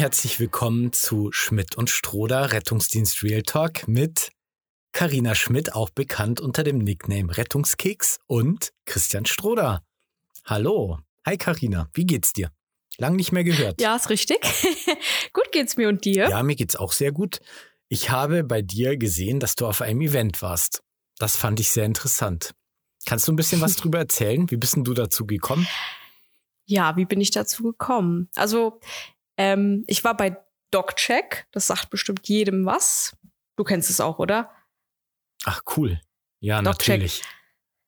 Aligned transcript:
Herzlich 0.00 0.40
willkommen 0.40 0.94
zu 0.94 1.30
Schmidt 1.30 1.76
und 1.76 1.90
Stroder 1.90 2.52
Rettungsdienst 2.52 3.22
Real 3.22 3.42
Talk 3.42 3.86
mit 3.86 4.32
Karina 4.92 5.34
Schmidt, 5.34 5.74
auch 5.74 5.90
bekannt 5.90 6.40
unter 6.40 6.64
dem 6.64 6.78
Nickname 6.78 7.36
Rettungskeks 7.36 8.18
und 8.26 8.72
Christian 8.86 9.26
Stroder. 9.26 9.84
Hallo. 10.46 11.00
Hi 11.26 11.36
Karina, 11.36 11.90
wie 11.92 12.06
geht's 12.06 12.32
dir? 12.32 12.50
Lang 12.96 13.14
nicht 13.14 13.30
mehr 13.30 13.44
gehört. 13.44 13.78
Ja, 13.78 13.94
ist 13.94 14.08
richtig. 14.08 14.38
gut 15.34 15.52
geht's 15.52 15.76
mir 15.76 15.90
und 15.90 16.02
dir? 16.06 16.30
Ja, 16.30 16.42
mir 16.42 16.56
geht's 16.56 16.76
auch 16.76 16.92
sehr 16.92 17.12
gut. 17.12 17.40
Ich 17.90 18.08
habe 18.08 18.42
bei 18.42 18.62
dir 18.62 18.96
gesehen, 18.96 19.38
dass 19.38 19.54
du 19.54 19.66
auf 19.66 19.82
einem 19.82 20.00
Event 20.00 20.40
warst. 20.40 20.82
Das 21.18 21.36
fand 21.36 21.60
ich 21.60 21.68
sehr 21.68 21.84
interessant. 21.84 22.54
Kannst 23.04 23.28
du 23.28 23.32
ein 23.32 23.36
bisschen 23.36 23.60
was 23.60 23.76
drüber 23.76 23.98
erzählen? 23.98 24.50
Wie 24.50 24.56
bist 24.56 24.76
denn 24.76 24.84
du 24.84 24.94
dazu 24.94 25.26
gekommen? 25.26 25.68
Ja, 26.64 26.96
wie 26.96 27.04
bin 27.04 27.20
ich 27.20 27.32
dazu 27.32 27.64
gekommen? 27.64 28.30
Also, 28.34 28.80
ähm, 29.40 29.84
ich 29.86 30.04
war 30.04 30.14
bei 30.14 30.36
DocCheck. 30.70 31.46
Das 31.50 31.66
sagt 31.66 31.88
bestimmt 31.88 32.28
jedem 32.28 32.66
was. 32.66 33.16
Du 33.56 33.64
kennst 33.64 33.88
es 33.88 34.00
auch, 34.00 34.18
oder? 34.18 34.50
Ach, 35.44 35.62
cool. 35.76 35.98
Ja, 36.40 36.60
DocCheck. 36.60 36.88
natürlich. 36.88 37.22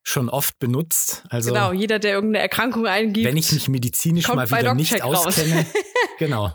Schon 0.02 0.30
oft 0.30 0.59
benutzt. 0.59 1.25
Also, 1.28 1.52
genau, 1.52 1.73
jeder, 1.73 1.98
der 1.98 2.15
irgendeine 2.15 2.42
Erkrankung 2.42 2.87
eingibt. 2.87 3.27
wenn 3.27 3.37
ich 3.37 3.52
mich 3.52 3.69
medizinisch 3.69 4.27
mal 4.28 4.51
wieder 4.51 4.75
nicht 4.75 5.02
auskenne. 5.02 5.66
genau. 6.19 6.53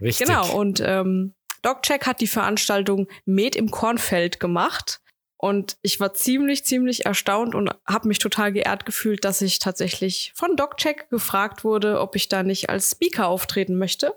Richtig. 0.00 0.26
Genau, 0.26 0.54
und 0.54 0.80
ähm, 0.80 1.34
DocCheck 1.62 2.06
hat 2.06 2.20
die 2.20 2.26
Veranstaltung 2.26 3.08
Med 3.24 3.56
im 3.56 3.70
Kornfeld 3.70 4.38
gemacht. 4.38 5.00
Und 5.38 5.76
ich 5.82 6.00
war 6.00 6.14
ziemlich, 6.14 6.64
ziemlich 6.64 7.04
erstaunt 7.06 7.54
und 7.54 7.70
habe 7.86 8.08
mich 8.08 8.18
total 8.18 8.52
geehrt 8.52 8.86
gefühlt, 8.86 9.24
dass 9.24 9.42
ich 9.42 9.58
tatsächlich 9.58 10.32
von 10.34 10.56
DocCheck 10.56 11.10
gefragt 11.10 11.62
wurde, 11.62 12.00
ob 12.00 12.16
ich 12.16 12.28
da 12.28 12.42
nicht 12.42 12.70
als 12.70 12.92
Speaker 12.92 13.28
auftreten 13.28 13.76
möchte 13.76 14.14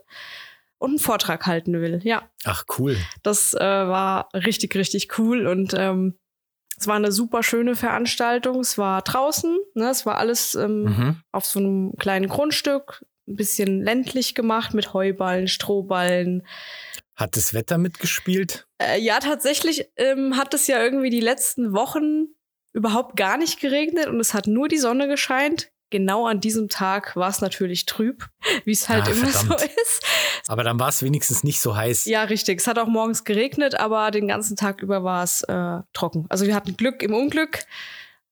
und 0.78 0.92
einen 0.92 1.00
Vortrag 1.00 1.45
halten 1.45 1.73
will. 1.81 2.00
Ja, 2.03 2.30
Ach, 2.45 2.64
cool. 2.78 2.95
das 3.22 3.53
äh, 3.53 3.59
war 3.59 4.30
richtig, 4.34 4.76
richtig 4.76 5.17
cool 5.20 5.45
und 5.45 5.73
ähm, 5.78 6.17
es 6.80 6.88
war 6.88 6.95
eine 6.95 7.11
super 7.11 7.44
schöne 7.44 7.76
Veranstaltung. 7.76 8.61
Es 8.61 8.78
war 8.78 9.02
draußen, 9.02 9.58
ne? 9.73 9.89
es 9.89 10.06
war 10.06 10.17
alles 10.17 10.56
ähm, 10.56 10.83
Mhm. 10.83 11.23
auf 11.33 11.45
so 11.45 11.59
einem 11.59 11.94
kleinen 11.98 12.30
Grundstück, 12.30 13.06
ein 13.28 13.36
bisschen 13.36 13.83
ländlich 13.83 14.33
gemacht 14.36 14.73
mit 14.73 14.94
Heuballen, 14.94 15.50
Strohballen. 15.50 16.48
Hat 17.20 17.36
das 17.36 17.53
Wetter 17.53 17.78
mitgespielt? 17.78 18.66
Äh, 18.81 19.00
ja, 19.02 19.20
tatsächlich 19.20 19.89
ähm, 19.98 20.38
hat 20.38 20.53
es 20.53 20.67
ja 20.67 20.81
irgendwie 20.81 21.09
die 21.09 21.20
letzten 21.20 21.73
Wochen 21.73 22.28
überhaupt 22.72 23.17
gar 23.17 23.38
nicht 23.38 23.59
geregnet 23.59 24.08
und 24.08 24.20
es 24.20 24.34
hat 24.34 24.48
nur 24.48 24.70
die 24.70 24.78
Sonne 24.78 25.08
gescheint. 25.09 25.70
Genau 25.92 26.28
an 26.28 26.39
diesem 26.39 26.70
Tag 26.70 27.16
war 27.16 27.30
es 27.30 27.42
natürlich 27.42 27.86
trüb, 27.88 28.28
wie 28.64 28.72
es 28.72 28.88
halt 28.88 29.08
Ah, 29.08 29.11
immer 29.11 29.28
verdammt. 29.28 29.59
so 29.59 29.66
ist. 29.66 30.06
Aber 30.48 30.64
dann 30.64 30.80
war 30.80 30.88
es 30.89 31.03
wenigstens 31.03 31.44
nicht 31.44 31.59
so 31.59 31.76
heiß. 31.76 32.06
Ja, 32.06 32.23
richtig. 32.23 32.59
Es 32.61 32.67
hat 32.67 32.80
auch 32.80 32.88
morgens 32.88 33.23
geregnet, 33.26 33.76
aber 33.76 34.11
den 34.11 34.28
ganzen 34.28 34.56
Tag 34.56 34.81
über 34.81 35.04
war 35.04 35.23
es 35.23 35.42
äh, 35.42 35.80
trocken. 35.94 36.26
Also 36.30 36.45
wir 36.45 36.56
hatten 36.56 36.78
Glück 36.78 37.04
im 37.04 37.14
Unglück. 37.14 37.59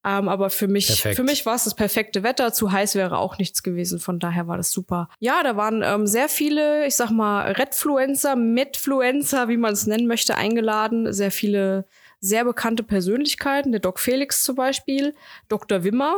Ähm, 0.08 0.30
aber 0.30 0.50
für 0.50 0.68
mich, 0.70 0.88
Perfekt. 0.88 1.16
für 1.18 1.24
mich 1.24 1.46
war 1.46 1.56
es 1.56 1.66
das 1.66 1.76
perfekte 1.76 2.24
Wetter. 2.24 2.54
Zu 2.54 2.72
heiß 2.72 2.96
wäre 2.96 3.18
auch 3.18 3.38
nichts 3.38 3.62
gewesen. 3.62 4.00
Von 4.00 4.20
daher 4.20 4.48
war 4.48 4.56
das 4.56 4.72
super. 4.72 5.10
Ja, 5.20 5.44
da 5.44 5.58
waren 5.58 5.82
ähm, 5.84 6.08
sehr 6.08 6.30
viele, 6.30 6.86
ich 6.88 6.96
sag 6.96 7.10
mal, 7.12 7.52
Redfluencer, 7.52 8.36
Medfluencer, 8.38 9.50
wie 9.50 9.58
man 9.58 9.74
es 9.74 9.86
nennen 9.88 10.08
möchte, 10.08 10.36
eingeladen. 10.36 11.12
Sehr 11.12 11.32
viele 11.32 11.86
sehr 12.20 12.46
bekannte 12.46 12.84
Persönlichkeiten. 12.84 13.72
Der 13.72 13.82
Doc 13.82 14.00
Felix 14.00 14.44
zum 14.44 14.56
Beispiel, 14.56 15.14
Dr. 15.50 15.84
Wimmer. 15.84 16.16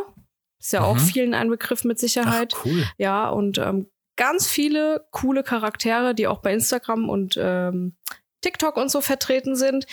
Ist 0.60 0.74
ja 0.74 0.82
auch 0.82 0.96
Mhm. 0.96 1.00
vielen 1.00 1.34
ein 1.34 1.50
Begriff 1.50 1.84
mit 1.84 1.98
Ach, 1.98 2.02
Sicherheit. 2.02 2.54
cool. 2.66 2.84
Ja, 2.98 3.30
und 3.30 3.58
ähm, 3.58 3.88
ganz 4.18 4.48
viele 4.48 5.06
coole 5.12 5.42
Charaktere, 5.44 6.14
die 6.14 6.28
auch 6.28 6.40
bei 6.40 6.54
Instagram 6.54 7.10
und 7.10 7.38
ähm, 7.42 7.96
TikTok 8.42 8.78
und 8.78 8.90
so 8.90 9.02
vertreten 9.02 9.56
sind, 9.56 9.86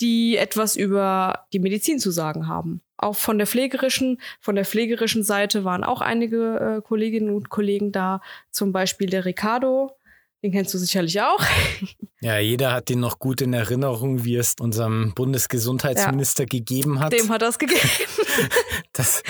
die 0.00 0.36
etwas 0.36 0.76
über 0.76 1.46
die 1.52 1.58
Medizin 1.58 1.98
zu 1.98 2.10
sagen 2.10 2.48
haben. 2.48 2.80
Auch 2.96 3.16
von 3.16 3.38
der 3.38 3.46
pflegerischen, 3.46 4.20
von 4.40 4.54
der 4.54 4.64
pflegerischen 4.64 5.24
Seite 5.24 5.64
waren 5.64 5.84
auch 5.84 6.00
einige 6.00 6.78
äh, 6.78 6.82
Kolleginnen 6.82 7.34
und 7.34 7.48
Kollegen 7.48 7.92
da, 7.92 8.20
zum 8.50 8.72
Beispiel 8.72 9.08
der 9.08 9.24
Ricardo, 9.24 9.96
den 10.42 10.52
kennst 10.52 10.72
du 10.72 10.78
sicherlich 10.78 11.20
auch. 11.20 11.44
Ja, 12.22 12.36
jeder 12.36 12.74
hat 12.74 12.90
den 12.90 13.00
noch 13.00 13.18
gut 13.18 13.40
in 13.40 13.54
Erinnerung, 13.54 14.26
wie 14.26 14.36
es 14.36 14.54
unserem 14.60 15.14
Bundesgesundheitsminister 15.14 16.44
gegeben 16.44 17.00
hat. 17.00 17.14
Dem 17.14 17.30
hat 17.30 17.40
das 17.40 17.58
gegeben. 17.58 17.80
Das, 18.92 19.22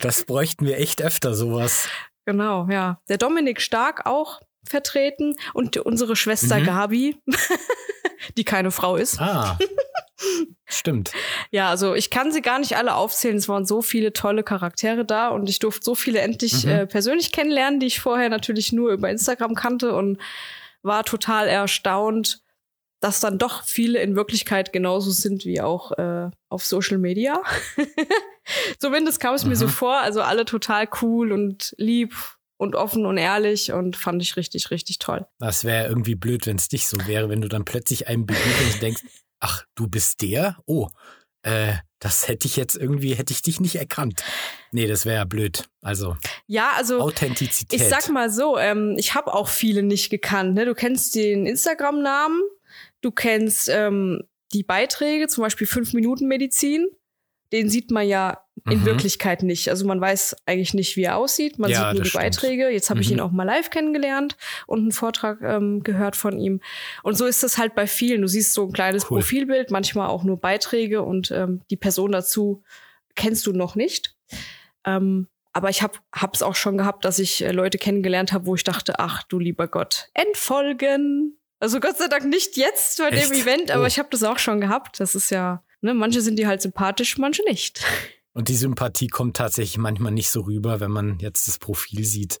das 0.00 0.24
bräuchten 0.24 0.66
wir 0.66 0.78
echt 0.78 1.02
öfter, 1.02 1.34
sowas. 1.34 1.88
genau, 2.24 2.66
ja. 2.68 2.98
Der 3.08 3.18
Dominik 3.18 3.60
Stark 3.60 4.06
auch 4.06 4.40
vertreten 4.68 5.34
und 5.54 5.76
unsere 5.78 6.16
Schwester 6.16 6.58
Mhm. 6.58 6.64
Gabi, 6.64 7.16
die 8.36 8.44
keine 8.44 8.70
Frau 8.70 8.96
ist. 8.96 9.20
Ah, 9.20 9.58
stimmt. 10.64 11.12
Ja, 11.50 11.68
also 11.70 11.94
ich 11.94 12.10
kann 12.10 12.32
sie 12.32 12.42
gar 12.42 12.58
nicht 12.58 12.76
alle 12.76 12.94
aufzählen. 12.94 13.36
Es 13.36 13.48
waren 13.48 13.66
so 13.66 13.82
viele 13.82 14.12
tolle 14.12 14.42
Charaktere 14.42 15.04
da 15.04 15.28
und 15.28 15.48
ich 15.48 15.58
durfte 15.58 15.84
so 15.84 15.94
viele 15.94 16.20
endlich 16.20 16.64
Mhm. 16.64 16.70
äh, 16.70 16.86
persönlich 16.86 17.32
kennenlernen, 17.32 17.80
die 17.80 17.86
ich 17.86 18.00
vorher 18.00 18.28
natürlich 18.28 18.72
nur 18.72 18.90
über 18.92 19.10
Instagram 19.10 19.54
kannte 19.54 19.94
und 19.94 20.18
war 20.82 21.04
total 21.04 21.48
erstaunt, 21.48 22.40
dass 23.00 23.20
dann 23.20 23.38
doch 23.38 23.62
viele 23.64 24.00
in 24.00 24.16
Wirklichkeit 24.16 24.72
genauso 24.72 25.10
sind 25.10 25.44
wie 25.44 25.60
auch 25.60 25.92
äh, 25.92 26.30
auf 26.48 26.64
Social 26.64 26.98
Media. 26.98 27.42
Zumindest 28.78 29.20
kam 29.20 29.34
es 29.34 29.44
mir 29.44 29.56
so 29.56 29.66
Mhm. 29.66 29.70
vor. 29.70 29.96
Also 30.00 30.22
alle 30.22 30.44
total 30.44 30.88
cool 31.02 31.32
und 31.32 31.74
lieb 31.78 32.14
und 32.56 32.74
offen 32.74 33.06
und 33.06 33.18
ehrlich 33.18 33.72
und 33.72 33.96
fand 33.96 34.22
ich 34.22 34.36
richtig, 34.36 34.70
richtig 34.70 34.98
toll. 34.98 35.26
Das 35.38 35.64
wäre 35.64 35.88
irgendwie 35.88 36.14
blöd, 36.14 36.46
wenn 36.46 36.56
es 36.56 36.68
dich 36.68 36.86
so 36.86 36.96
wäre, 37.06 37.28
wenn 37.28 37.40
du 37.40 37.48
dann 37.48 37.64
plötzlich 37.64 38.08
einem 38.08 38.26
begegnest 38.26 38.74
und 38.74 38.82
denkst, 38.82 39.02
ach, 39.40 39.64
du 39.74 39.88
bist 39.88 40.22
der? 40.22 40.56
Oh, 40.66 40.88
äh, 41.42 41.74
das 41.98 42.28
hätte 42.28 42.46
ich 42.46 42.56
jetzt 42.56 42.76
irgendwie, 42.76 43.14
hätte 43.14 43.32
ich 43.32 43.40
dich 43.40 43.60
nicht 43.60 43.76
erkannt. 43.76 44.22
Nee, 44.72 44.86
das 44.86 45.06
wäre 45.06 45.16
ja 45.16 45.24
blöd. 45.24 45.64
Also 45.80 46.16
Ja, 46.46 46.72
also 46.76 47.00
Authentizität. 47.00 47.80
Ich 47.80 47.88
sag 47.88 48.08
mal 48.10 48.30
so, 48.30 48.58
ähm, 48.58 48.96
ich 48.98 49.14
habe 49.14 49.32
auch 49.32 49.48
viele 49.48 49.82
nicht 49.82 50.10
gekannt. 50.10 50.54
Ne? 50.54 50.64
Du 50.64 50.74
kennst 50.74 51.14
den 51.14 51.46
Instagram-Namen, 51.46 52.42
du 53.00 53.10
kennst 53.10 53.68
ähm, 53.68 54.22
die 54.52 54.62
Beiträge, 54.62 55.28
zum 55.28 55.42
Beispiel 55.42 55.66
5 55.66 55.92
Minuten 55.92 56.26
Medizin. 56.26 56.86
Den 57.56 57.68
sieht 57.70 57.90
man 57.90 58.06
ja 58.06 58.42
in 58.68 58.80
Mhm. 58.80 58.84
Wirklichkeit 58.86 59.42
nicht. 59.42 59.68
Also 59.70 59.86
man 59.86 60.00
weiß 60.00 60.36
eigentlich 60.46 60.74
nicht, 60.74 60.96
wie 60.96 61.04
er 61.04 61.16
aussieht. 61.16 61.58
Man 61.58 61.70
Ja, 61.70 61.78
sieht 61.88 61.94
nur 61.94 62.02
die 62.04 62.08
stimmt. 62.10 62.22
Beiträge. 62.24 62.68
Jetzt 62.70 62.90
habe 62.90 63.00
ich 63.00 63.08
Mhm. 63.08 63.14
ihn 63.16 63.20
auch 63.20 63.30
mal 63.30 63.44
live 63.44 63.70
kennengelernt 63.70 64.36
und 64.66 64.80
einen 64.80 64.92
Vortrag 64.92 65.40
ähm, 65.42 65.82
gehört 65.82 66.16
von 66.16 66.38
ihm. 66.38 66.60
Und 67.02 67.16
so 67.16 67.26
ist 67.26 67.42
das 67.42 67.58
halt 67.58 67.74
bei 67.74 67.86
vielen. 67.86 68.22
Du 68.22 68.28
siehst 68.28 68.52
so 68.54 68.64
ein 68.66 68.72
kleines 68.72 69.04
Cool. 69.04 69.20
Profilbild, 69.20 69.70
manchmal 69.70 70.08
auch 70.08 70.24
nur 70.24 70.40
Beiträge 70.40 71.02
und 71.02 71.30
ähm, 71.30 71.62
die 71.70 71.76
Person 71.76 72.12
dazu 72.12 72.62
kennst 73.14 73.46
du 73.46 73.52
noch 73.52 73.74
nicht. 73.76 74.14
Ähm, 74.84 75.28
aber 75.52 75.70
ich 75.70 75.82
habe 75.82 75.98
es 76.34 76.42
auch 76.42 76.54
schon 76.54 76.76
gehabt, 76.76 77.04
dass 77.06 77.18
ich 77.18 77.42
äh, 77.44 77.52
Leute 77.52 77.78
kennengelernt 77.78 78.32
habe, 78.32 78.46
wo 78.46 78.54
ich 78.54 78.64
dachte, 78.64 78.98
ach 78.98 79.22
du 79.22 79.38
lieber 79.38 79.68
Gott, 79.68 80.08
entfolgen. 80.14 81.38
Also 81.60 81.80
Gott 81.80 81.96
sei 81.96 82.08
Dank 82.08 82.26
nicht 82.26 82.56
jetzt 82.56 82.98
bei 82.98 83.08
Echt? 83.08 83.30
dem 83.30 83.40
Event, 83.40 83.70
aber 83.70 83.84
Oh. 83.84 83.86
ich 83.86 83.98
habe 83.98 84.08
das 84.10 84.22
auch 84.22 84.38
schon 84.38 84.60
gehabt. 84.60 85.00
Das 85.00 85.14
ist 85.14 85.30
ja, 85.30 85.62
ne, 85.80 85.94
manche 85.94 86.20
sind 86.20 86.38
die 86.38 86.46
halt 86.46 86.62
sympathisch, 86.62 87.18
manche 87.18 87.42
nicht. 87.44 87.84
Und 88.32 88.48
die 88.48 88.54
Sympathie 88.54 89.06
kommt 89.06 89.36
tatsächlich 89.36 89.78
manchmal 89.78 90.12
nicht 90.12 90.28
so 90.28 90.42
rüber, 90.42 90.80
wenn 90.80 90.90
man 90.90 91.18
jetzt 91.20 91.48
das 91.48 91.58
Profil 91.58 92.04
sieht. 92.04 92.38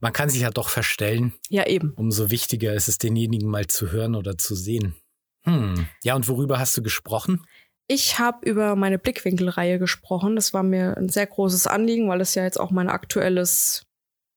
Man 0.00 0.12
kann 0.12 0.30
sich 0.30 0.40
ja 0.40 0.50
doch 0.50 0.70
verstellen. 0.70 1.34
Ja, 1.50 1.66
eben. 1.66 1.92
Umso 1.96 2.30
wichtiger 2.30 2.72
ist 2.72 2.88
es, 2.88 2.96
denjenigen 2.96 3.50
mal 3.50 3.66
zu 3.66 3.92
hören 3.92 4.14
oder 4.14 4.38
zu 4.38 4.54
sehen. 4.54 4.94
Hm. 5.42 5.86
Ja, 6.02 6.14
und 6.14 6.28
worüber 6.28 6.58
hast 6.58 6.74
du 6.76 6.82
gesprochen? 6.82 7.44
Ich 7.86 8.18
habe 8.18 8.48
über 8.48 8.76
meine 8.76 8.98
Blickwinkelreihe 8.98 9.78
gesprochen. 9.78 10.36
Das 10.36 10.54
war 10.54 10.62
mir 10.62 10.96
ein 10.96 11.10
sehr 11.10 11.26
großes 11.26 11.66
Anliegen, 11.66 12.08
weil 12.08 12.22
es 12.22 12.34
ja 12.34 12.44
jetzt 12.44 12.58
auch 12.58 12.70
mein 12.70 12.88
aktuelles 12.88 13.84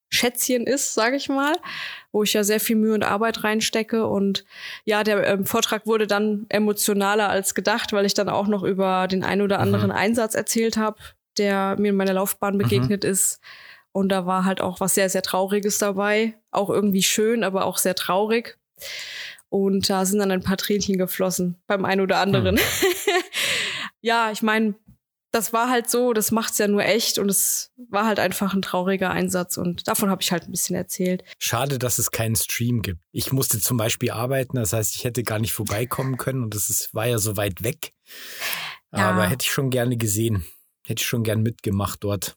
Schätzchen 0.09 0.67
ist, 0.67 0.93
sage 0.93 1.15
ich 1.15 1.29
mal, 1.29 1.55
wo 2.17 2.23
ich 2.23 2.33
ja 2.33 2.43
sehr 2.43 2.59
viel 2.59 2.77
Mühe 2.77 2.95
und 2.95 3.03
Arbeit 3.03 3.43
reinstecke. 3.43 4.07
Und 4.07 4.43
ja, 4.85 5.03
der 5.03 5.27
ähm, 5.27 5.45
Vortrag 5.45 5.85
wurde 5.85 6.07
dann 6.07 6.47
emotionaler 6.49 7.29
als 7.29 7.53
gedacht, 7.53 7.93
weil 7.93 8.07
ich 8.07 8.15
dann 8.15 8.27
auch 8.27 8.47
noch 8.47 8.63
über 8.63 9.07
den 9.07 9.23
ein 9.23 9.39
oder 9.39 9.59
anderen 9.59 9.91
Einsatz 9.91 10.33
erzählt 10.33 10.77
habe, 10.77 10.97
der 11.37 11.75
mir 11.77 11.89
in 11.89 11.95
meiner 11.95 12.13
Laufbahn 12.13 12.57
begegnet 12.57 13.03
ist. 13.05 13.39
Und 13.91 14.09
da 14.09 14.25
war 14.25 14.45
halt 14.45 14.61
auch 14.61 14.79
was 14.79 14.95
sehr, 14.95 15.11
sehr 15.11 15.21
Trauriges 15.21 15.77
dabei. 15.77 16.33
Auch 16.49 16.71
irgendwie 16.71 17.03
schön, 17.03 17.43
aber 17.43 17.65
auch 17.65 17.77
sehr 17.77 17.93
traurig. 17.93 18.57
Und 19.49 19.87
da 19.87 20.03
sind 20.03 20.17
dann 20.17 20.31
ein 20.31 20.41
paar 20.41 20.57
Tränchen 20.57 20.97
geflossen 20.97 21.55
beim 21.67 21.85
einen 21.85 22.01
oder 22.01 22.17
anderen. 22.17 22.59
ja, 24.01 24.31
ich 24.31 24.41
meine, 24.41 24.73
das 25.37 25.53
war 25.53 25.69
halt 25.69 25.87
so, 25.87 26.13
das 26.13 26.31
macht's 26.31 26.57
ja 26.57 26.67
nur 26.67 26.83
echt 26.83 27.19
und 27.19 27.29
es 27.29 27.71
war 27.77 28.07
halt 28.07 28.19
einfach 28.19 28.55
ein 28.55 28.63
trauriger 28.63 29.11
Einsatz 29.11 29.57
und 29.57 29.87
davon 29.87 30.09
habe 30.09 30.23
ich 30.23 30.31
halt 30.31 30.43
ein 30.47 30.51
bisschen 30.51 30.75
erzählt. 30.75 31.23
Schade, 31.37 31.77
dass 31.77 31.99
es 31.99 32.09
keinen 32.09 32.35
Stream 32.35 32.81
gibt. 32.81 33.01
Ich 33.11 33.31
musste 33.31 33.59
zum 33.59 33.77
Beispiel 33.77 34.09
arbeiten, 34.09 34.57
das 34.57 34.73
heißt, 34.73 34.95
ich 34.95 35.03
hätte 35.03 35.21
gar 35.23 35.37
nicht 35.37 35.53
vorbeikommen 35.53 36.17
können 36.17 36.43
und 36.43 36.55
das 36.55 36.71
ist, 36.71 36.91
war 36.95 37.05
ja 37.05 37.19
so 37.19 37.37
weit 37.37 37.63
weg. 37.63 37.93
Ja. 38.91 39.11
Aber 39.11 39.27
hätte 39.27 39.43
ich 39.43 39.51
schon 39.51 39.69
gerne 39.69 39.95
gesehen. 39.95 40.43
Hätte 40.87 41.01
ich 41.01 41.07
schon 41.07 41.23
gern 41.23 41.43
mitgemacht 41.43 42.03
dort. 42.03 42.35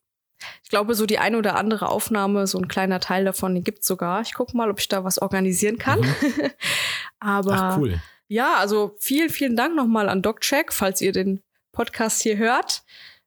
glaube, 0.68 0.94
so 0.94 1.06
die 1.06 1.18
eine 1.18 1.38
oder 1.38 1.56
andere 1.56 1.88
Aufnahme, 1.88 2.46
so 2.46 2.58
ein 2.58 2.68
kleiner 2.68 3.00
Teil 3.00 3.24
davon, 3.24 3.54
den 3.54 3.64
gibt's 3.64 3.86
sogar. 3.86 4.20
Ich 4.20 4.34
gucke 4.34 4.54
mal, 4.54 4.70
ob 4.70 4.78
ich 4.78 4.88
da 4.88 5.04
was 5.04 5.22
organisieren 5.22 5.78
kann. 5.78 6.00
Mhm. 6.00 6.50
Aber 7.18 7.52
Ach, 7.54 7.78
cool. 7.78 8.02
ja, 8.28 8.56
also 8.56 8.94
vielen, 8.98 9.30
vielen 9.30 9.56
Dank 9.56 9.74
nochmal 9.74 10.10
an 10.10 10.20
DocCheck, 10.20 10.72
falls 10.72 11.00
ihr 11.00 11.12
den 11.12 11.42
Podcast 11.72 12.22
hier 12.22 12.36
hört, 12.36 12.82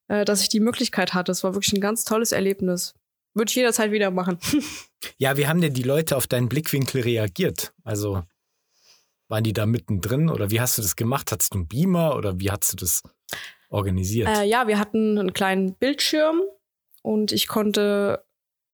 äh, 0.08 0.26
dass 0.26 0.42
ich 0.42 0.50
die 0.50 0.60
Möglichkeit 0.60 1.14
hatte. 1.14 1.32
Es 1.32 1.44
war 1.44 1.54
wirklich 1.54 1.74
ein 1.74 1.82
ganz 1.82 2.06
tolles 2.06 2.32
Erlebnis. 2.32 2.94
Würde 3.34 3.50
ich 3.50 3.56
jederzeit 3.56 3.92
wieder 3.92 4.12
machen. 4.12 4.38
ja, 5.18 5.38
wie 5.38 5.48
haben 5.48 5.62
denn 5.62 5.74
die 5.74 5.84
Leute 5.84 6.16
auf 6.16 6.28
deinen 6.28 6.50
Blickwinkel 6.50 7.02
reagiert? 7.02 7.74
Also 7.84 8.24
waren 9.28 9.44
die 9.44 9.54
da 9.54 9.66
mittendrin 9.66 10.30
oder 10.30 10.52
wie 10.52 10.62
hast 10.62 10.78
du 10.78 10.82
das 10.82 10.96
gemacht? 10.96 11.32
Hattest 11.32 11.54
du 11.54 11.60
einen 11.60 11.68
Beamer 11.68 12.16
oder 12.16 12.40
wie 12.40 12.52
hast 12.52 12.72
du 12.74 12.78
das 12.78 13.02
organisiert? 13.70 14.28
Äh, 14.28 14.44
ja, 14.44 14.68
wir 14.68 14.78
hatten 14.78 15.18
einen 15.18 15.34
kleinen 15.34 15.74
Bildschirm 15.74 16.42
und 17.02 17.32
ich 17.32 17.48
konnte 17.48 18.24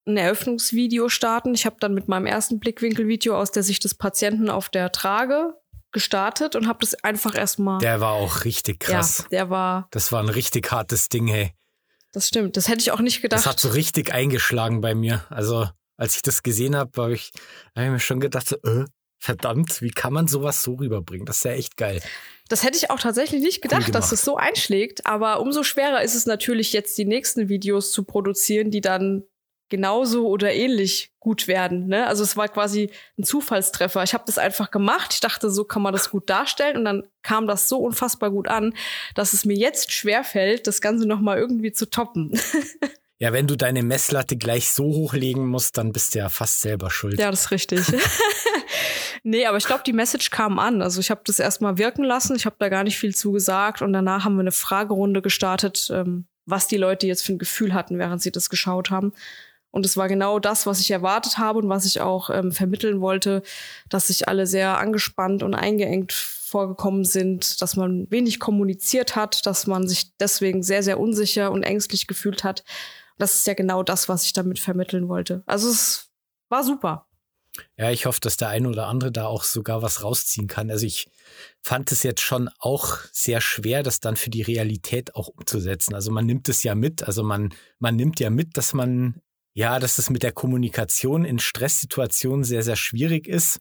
ein 0.06 0.16
Eröffnungsvideo 0.16 1.08
starten. 1.08 1.54
Ich 1.54 1.64
habe 1.64 1.76
dann 1.80 1.94
mit 1.94 2.08
meinem 2.08 2.26
ersten 2.26 2.58
Blickwinkelvideo 2.58 3.36
aus 3.36 3.52
der 3.52 3.62
Sicht 3.62 3.84
des 3.84 3.94
Patienten 3.94 4.50
auf 4.50 4.68
der 4.68 4.92
Trage 4.92 5.54
gestartet 5.92 6.56
und 6.56 6.66
habe 6.66 6.78
das 6.80 6.94
einfach 7.02 7.34
erstmal. 7.34 7.78
Der 7.80 8.00
war 8.00 8.12
auch 8.12 8.44
richtig 8.44 8.80
krass. 8.80 9.18
Ja, 9.18 9.28
der 9.30 9.50
war. 9.50 9.88
Das 9.90 10.12
war 10.12 10.22
ein 10.22 10.28
richtig 10.28 10.70
hartes 10.70 11.08
Ding, 11.08 11.26
hey. 11.26 11.52
Das 12.12 12.28
stimmt. 12.28 12.56
Das 12.56 12.68
hätte 12.68 12.80
ich 12.80 12.90
auch 12.90 13.00
nicht 13.00 13.22
gedacht. 13.22 13.40
Das 13.40 13.46
hat 13.46 13.60
so 13.60 13.68
richtig 13.68 14.12
eingeschlagen 14.12 14.80
bei 14.80 14.94
mir. 14.94 15.24
Also 15.30 15.68
als 15.96 16.16
ich 16.16 16.22
das 16.22 16.42
gesehen 16.42 16.74
habe, 16.74 16.90
habe 17.00 17.14
ich, 17.14 17.30
hab 17.76 17.84
ich 17.84 17.90
mir 17.90 18.00
schon 18.00 18.20
gedacht, 18.20 18.48
so, 18.48 18.56
äh, 18.56 18.86
verdammt, 19.18 19.82
wie 19.82 19.90
kann 19.90 20.12
man 20.12 20.26
sowas 20.26 20.62
so 20.62 20.74
rüberbringen? 20.74 21.26
Das 21.26 21.38
ist 21.38 21.44
ja 21.44 21.52
echt 21.52 21.76
geil. 21.76 22.00
Das 22.48 22.64
hätte 22.64 22.78
ich 22.78 22.90
auch 22.90 22.98
tatsächlich 22.98 23.42
nicht 23.42 23.62
gedacht, 23.62 23.88
cool 23.88 23.92
dass 23.92 24.10
es 24.10 24.24
so 24.24 24.36
einschlägt. 24.36 25.06
Aber 25.06 25.40
umso 25.40 25.62
schwerer 25.62 26.02
ist 26.02 26.14
es 26.14 26.26
natürlich 26.26 26.72
jetzt, 26.72 26.96
die 26.98 27.04
nächsten 27.04 27.48
Videos 27.48 27.92
zu 27.92 28.04
produzieren, 28.04 28.70
die 28.70 28.80
dann 28.80 29.24
genauso 29.70 30.28
oder 30.28 30.52
ähnlich 30.52 31.12
gut 31.20 31.48
werden. 31.48 31.86
Ne? 31.86 32.06
Also 32.06 32.22
es 32.22 32.36
war 32.36 32.48
quasi 32.48 32.90
ein 33.18 33.24
Zufallstreffer. 33.24 34.02
Ich 34.02 34.14
habe 34.14 34.24
das 34.26 34.38
einfach 34.38 34.70
gemacht. 34.70 35.14
Ich 35.14 35.20
dachte, 35.20 35.50
so 35.50 35.64
kann 35.64 35.82
man 35.82 35.92
das 35.92 36.10
gut 36.10 36.28
darstellen. 36.28 36.76
Und 36.76 36.84
dann 36.84 37.04
kam 37.22 37.46
das 37.46 37.68
so 37.68 37.78
unfassbar 37.78 38.30
gut 38.30 38.48
an, 38.48 38.74
dass 39.14 39.32
es 39.32 39.44
mir 39.44 39.56
jetzt 39.56 39.92
schwerfällt, 39.92 40.66
das 40.66 40.80
Ganze 40.80 41.06
nochmal 41.06 41.38
irgendwie 41.38 41.72
zu 41.72 41.88
toppen. 41.88 42.38
Ja, 43.22 43.34
wenn 43.34 43.46
du 43.46 43.54
deine 43.54 43.82
Messlatte 43.82 44.38
gleich 44.38 44.70
so 44.70 44.84
hochlegen 44.84 45.46
musst, 45.46 45.76
dann 45.76 45.92
bist 45.92 46.14
du 46.14 46.20
ja 46.20 46.30
fast 46.30 46.62
selber 46.62 46.90
schuld. 46.90 47.18
Ja, 47.20 47.30
das 47.30 47.42
ist 47.42 47.50
richtig. 47.50 47.80
nee, 49.22 49.44
aber 49.44 49.58
ich 49.58 49.66
glaube, 49.66 49.82
die 49.84 49.92
Message 49.92 50.30
kam 50.30 50.58
an. 50.58 50.80
Also 50.80 51.00
ich 51.00 51.10
habe 51.10 51.20
das 51.26 51.38
erstmal 51.38 51.76
wirken 51.76 52.02
lassen. 52.02 52.34
Ich 52.34 52.46
habe 52.46 52.56
da 52.58 52.70
gar 52.70 52.82
nicht 52.82 52.96
viel 52.96 53.14
zugesagt. 53.14 53.82
Und 53.82 53.92
danach 53.92 54.24
haben 54.24 54.36
wir 54.36 54.40
eine 54.40 54.52
Fragerunde 54.52 55.20
gestartet, 55.20 55.90
ähm, 55.92 56.28
was 56.46 56.66
die 56.66 56.78
Leute 56.78 57.06
jetzt 57.06 57.22
für 57.22 57.34
ein 57.34 57.38
Gefühl 57.38 57.74
hatten, 57.74 57.98
während 57.98 58.22
sie 58.22 58.32
das 58.32 58.48
geschaut 58.48 58.88
haben. 58.88 59.12
Und 59.70 59.86
es 59.86 59.96
war 59.96 60.08
genau 60.08 60.38
das, 60.38 60.66
was 60.66 60.80
ich 60.80 60.90
erwartet 60.90 61.38
habe 61.38 61.60
und 61.60 61.68
was 61.68 61.84
ich 61.84 62.00
auch 62.00 62.30
ähm, 62.30 62.52
vermitteln 62.52 63.00
wollte, 63.00 63.42
dass 63.88 64.08
sich 64.08 64.28
alle 64.28 64.46
sehr 64.46 64.78
angespannt 64.78 65.42
und 65.42 65.54
eingeengt 65.54 66.12
vorgekommen 66.12 67.04
sind, 67.04 67.62
dass 67.62 67.76
man 67.76 68.10
wenig 68.10 68.40
kommuniziert 68.40 69.14
hat, 69.14 69.46
dass 69.46 69.68
man 69.68 69.86
sich 69.86 70.16
deswegen 70.16 70.64
sehr, 70.64 70.82
sehr 70.82 70.98
unsicher 70.98 71.52
und 71.52 71.62
ängstlich 71.62 72.08
gefühlt 72.08 72.42
hat 72.42 72.64
das 73.20 73.36
ist 73.36 73.46
ja 73.46 73.54
genau 73.54 73.82
das, 73.82 74.08
was 74.08 74.24
ich 74.24 74.32
damit 74.32 74.58
vermitteln 74.58 75.08
wollte. 75.08 75.42
Also 75.46 75.70
es 75.70 76.10
war 76.48 76.64
super. 76.64 77.06
Ja, 77.76 77.90
ich 77.90 78.06
hoffe, 78.06 78.20
dass 78.20 78.36
der 78.36 78.48
eine 78.48 78.68
oder 78.68 78.86
andere 78.86 79.12
da 79.12 79.26
auch 79.26 79.44
sogar 79.44 79.82
was 79.82 80.02
rausziehen 80.02 80.46
kann. 80.46 80.70
Also 80.70 80.86
ich 80.86 81.10
fand 81.60 81.92
es 81.92 82.02
jetzt 82.02 82.22
schon 82.22 82.48
auch 82.58 82.98
sehr 83.12 83.40
schwer, 83.40 83.82
das 83.82 84.00
dann 84.00 84.16
für 84.16 84.30
die 84.30 84.42
Realität 84.42 85.14
auch 85.14 85.28
umzusetzen. 85.28 85.94
Also 85.94 86.10
man 86.10 86.26
nimmt 86.26 86.48
es 86.48 86.62
ja 86.62 86.74
mit, 86.74 87.02
also 87.02 87.22
man, 87.22 87.52
man 87.78 87.96
nimmt 87.96 88.20
ja 88.20 88.30
mit, 88.30 88.56
dass 88.56 88.72
man, 88.72 89.20
ja, 89.54 89.78
dass 89.78 89.98
es 89.98 90.10
mit 90.10 90.22
der 90.22 90.32
Kommunikation 90.32 91.24
in 91.24 91.38
Stresssituationen 91.38 92.44
sehr, 92.44 92.62
sehr 92.62 92.76
schwierig 92.76 93.26
ist. 93.26 93.60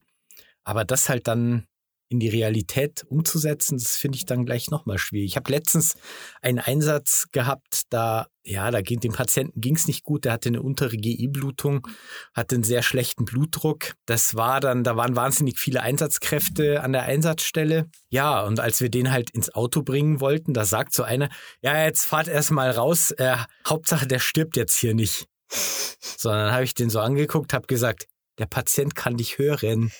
Aber 0.63 0.85
das 0.85 1.09
halt 1.09 1.27
dann 1.27 1.65
in 2.09 2.19
die 2.19 2.29
Realität 2.29 3.05
umzusetzen, 3.07 3.77
das 3.77 3.95
finde 3.95 4.17
ich 4.17 4.25
dann 4.25 4.45
gleich 4.45 4.71
nochmal 4.71 4.97
schwierig. 4.97 5.29
Ich 5.29 5.35
habe 5.35 5.51
letztens 5.51 5.95
einen 6.41 6.57
Einsatz 6.57 7.27
gehabt, 7.31 7.83
da, 7.91 8.25
ja, 8.43 8.71
da 8.71 8.81
ging 8.81 8.99
dem 8.99 9.13
Patienten 9.13 9.61
ging 9.61 9.79
nicht 9.85 10.03
gut, 10.03 10.25
der 10.25 10.33
hatte 10.33 10.49
eine 10.49 10.63
untere 10.63 10.97
GI-Blutung, 10.97 11.87
hatte 12.33 12.55
einen 12.55 12.63
sehr 12.63 12.81
schlechten 12.81 13.25
Blutdruck. 13.25 13.93
Das 14.07 14.33
war 14.33 14.59
dann, 14.59 14.83
da 14.83 14.97
waren 14.97 15.15
wahnsinnig 15.15 15.59
viele 15.59 15.83
Einsatzkräfte 15.83 16.81
an 16.81 16.93
der 16.93 17.03
Einsatzstelle. 17.03 17.87
Ja, 18.09 18.43
und 18.43 18.59
als 18.59 18.81
wir 18.81 18.89
den 18.89 19.11
halt 19.11 19.29
ins 19.29 19.53
Auto 19.53 19.83
bringen 19.83 20.19
wollten, 20.19 20.55
da 20.55 20.65
sagt 20.65 20.93
so 20.93 21.03
einer, 21.03 21.29
ja, 21.61 21.85
jetzt 21.85 22.05
fahrt 22.05 22.27
erst 22.27 22.49
mal 22.49 22.71
raus, 22.71 23.11
äh, 23.11 23.37
Hauptsache 23.67 24.07
der 24.07 24.19
stirbt 24.19 24.57
jetzt 24.57 24.77
hier 24.77 24.95
nicht. 24.95 25.27
Sondern 25.49 26.51
habe 26.51 26.63
ich 26.63 26.73
den 26.73 26.89
so 26.89 26.99
angeguckt, 26.99 27.53
habe 27.53 27.67
gesagt, 27.67 28.07
der 28.37 28.45
Patient 28.45 28.95
kann 28.95 29.17
dich 29.17 29.37
hören. 29.37 29.91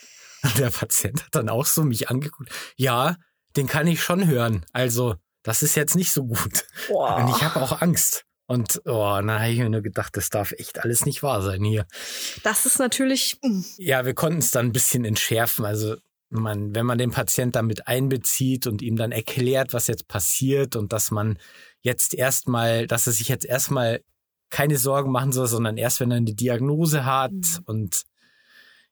Der 0.58 0.70
Patient 0.70 1.22
hat 1.22 1.36
dann 1.36 1.50
auch 1.50 1.66
so 1.66 1.84
mich 1.84 2.10
angeguckt. 2.10 2.50
Ja, 2.78 3.18
den 3.58 3.68
kann 3.68 3.88
ich 3.88 4.02
schon 4.02 4.26
hören. 4.26 4.66
Also, 4.72 5.16
das 5.44 5.64
ist 5.64 5.76
jetzt 5.76 5.96
nicht 5.96 6.12
so 6.12 6.26
gut. 6.26 6.66
Boah. 6.88 7.18
Und 7.18 7.36
ich 7.36 7.44
habe 7.44 7.62
auch 7.62 7.82
Angst. 7.82 8.26
Und 8.46 8.82
oh, 8.86 9.14
dann 9.16 9.32
habe 9.32 9.52
ich 9.52 9.60
mir 9.60 9.70
nur 9.70 9.82
gedacht, 9.82 10.16
das 10.18 10.30
darf 10.30 10.54
echt 10.54 10.84
alles 10.84 11.06
nicht 11.06 11.22
wahr 11.22 11.42
sein 11.42 11.64
hier. 11.64 11.86
Das 12.44 12.66
ist 12.66 12.80
natürlich. 12.80 13.38
Mm. 13.44 13.62
Ja, 13.78 14.06
wir 14.06 14.16
konnten 14.16 14.40
es 14.40 14.52
dann 14.52 14.68
ein 14.68 14.72
bisschen 14.72 15.06
entschärfen. 15.06 15.66
Also, 15.66 15.98
man, 16.30 16.74
wenn 16.74 16.86
man 16.86 16.98
den 16.98 17.12
Patient 17.12 17.56
damit 17.56 17.88
einbezieht 17.88 18.66
und 18.66 18.82
ihm 18.82 18.96
dann 18.96 19.12
erklärt, 19.12 19.74
was 19.74 19.88
jetzt 19.88 20.08
passiert 20.08 20.76
und 20.76 20.94
dass 20.94 21.12
man 21.12 21.38
jetzt 21.82 22.14
erstmal, 22.14 22.88
dass 22.88 23.08
er 23.08 23.14
sich 23.14 23.28
jetzt 23.28 23.46
erstmal 23.46 24.02
keine 24.50 24.78
Sorgen 24.78 25.12
machen 25.12 25.32
soll, 25.32 25.48
sondern 25.48 25.78
erst, 25.78 26.00
wenn 26.00 26.12
er 26.12 26.18
eine 26.18 26.34
Diagnose 26.34 27.06
hat 27.06 27.32
mhm. 27.32 27.64
und 27.66 28.04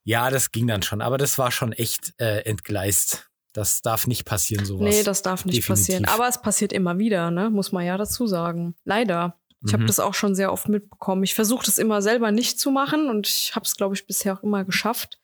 ja, 0.03 0.29
das 0.29 0.51
ging 0.51 0.67
dann 0.67 0.83
schon, 0.83 1.01
aber 1.01 1.17
das 1.17 1.37
war 1.37 1.51
schon 1.51 1.73
echt 1.73 2.13
äh, 2.17 2.39
entgleist. 2.45 3.29
Das 3.51 3.81
darf 3.81 4.07
nicht 4.07 4.23
passieren, 4.23 4.65
sowas. 4.65 4.87
Nee, 4.87 5.03
das 5.03 5.21
darf 5.21 5.43
nicht 5.43 5.57
Definitiv. 5.57 5.85
passieren. 5.85 6.05
Aber 6.05 6.27
es 6.27 6.41
passiert 6.41 6.71
immer 6.71 6.97
wieder, 6.97 7.31
ne? 7.31 7.49
Muss 7.49 7.71
man 7.71 7.85
ja 7.85 7.97
dazu 7.97 8.27
sagen. 8.27 8.75
Leider. 8.85 9.35
Ich 9.65 9.71
mhm. 9.71 9.77
habe 9.77 9.85
das 9.85 9.99
auch 9.99 10.13
schon 10.13 10.35
sehr 10.35 10.53
oft 10.53 10.69
mitbekommen. 10.69 11.23
Ich 11.23 11.33
versuche 11.33 11.65
das 11.65 11.77
immer 11.77 12.01
selber 12.01 12.31
nicht 12.31 12.59
zu 12.59 12.71
machen 12.71 13.09
und 13.09 13.27
ich 13.27 13.55
habe 13.55 13.65
es, 13.65 13.75
glaube 13.75 13.95
ich, 13.95 14.05
bisher 14.05 14.37
auch 14.37 14.43
immer 14.43 14.63
geschafft. 14.63 15.19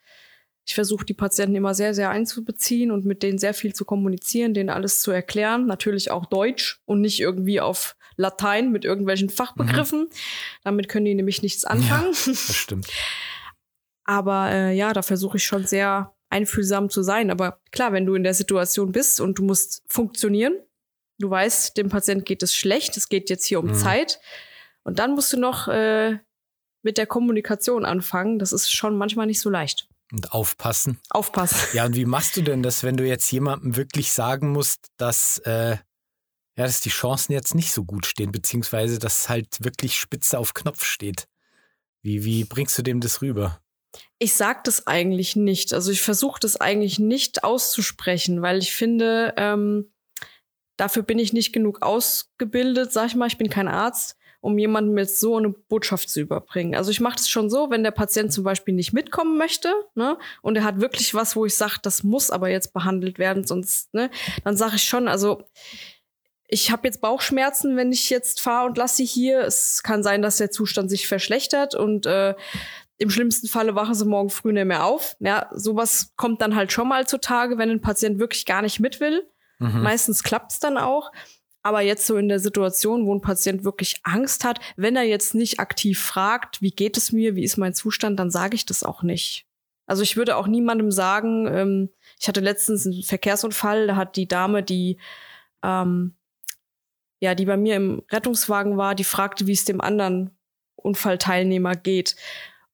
Ich 0.65 0.73
versuche 0.73 1.05
die 1.05 1.13
Patienten 1.13 1.55
immer 1.55 1.75
sehr, 1.75 1.93
sehr 1.93 2.09
einzubeziehen 2.09 2.91
und 2.91 3.05
mit 3.05 3.21
denen 3.21 3.37
sehr 3.37 3.53
viel 3.53 3.73
zu 3.73 3.85
kommunizieren, 3.85 4.53
denen 4.53 4.69
alles 4.69 5.01
zu 5.01 5.11
erklären. 5.11 5.67
Natürlich 5.67 6.09
auch 6.09 6.25
Deutsch 6.25 6.81
und 6.85 7.01
nicht 7.01 7.19
irgendwie 7.19 7.61
auf 7.61 7.95
Latein 8.15 8.71
mit 8.71 8.85
irgendwelchen 8.85 9.29
Fachbegriffen. 9.29 10.01
Mhm. 10.01 10.09
Damit 10.63 10.89
können 10.89 11.05
die 11.05 11.15
nämlich 11.15 11.41
nichts 11.41 11.65
anfangen. 11.65 12.13
Ja, 12.13 12.31
das 12.31 12.55
stimmt. 12.55 12.87
Aber 14.05 14.51
äh, 14.51 14.75
ja, 14.75 14.93
da 14.93 15.01
versuche 15.01 15.37
ich 15.37 15.45
schon 15.45 15.65
sehr 15.65 16.13
einfühlsam 16.29 16.89
zu 16.89 17.03
sein. 17.03 17.31
Aber 17.31 17.61
klar, 17.71 17.93
wenn 17.93 18.05
du 18.05 18.15
in 18.15 18.23
der 18.23 18.33
Situation 18.33 18.91
bist 18.91 19.21
und 19.21 19.39
du 19.39 19.43
musst 19.43 19.83
funktionieren, 19.87 20.53
du 21.19 21.29
weißt, 21.29 21.77
dem 21.77 21.89
Patient 21.89 22.25
geht 22.25 22.43
es 22.43 22.55
schlecht, 22.55 22.97
es 22.97 23.07
geht 23.07 23.29
jetzt 23.29 23.45
hier 23.45 23.59
um 23.59 23.67
mhm. 23.67 23.75
Zeit. 23.75 24.19
Und 24.83 24.99
dann 24.99 25.15
musst 25.15 25.31
du 25.31 25.39
noch 25.39 25.67
äh, 25.69 26.17
mit 26.81 26.97
der 26.97 27.07
Kommunikation 27.07 27.85
anfangen. 27.85 28.39
Das 28.39 28.51
ist 28.51 28.71
schon 28.71 28.97
manchmal 28.97 29.27
nicht 29.27 29.39
so 29.39 29.49
leicht. 29.49 29.87
Und 30.11 30.31
aufpassen. 30.33 30.99
Aufpassen. 31.09 31.57
Ja, 31.73 31.85
und 31.85 31.95
wie 31.95 32.05
machst 32.05 32.35
du 32.35 32.41
denn 32.41 32.61
das, 32.61 32.83
wenn 32.83 32.97
du 32.97 33.07
jetzt 33.07 33.31
jemandem 33.31 33.75
wirklich 33.77 34.11
sagen 34.11 34.51
musst, 34.51 34.87
dass, 34.97 35.39
äh, 35.39 35.77
ja, 36.57 36.65
dass 36.65 36.81
die 36.81 36.89
Chancen 36.89 37.33
jetzt 37.33 37.55
nicht 37.55 37.71
so 37.71 37.83
gut 37.83 38.05
stehen, 38.05 38.31
beziehungsweise 38.31 38.99
dass 38.99 39.29
halt 39.29 39.63
wirklich 39.63 39.99
Spitze 39.99 40.37
auf 40.37 40.53
Knopf 40.53 40.83
steht? 40.83 41.27
Wie, 42.01 42.25
wie 42.25 42.43
bringst 42.43 42.77
du 42.77 42.81
dem 42.81 42.99
das 42.99 43.21
rüber? 43.21 43.59
Ich 44.19 44.35
sag 44.35 44.63
das 44.63 44.87
eigentlich 44.87 45.35
nicht. 45.35 45.73
Also 45.73 45.91
ich 45.91 46.01
versuche 46.01 46.39
das 46.39 46.59
eigentlich 46.59 46.99
nicht 46.99 47.43
auszusprechen, 47.43 48.41
weil 48.41 48.59
ich 48.59 48.73
finde, 48.73 49.33
ähm, 49.37 49.91
dafür 50.77 51.03
bin 51.03 51.19
ich 51.19 51.33
nicht 51.33 51.53
genug 51.53 51.81
ausgebildet, 51.81 52.91
sag 52.91 53.07
ich 53.07 53.15
mal, 53.15 53.27
ich 53.27 53.37
bin 53.37 53.49
kein 53.49 53.67
Arzt, 53.67 54.17
um 54.41 54.57
jemandem 54.57 54.97
jetzt 54.97 55.19
so 55.19 55.37
eine 55.37 55.49
Botschaft 55.49 56.09
zu 56.09 56.19
überbringen. 56.19 56.75
Also 56.75 56.91
ich 56.91 56.99
mache 56.99 57.15
das 57.15 57.29
schon 57.29 57.49
so, 57.49 57.69
wenn 57.69 57.83
der 57.83 57.91
Patient 57.91 58.33
zum 58.33 58.43
Beispiel 58.43 58.73
nicht 58.73 58.91
mitkommen 58.93 59.37
möchte, 59.37 59.71
ne, 59.95 60.17
und 60.41 60.57
er 60.57 60.63
hat 60.63 60.81
wirklich 60.81 61.13
was, 61.13 61.35
wo 61.35 61.45
ich 61.45 61.55
sage, 61.55 61.77
das 61.81 62.03
muss 62.03 62.29
aber 62.29 62.49
jetzt 62.49 62.73
behandelt 62.73 63.19
werden, 63.19 63.45
sonst, 63.45 63.93
ne, 63.93 64.09
dann 64.43 64.57
sage 64.57 64.75
ich 64.75 64.83
schon, 64.83 65.07
also 65.07 65.43
ich 66.53 66.69
habe 66.69 66.87
jetzt 66.87 67.01
Bauchschmerzen, 67.01 67.75
wenn 67.75 67.91
ich 67.91 68.11
jetzt 68.11 68.39
fahre 68.39 68.67
und 68.67 68.77
lasse 68.77 68.97
sie 68.97 69.05
hier. 69.05 69.41
Es 69.41 69.81
kann 69.81 70.03
sein, 70.03 70.21
dass 70.21 70.37
der 70.37 70.51
Zustand 70.51 70.87
sich 70.87 71.07
verschlechtert 71.07 71.73
und 71.73 72.05
äh, 72.05 72.35
im 72.99 73.09
schlimmsten 73.09 73.47
Falle 73.47 73.73
wachen 73.73 73.95
sie 73.95 74.05
morgen 74.05 74.29
früh 74.29 74.53
nicht 74.53 74.65
mehr 74.65 74.85
auf. 74.85 75.15
Ja, 75.19 75.49
sowas 75.51 76.13
kommt 76.15 76.41
dann 76.41 76.55
halt 76.55 76.71
schon 76.71 76.87
mal 76.87 77.07
zutage, 77.07 77.57
wenn 77.57 77.71
ein 77.71 77.81
Patient 77.81 78.19
wirklich 78.19 78.45
gar 78.45 78.61
nicht 78.61 78.79
mit 78.79 78.99
will. 78.99 79.27
Mhm. 79.57 79.81
Meistens 79.81 80.21
klappt's 80.21 80.59
dann 80.59 80.77
auch. 80.77 81.11
Aber 81.63 81.81
jetzt 81.81 82.05
so 82.05 82.17
in 82.17 82.29
der 82.29 82.39
Situation, 82.39 83.07
wo 83.07 83.15
ein 83.15 83.21
Patient 83.21 83.63
wirklich 83.63 83.95
Angst 84.03 84.43
hat, 84.43 84.59
wenn 84.75 84.95
er 84.95 85.03
jetzt 85.03 85.33
nicht 85.33 85.59
aktiv 85.59 85.99
fragt, 85.99 86.61
wie 86.61 86.71
geht 86.71 86.97
es 86.97 87.11
mir, 87.11 87.35
wie 87.35 87.43
ist 87.43 87.57
mein 87.57 87.73
Zustand, 87.73 88.19
dann 88.19 88.29
sage 88.29 88.55
ich 88.55 88.65
das 88.65 88.83
auch 88.83 89.01
nicht. 89.01 89.47
Also 89.87 90.03
ich 90.03 90.17
würde 90.17 90.37
auch 90.37 90.45
niemandem 90.45 90.91
sagen, 90.91 91.47
ähm, 91.47 91.89
ich 92.19 92.27
hatte 92.27 92.41
letztens 92.41 92.85
einen 92.85 93.01
Verkehrsunfall, 93.01 93.87
da 93.87 93.95
hat 93.95 94.17
die 94.17 94.27
Dame, 94.27 94.61
die 94.61 94.99
ähm, 95.63 96.15
ja, 97.23 97.35
die 97.35 97.45
bei 97.45 97.55
mir 97.55 97.77
im 97.77 98.03
Rettungswagen 98.11 98.75
war, 98.75 98.95
die 98.95 99.05
fragte, 99.05 99.47
wie 99.47 99.53
es 99.53 99.63
dem 99.63 99.79
anderen 99.79 100.31
Unfallteilnehmer 100.75 101.73
geht. 101.73 102.17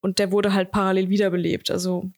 Und 0.01 0.18
der 0.18 0.32
wurde 0.32 0.56
halt 0.56 0.72
parallel 0.72 1.10
wiederbelebt. 1.10 1.70
Also 1.70 2.10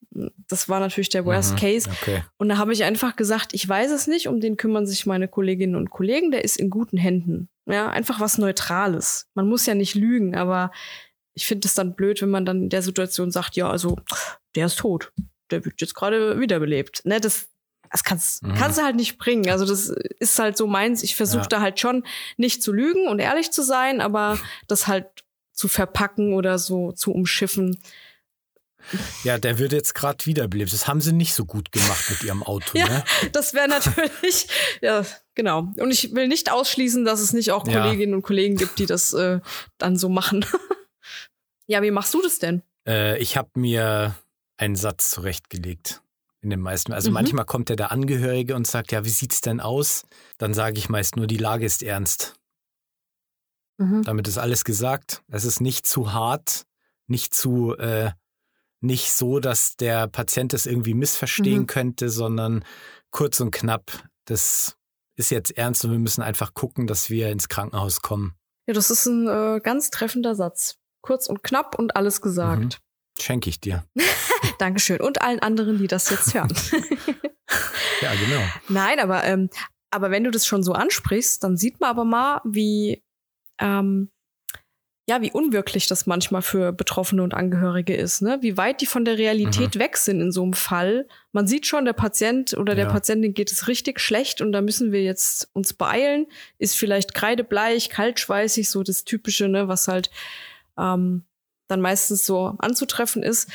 das 0.47 0.69
war 0.69 0.79
natürlich 0.79 1.09
der 1.09 1.25
Worst 1.25 1.55
Mhm, 1.55 1.57
Case. 1.57 1.89
Okay. 1.89 2.23
Und 2.37 2.47
da 2.47 2.57
habe 2.57 2.71
ich 2.71 2.85
einfach 2.85 3.17
gesagt, 3.17 3.53
ich 3.53 3.67
weiß 3.67 3.91
es 3.91 4.07
nicht, 4.07 4.29
um 4.29 4.39
den 4.39 4.55
kümmern 4.55 4.87
sich 4.87 5.05
meine 5.05 5.27
Kolleginnen 5.27 5.75
und 5.75 5.89
Kollegen, 5.89 6.31
der 6.31 6.45
ist 6.45 6.55
in 6.55 6.69
guten 6.69 6.95
Händen. 6.95 7.49
Ja, 7.65 7.89
einfach 7.89 8.21
was 8.21 8.37
Neutrales. 8.37 9.27
Man 9.33 9.49
muss 9.49 9.65
ja 9.65 9.75
nicht 9.75 9.95
lügen, 9.95 10.33
aber 10.37 10.71
ich 11.33 11.45
finde 11.45 11.67
es 11.67 11.73
dann 11.73 11.95
blöd, 11.95 12.21
wenn 12.21 12.29
man 12.29 12.45
dann 12.45 12.63
in 12.63 12.69
der 12.69 12.81
Situation 12.81 13.29
sagt, 13.29 13.57
ja, 13.57 13.69
also 13.69 13.97
der 14.55 14.67
ist 14.67 14.79
tot. 14.79 15.11
Der 15.49 15.65
wird 15.65 15.81
jetzt 15.81 15.95
gerade 15.95 16.39
wiederbelebt. 16.39 17.01
Ne, 17.03 17.19
das, 17.19 17.49
das 17.91 18.03
kannst, 18.03 18.43
Mhm. 18.43 18.55
kannst 18.55 18.77
du 18.77 18.83
halt 18.83 18.95
nicht 18.95 19.17
bringen. 19.17 19.49
Also 19.49 19.65
das 19.65 19.89
ist 20.19 20.39
halt 20.39 20.57
so 20.57 20.65
meins. 20.67 21.03
Ich 21.03 21.15
versuche 21.15 21.41
Ja. 21.43 21.47
da 21.47 21.61
halt 21.61 21.79
schon 21.79 22.05
nicht 22.37 22.63
zu 22.63 22.71
lügen 22.71 23.07
und 23.07 23.19
ehrlich 23.19 23.51
zu 23.51 23.63
sein, 23.63 24.01
aber 24.01 24.39
das 24.67 24.87
halt 24.87 25.07
zu 25.51 25.67
verpacken 25.67 26.33
oder 26.33 26.57
so 26.57 26.91
zu 26.93 27.11
umschiffen. 27.11 27.79
Ja, 29.23 29.37
der 29.37 29.59
wird 29.59 29.73
jetzt 29.73 29.93
gerade 29.93 30.25
wiederbelebt. 30.25 30.73
Das 30.73 30.87
haben 30.87 31.01
sie 31.01 31.11
nicht 31.13 31.35
so 31.35 31.45
gut 31.45 31.71
gemacht 31.71 32.09
mit 32.09 32.23
ihrem 32.23 32.41
Auto, 32.41 32.65
Ja. 32.77 32.87
ne? 32.89 33.03
Das 33.31 33.53
wäre 33.53 33.67
natürlich, 33.67 34.47
ja, 34.81 35.05
genau. 35.35 35.67
Und 35.77 35.91
ich 35.91 36.15
will 36.15 36.27
nicht 36.27 36.51
ausschließen, 36.51 37.05
dass 37.05 37.19
es 37.19 37.31
nicht 37.33 37.51
auch 37.51 37.67
Ja. 37.67 37.81
Kolleginnen 37.83 38.15
und 38.15 38.23
Kollegen 38.23 38.55
gibt, 38.55 38.79
die 38.79 38.87
das 38.87 39.13
äh, 39.13 39.39
dann 39.77 39.97
so 39.97 40.09
machen. 40.09 40.45
ja, 41.67 41.81
wie 41.83 41.91
machst 41.91 42.13
du 42.15 42.21
das 42.23 42.39
denn? 42.39 42.63
Äh, 42.87 43.19
ich 43.19 43.37
habe 43.37 43.49
mir 43.55 44.15
einen 44.57 44.75
Satz 44.75 45.11
zurechtgelegt. 45.11 46.01
In 46.43 46.49
den 46.49 46.59
meisten. 46.61 46.91
Also 46.91 47.09
Mhm. 47.09 47.13
manchmal 47.15 47.45
kommt 47.45 47.69
ja 47.69 47.75
der 47.75 47.91
Angehörige 47.91 48.55
und 48.55 48.65
sagt, 48.65 48.91
ja, 48.91 49.05
wie 49.05 49.09
sieht's 49.09 49.41
denn 49.41 49.59
aus? 49.59 50.03
Dann 50.39 50.53
sage 50.55 50.77
ich 50.79 50.89
meist 50.89 51.15
nur, 51.15 51.27
die 51.27 51.37
Lage 51.37 51.65
ist 51.65 51.83
ernst. 51.83 52.35
Damit 53.77 54.27
ist 54.27 54.37
alles 54.37 54.63
gesagt. 54.63 55.23
Es 55.27 55.43
ist 55.43 55.59
nicht 55.59 55.87
zu 55.87 56.13
hart, 56.13 56.65
nicht 57.07 57.33
zu, 57.33 57.75
äh, 57.77 58.11
nicht 58.79 59.11
so, 59.11 59.39
dass 59.39 59.75
der 59.75 60.07
Patient 60.07 60.53
es 60.53 60.67
irgendwie 60.67 60.93
missverstehen 60.93 61.61
Mhm. 61.61 61.67
könnte, 61.67 62.09
sondern 62.11 62.63
kurz 63.09 63.39
und 63.39 63.49
knapp. 63.49 63.91
Das 64.25 64.77
ist 65.15 65.31
jetzt 65.31 65.57
ernst 65.57 65.83
und 65.83 65.91
wir 65.91 65.97
müssen 65.99 66.21
einfach 66.21 66.53
gucken, 66.53 66.85
dass 66.85 67.09
wir 67.09 67.29
ins 67.31 67.49
Krankenhaus 67.49 68.01
kommen. 68.03 68.35
Ja, 68.67 68.75
das 68.75 68.91
ist 68.91 69.07
ein 69.07 69.27
äh, 69.27 69.59
ganz 69.63 69.89
treffender 69.89 70.35
Satz. 70.35 70.77
Kurz 71.01 71.25
und 71.27 71.41
knapp 71.43 71.73
und 71.79 71.95
alles 71.95 72.21
gesagt. 72.21 72.61
Mhm. 72.63 72.69
Schenke 73.19 73.49
ich 73.49 73.59
dir. 73.59 73.83
Dankeschön. 74.61 75.01
Und 75.01 75.21
allen 75.21 75.39
anderen, 75.39 75.79
die 75.79 75.87
das 75.87 76.09
jetzt 76.09 76.33
hören. 76.33 76.53
Ja, 78.01 78.11
genau. 78.13 78.41
Nein, 78.69 78.99
aber, 78.99 79.23
ähm, 79.25 79.49
aber 79.91 80.09
wenn 80.09 80.23
du 80.23 80.31
das 80.31 80.45
schon 80.45 80.63
so 80.63 80.71
ansprichst, 80.73 81.43
dann 81.43 81.57
sieht 81.57 81.79
man 81.79 81.89
aber 81.89 82.05
mal, 82.05 82.41
wie, 82.45 83.03
ähm, 83.59 84.09
ja, 85.07 85.21
wie 85.21 85.31
unwirklich 85.31 85.87
das 85.87 86.05
manchmal 86.07 86.41
für 86.41 86.71
Betroffene 86.71 87.21
und 87.23 87.33
Angehörige 87.33 87.93
ist, 87.95 88.21
ne? 88.21 88.37
Wie 88.41 88.55
weit 88.55 88.81
die 88.81 88.85
von 88.85 89.03
der 89.03 89.17
Realität 89.17 89.77
weg 89.77 89.97
sind 89.97 90.21
in 90.21 90.31
so 90.31 90.43
einem 90.43 90.53
Fall. 90.53 91.07
Man 91.33 91.45
sieht 91.45 91.67
schon, 91.67 91.85
der 91.85 91.93
Patient 91.93 92.53
oder 92.53 92.73
der 92.73 92.85
Ja. 92.85 92.91
Patientin 92.91 93.33
geht 93.33 93.51
es 93.51 93.67
richtig 93.67 93.99
schlecht 93.99 94.39
und 94.41 94.53
da 94.53 94.61
müssen 94.61 94.91
wir 94.91 95.03
jetzt 95.03 95.49
uns 95.53 95.73
beeilen. 95.73 96.27
Ist 96.57 96.77
vielleicht 96.77 97.13
kreidebleich, 97.13 97.89
kaltschweißig, 97.89 98.69
so 98.69 98.83
das 98.83 99.03
Typische, 99.03 99.49
ne, 99.49 99.67
was 99.67 99.87
halt 99.89 100.09
ähm, 100.77 101.25
dann 101.67 101.81
meistens 101.81 102.25
so 102.25 102.55
anzutreffen 102.59 103.23
ist 103.23 103.49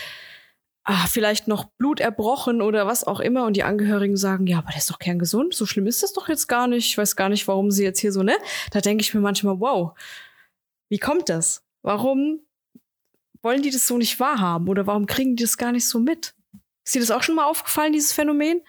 ah, 0.87 1.07
vielleicht 1.09 1.49
noch 1.49 1.65
Blut 1.65 2.01
erbrochen 2.01 2.63
oder 2.63 2.87
was 2.87 3.05
auch 3.05 3.21
immer. 3.21 3.45
Und 3.45 3.57
die 3.57 3.65
Angehörigen 3.65 4.17
sagen, 4.17 4.47
ja, 4.47 4.59
aber 4.59 4.69
der 4.69 4.79
ist 4.79 4.91
doch 4.91 4.99
kerngesund. 4.99 5.53
So 5.53 5.67
schlimm 5.67 5.87
ist 5.87 6.03
das 6.03 6.13
doch 6.13 6.29
jetzt 6.29 6.47
gar 6.47 6.69
nicht. 6.69 6.87
Ich 6.87 6.97
weiß 6.97 7.17
gar 7.17 7.29
nicht, 7.29 7.47
warum 7.49 7.71
sie 7.71 7.85
jetzt 7.85 7.99
hier 7.99 8.13
so, 8.13 8.23
ne? 8.23 8.37
Da 8.71 8.81
denke 8.81 9.03
ich 9.03 9.13
mir 9.13 9.21
manchmal, 9.21 9.61
wow, 9.61 9.93
wie 10.89 10.99
kommt 10.99 11.29
das? 11.29 11.65
Warum 11.83 12.41
wollen 13.43 13.63
die 13.63 13.71
das 13.71 13.87
so 13.87 13.99
nicht 13.99 14.19
wahrhaben? 14.21 14.69
Oder 14.69 14.87
warum 14.87 15.07
kriegen 15.07 15.37
die 15.37 15.43
das 15.43 15.59
gar 15.59 15.73
nicht 15.73 15.87
so 15.87 15.99
mit? 15.99 16.35
Ist 16.85 16.95
dir 16.95 17.01
das 17.01 17.11
auch 17.11 17.23
schon 17.23 17.35
mal 17.35 17.47
aufgefallen, 17.47 17.93
dieses 17.93 18.13
Phänomen? 18.13 18.63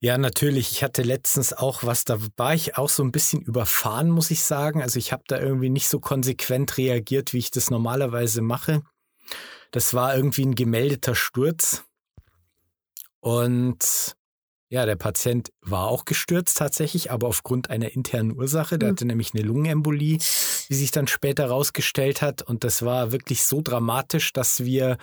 Ja, 0.00 0.16
natürlich. 0.16 0.70
Ich 0.70 0.84
hatte 0.84 1.02
letztens 1.02 1.52
auch 1.52 1.82
was, 1.82 2.04
da 2.04 2.18
war 2.36 2.54
ich 2.54 2.76
auch 2.76 2.88
so 2.88 3.02
ein 3.02 3.10
bisschen 3.10 3.40
überfahren, 3.40 4.10
muss 4.10 4.30
ich 4.30 4.44
sagen. 4.44 4.80
Also 4.80 4.98
ich 4.98 5.12
habe 5.12 5.24
da 5.26 5.40
irgendwie 5.40 5.70
nicht 5.70 5.88
so 5.88 5.98
konsequent 5.98 6.76
reagiert, 6.78 7.32
wie 7.32 7.38
ich 7.38 7.50
das 7.50 7.70
normalerweise 7.70 8.42
mache. 8.42 8.82
Das 9.74 9.92
war 9.92 10.14
irgendwie 10.16 10.46
ein 10.46 10.54
gemeldeter 10.54 11.16
Sturz. 11.16 11.82
Und 13.20 14.14
ja, 14.68 14.86
der 14.86 14.94
Patient 14.94 15.50
war 15.62 15.88
auch 15.88 16.04
gestürzt 16.04 16.58
tatsächlich, 16.58 17.10
aber 17.10 17.26
aufgrund 17.26 17.70
einer 17.70 17.90
internen 17.90 18.36
Ursache. 18.38 18.78
Der 18.78 18.88
Mhm. 18.88 18.92
hatte 18.92 19.04
nämlich 19.06 19.34
eine 19.34 19.42
Lungenembolie, 19.42 20.18
wie 20.68 20.74
sich 20.74 20.92
dann 20.92 21.08
später 21.08 21.46
rausgestellt 21.46 22.22
hat. 22.22 22.42
Und 22.42 22.62
das 22.62 22.84
war 22.84 23.10
wirklich 23.10 23.42
so 23.42 23.62
dramatisch, 23.62 24.32
dass 24.32 24.64
wir 24.64 24.96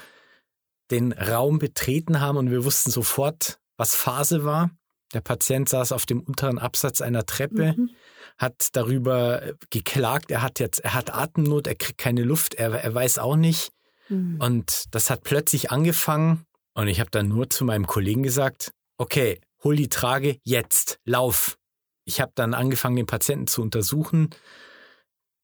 den 0.89 1.11
Raum 1.11 1.59
betreten 1.59 2.21
haben 2.21 2.37
und 2.37 2.49
wir 2.49 2.63
wussten 2.63 2.91
sofort, 2.91 3.59
was 3.75 3.93
Phase 3.95 4.45
war. 4.45 4.71
Der 5.13 5.21
Patient 5.21 5.67
saß 5.67 5.91
auf 5.91 6.05
dem 6.05 6.21
unteren 6.21 6.59
Absatz 6.59 7.01
einer 7.01 7.25
Treppe, 7.25 7.73
Mhm. 7.75 7.89
hat 8.37 8.69
darüber 8.71 9.51
geklagt, 9.69 10.31
er 10.31 10.41
hat 10.41 10.61
jetzt, 10.61 10.79
er 10.79 10.93
hat 10.93 11.13
Atemnot, 11.13 11.67
er 11.67 11.75
kriegt 11.75 11.97
keine 11.97 12.23
Luft, 12.23 12.53
er, 12.53 12.71
er 12.71 12.93
weiß 12.93 13.19
auch 13.19 13.35
nicht. 13.35 13.73
Mhm. 14.11 14.39
Und 14.39 14.83
das 14.91 15.09
hat 15.09 15.23
plötzlich 15.23 15.71
angefangen 15.71 16.45
und 16.73 16.87
ich 16.87 16.99
habe 16.99 17.09
dann 17.09 17.27
nur 17.27 17.49
zu 17.49 17.65
meinem 17.65 17.87
Kollegen 17.87 18.23
gesagt, 18.23 18.71
okay, 18.97 19.39
hol 19.63 19.75
die 19.75 19.89
Trage 19.89 20.37
jetzt, 20.43 20.99
lauf. 21.05 21.57
Ich 22.05 22.21
habe 22.21 22.31
dann 22.35 22.53
angefangen, 22.53 22.95
den 22.95 23.05
Patienten 23.05 23.47
zu 23.47 23.61
untersuchen. 23.61 24.29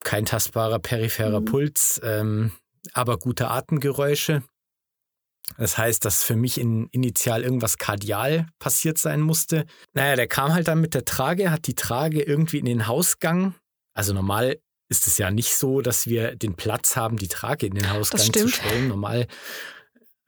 Kein 0.04 0.26
tastbarer 0.26 0.80
peripherer 0.80 1.42
Mhm. 1.42 1.46
Puls, 1.46 2.00
ähm, 2.04 2.52
aber 2.94 3.18
gute 3.18 3.50
Atemgeräusche. 3.50 4.44
Das 5.58 5.78
heißt, 5.78 6.04
dass 6.04 6.24
für 6.24 6.36
mich 6.36 6.60
in, 6.60 6.88
initial 6.92 7.42
irgendwas 7.42 7.78
kardial 7.78 8.48
passiert 8.60 8.98
sein 8.98 9.22
musste. 9.22 9.66
Naja, 9.94 10.16
der 10.16 10.28
kam 10.28 10.54
halt 10.54 10.68
dann 10.68 10.82
mit 10.82 10.94
der 10.94 11.06
Trage, 11.06 11.52
hat 11.52 11.68
die 11.68 11.76
Trage 11.76 12.22
irgendwie 12.22 12.60
in 12.60 12.66
den 12.66 12.88
Hausgang. 12.88 13.56
Also 13.94 14.14
normal 14.14 14.60
ist 14.90 15.08
es 15.08 15.18
ja 15.18 15.32
nicht 15.32 15.54
so, 15.56 15.82
dass 15.82 16.08
wir 16.08 16.36
den 16.36 16.56
Platz 16.56 16.96
haben, 16.96 17.18
die 17.18 17.28
Trage 17.28 17.66
in 17.66 17.74
den 17.74 17.92
Hausgang 17.92 18.32
zu 18.34 18.48
stellen. 18.48 18.88
Normal. 18.88 19.28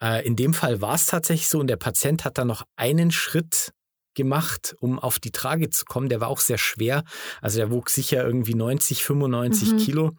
Äh, 0.01 0.25
in 0.25 0.35
dem 0.35 0.53
Fall 0.53 0.81
war 0.81 0.95
es 0.95 1.05
tatsächlich 1.05 1.49
so 1.49 1.59
und 1.59 1.67
der 1.67 1.77
Patient 1.77 2.25
hat 2.25 2.37
dann 2.37 2.47
noch 2.47 2.63
einen 2.75 3.11
Schritt 3.11 3.71
gemacht, 4.15 4.75
um 4.79 4.99
auf 4.99 5.19
die 5.19 5.31
Trage 5.31 5.69
zu 5.69 5.85
kommen. 5.85 6.09
Der 6.09 6.19
war 6.19 6.27
auch 6.27 6.39
sehr 6.39 6.57
schwer. 6.57 7.03
Also 7.41 7.57
der 7.59 7.71
wog 7.71 7.89
sicher 7.89 8.25
irgendwie 8.25 8.55
90, 8.55 9.03
95 9.03 9.71
Mhm. 9.73 9.77
Kilo. 9.77 10.11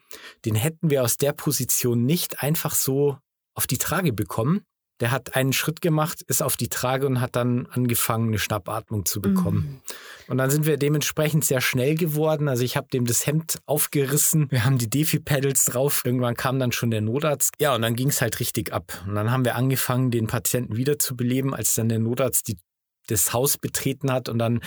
Den 0.45 0.55
hätten 0.55 0.91
wir 0.91 1.03
aus 1.03 1.17
der 1.17 1.33
Position 1.33 2.05
nicht 2.07 2.43
einfach 2.43 2.75
so 2.75 3.19
auf 3.55 3.67
die 3.67 3.79
Trage 3.79 4.13
bekommen. 4.13 4.63
Der 5.01 5.11
hat 5.11 5.35
einen 5.35 5.53
Schritt 5.53 5.81
gemacht, 5.81 6.23
ist 6.23 6.43
auf 6.43 6.57
die 6.57 6.69
Trage 6.69 7.07
und 7.07 7.21
hat 7.21 7.35
dann 7.35 7.67
angefangen, 7.71 8.29
eine 8.29 8.39
Schnappatmung 8.39 9.07
zu 9.07 9.21
bekommen. 9.21 9.81
Und 10.29 10.39
dann 10.39 10.51
sind 10.51 10.67
wir 10.67 10.77
dementsprechend 10.77 11.45
sehr 11.45 11.61
schnell 11.61 11.95
geworden. 11.95 12.49
Also 12.49 12.63
ich 12.63 12.77
habe 12.77 12.89
dem 12.93 13.07
das 13.07 13.27
Hemd 13.27 13.59
aufgerissen. 13.67 14.51
Wir 14.51 14.65
haben 14.65 14.79
die 14.79 14.91
Defi-Pedals 14.91 15.65
drauf. 15.65 16.03
Irgendwann 16.05 16.35
kam 16.35 16.59
dann 16.59 16.73
schon 16.73 16.91
der 16.91 17.01
Notarzt. 17.01 17.55
Ja, 17.59 17.75
und 17.75 17.83
dann 17.83 17.97
ging 17.97 18.09
es 18.09 18.21
halt 18.21 18.41
richtig 18.41 18.73
ab. 18.73 19.03
Und 19.07 19.15
dann 19.15 19.31
haben 19.31 19.45
wir 19.45 19.57
angefangen, 19.57 20.11
den 20.11 20.27
Patienten 20.27 20.77
wiederzubeleben, 20.77 21.55
als 21.55 21.75
dann 21.75 21.89
der 21.89 21.99
Notarzt 21.99 22.47
die, 22.49 22.59
das 23.07 23.33
Haus 23.33 23.57
betreten 23.57 24.13
hat. 24.13 24.29
Und 24.29 24.39
dann 24.39 24.61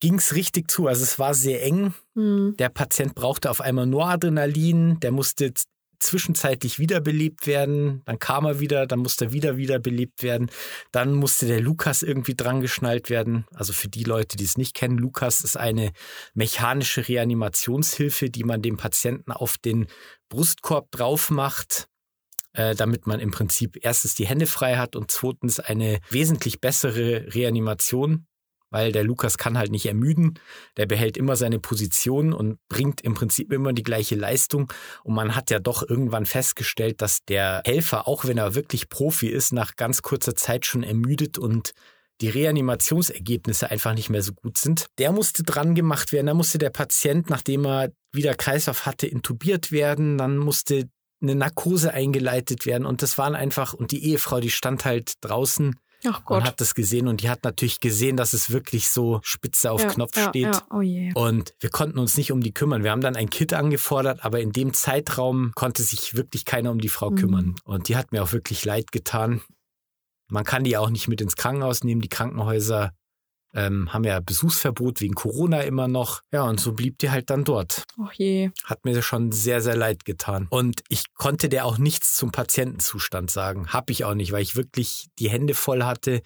ging 0.00 0.14
es 0.14 0.34
richtig 0.34 0.70
zu. 0.70 0.86
Also 0.86 1.02
es 1.02 1.18
war 1.18 1.34
sehr 1.34 1.62
eng. 1.62 1.94
Mhm. 2.14 2.54
Der 2.58 2.68
Patient 2.68 3.14
brauchte 3.14 3.50
auf 3.50 3.60
einmal 3.60 3.86
Noradrenalin. 3.86 5.00
Der 5.00 5.12
musste 5.12 5.52
zwischenzeitlich 6.00 6.78
wiederbelebt 6.78 7.46
werden. 7.46 8.02
Dann 8.04 8.18
kam 8.18 8.44
er 8.44 8.60
wieder, 8.60 8.86
dann 8.86 9.00
musste 9.00 9.26
er 9.26 9.32
wieder 9.32 9.56
wiederbelebt 9.56 10.22
werden. 10.22 10.50
Dann 10.92 11.14
musste 11.14 11.46
der 11.46 11.60
Lukas 11.60 12.02
irgendwie 12.02 12.34
dran 12.34 12.60
geschnallt 12.60 13.10
werden. 13.10 13.46
Also 13.54 13.72
für 13.72 13.88
die 13.88 14.04
Leute, 14.04 14.36
die 14.36 14.44
es 14.44 14.56
nicht 14.56 14.74
kennen, 14.74 14.98
Lukas 14.98 15.40
ist 15.40 15.56
eine 15.56 15.92
mechanische 16.34 17.08
Reanimationshilfe, 17.08 18.30
die 18.30 18.44
man 18.44 18.62
dem 18.62 18.76
Patienten 18.76 19.32
auf 19.32 19.58
den 19.58 19.86
Brustkorb 20.28 20.90
drauf 20.90 21.30
macht, 21.30 21.88
äh, 22.52 22.74
damit 22.74 23.06
man 23.06 23.20
im 23.20 23.30
Prinzip 23.30 23.78
erstens 23.82 24.14
die 24.14 24.26
Hände 24.26 24.46
frei 24.46 24.76
hat 24.76 24.96
und 24.96 25.10
zweitens 25.10 25.60
eine 25.60 25.98
wesentlich 26.10 26.60
bessere 26.60 27.34
Reanimation, 27.34 28.27
weil 28.70 28.92
der 28.92 29.04
Lukas 29.04 29.38
kann 29.38 29.58
halt 29.58 29.70
nicht 29.70 29.86
ermüden. 29.86 30.38
Der 30.76 30.86
behält 30.86 31.16
immer 31.16 31.36
seine 31.36 31.58
Position 31.58 32.32
und 32.32 32.58
bringt 32.68 33.00
im 33.00 33.14
Prinzip 33.14 33.52
immer 33.52 33.72
die 33.72 33.82
gleiche 33.82 34.14
Leistung. 34.14 34.72
Und 35.04 35.14
man 35.14 35.34
hat 35.34 35.50
ja 35.50 35.58
doch 35.58 35.88
irgendwann 35.88 36.26
festgestellt, 36.26 37.00
dass 37.02 37.24
der 37.24 37.62
Helfer, 37.64 38.08
auch 38.08 38.24
wenn 38.24 38.38
er 38.38 38.54
wirklich 38.54 38.88
Profi 38.88 39.28
ist, 39.28 39.52
nach 39.52 39.76
ganz 39.76 40.02
kurzer 40.02 40.34
Zeit 40.34 40.66
schon 40.66 40.82
ermüdet 40.82 41.38
und 41.38 41.72
die 42.20 42.28
Reanimationsergebnisse 42.28 43.70
einfach 43.70 43.94
nicht 43.94 44.10
mehr 44.10 44.22
so 44.22 44.32
gut 44.32 44.58
sind. 44.58 44.86
Der 44.98 45.12
musste 45.12 45.44
dran 45.44 45.74
gemacht 45.74 46.12
werden. 46.12 46.26
Da 46.26 46.34
musste 46.34 46.58
der 46.58 46.70
Patient, 46.70 47.30
nachdem 47.30 47.64
er 47.64 47.92
wieder 48.12 48.34
Kreislauf 48.34 48.86
hatte, 48.86 49.06
intubiert 49.06 49.70
werden. 49.70 50.18
Dann 50.18 50.36
musste 50.36 50.88
eine 51.22 51.34
Narkose 51.34 51.92
eingeleitet 51.94 52.66
werden. 52.66 52.86
Und 52.86 53.02
das 53.02 53.18
waren 53.18 53.34
einfach, 53.34 53.72
und 53.72 53.92
die 53.92 54.04
Ehefrau, 54.04 54.40
die 54.40 54.50
stand 54.50 54.84
halt 54.84 55.14
draußen 55.20 55.76
Ach 56.06 56.24
Gott. 56.24 56.38
und 56.38 56.44
hat 56.44 56.60
das 56.60 56.74
gesehen 56.74 57.08
und 57.08 57.22
die 57.22 57.28
hat 57.30 57.44
natürlich 57.44 57.80
gesehen, 57.80 58.16
dass 58.16 58.32
es 58.32 58.50
wirklich 58.50 58.88
so 58.88 59.20
spitze 59.22 59.70
auf 59.70 59.82
ja, 59.82 59.88
Knopf 59.88 60.16
ja, 60.16 60.28
steht. 60.28 60.54
Ja. 60.54 60.62
Oh 60.70 60.80
je. 60.80 61.12
Und 61.14 61.54
wir 61.60 61.70
konnten 61.70 61.98
uns 61.98 62.16
nicht 62.16 62.30
um 62.32 62.40
die 62.40 62.52
kümmern. 62.52 62.84
Wir 62.84 62.90
haben 62.90 63.00
dann 63.00 63.16
ein 63.16 63.30
Kit 63.30 63.52
angefordert, 63.52 64.24
aber 64.24 64.40
in 64.40 64.52
dem 64.52 64.72
Zeitraum 64.72 65.52
konnte 65.54 65.82
sich 65.82 66.14
wirklich 66.14 66.44
keiner 66.44 66.70
um 66.70 66.80
die 66.80 66.88
Frau 66.88 67.10
Mhm. 67.10 67.16
kümmern. 67.16 67.56
Und 67.64 67.88
die 67.88 67.96
hat 67.96 68.12
mir 68.12 68.22
auch 68.22 68.32
wirklich 68.32 68.64
leid 68.64 68.92
getan. 68.92 69.42
Man 70.30 70.44
kann 70.44 70.62
die 70.64 70.76
auch 70.76 70.90
nicht 70.90 71.08
mit 71.08 71.20
ins 71.20 71.36
Krankenhaus 71.36 71.84
nehmen. 71.84 72.00
Die 72.02 72.08
Krankenhäuser 72.08 72.92
ähm, 73.54 73.92
haben 73.92 74.04
ja 74.04 74.20
Besuchsverbot 74.20 75.00
wegen 75.00 75.14
Corona 75.14 75.62
immer 75.62 75.88
noch. 75.88 76.20
Ja, 76.32 76.42
und 76.42 76.60
so 76.60 76.72
blieb 76.72 76.98
die 76.98 77.10
halt 77.10 77.30
dann 77.30 77.44
dort. 77.44 77.84
Oh 77.98 78.08
je. 78.12 78.50
Hat 78.64 78.84
mir 78.84 79.00
schon 79.02 79.32
sehr, 79.32 79.60
sehr 79.60 79.76
leid 79.76 80.04
getan. 80.04 80.46
Und 80.50 80.82
ich 80.88 81.14
konnte 81.14 81.48
der 81.48 81.64
auch 81.64 81.78
nichts 81.78 82.14
zum 82.14 82.30
Patientenzustand 82.30 83.30
sagen. 83.30 83.68
Hab 83.68 83.90
ich 83.90 84.04
auch 84.04 84.14
nicht, 84.14 84.32
weil 84.32 84.42
ich 84.42 84.56
wirklich 84.56 85.08
die 85.18 85.30
Hände 85.30 85.54
voll 85.54 85.84
hatte. 85.84 86.22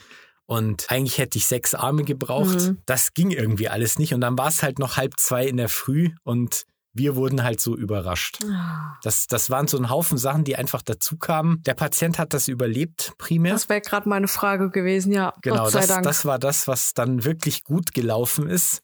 Und 0.47 0.91
eigentlich 0.91 1.19
hätte 1.19 1.38
ich 1.38 1.47
sechs 1.47 1.75
Arme 1.75 2.05
gebraucht. 2.05 2.61
Mhm. 2.61 2.79
Das 2.85 3.14
ging 3.14 3.31
irgendwie 3.31 3.69
alles 3.69 3.99
nicht. 3.99 4.12
Und 4.12 4.21
dann 4.21 4.37
war 4.37 4.49
es 4.49 4.62
halt 4.62 4.79
noch 4.79 4.97
halb 4.97 5.19
zwei 5.19 5.47
in 5.47 5.57
der 5.57 5.69
Früh 5.69 6.11
und 6.25 6.64
wir 6.94 7.16
wurden 7.16 7.42
halt 7.42 7.61
so 7.61 7.76
überrascht. 7.76 8.38
Ah. 8.44 8.99
Das, 9.02 9.26
das 9.26 9.49
waren 9.50 9.66
so 9.66 9.78
ein 9.78 9.88
Haufen 9.88 10.18
Sachen, 10.18 10.44
die 10.44 10.56
einfach 10.56 10.82
dazu 10.82 11.16
kamen. 11.16 11.62
Der 11.64 11.75
Patient 11.75 12.18
hat 12.18 12.34
das 12.34 12.49
überlebt, 12.49 13.14
primär. 13.18 13.52
Das 13.54 13.68
wäre 13.68 13.80
gerade 13.80 14.08
meine 14.08 14.28
Frage 14.28 14.70
gewesen, 14.70 15.12
ja. 15.12 15.32
Genau, 15.42 15.70
das, 15.70 15.87
das 15.87 16.25
war 16.26 16.38
das, 16.38 16.68
was 16.68 16.94
dann 16.94 17.25
wirklich 17.25 17.64
gut 17.64 17.92
gelaufen 17.94 18.49
ist. 18.49 18.82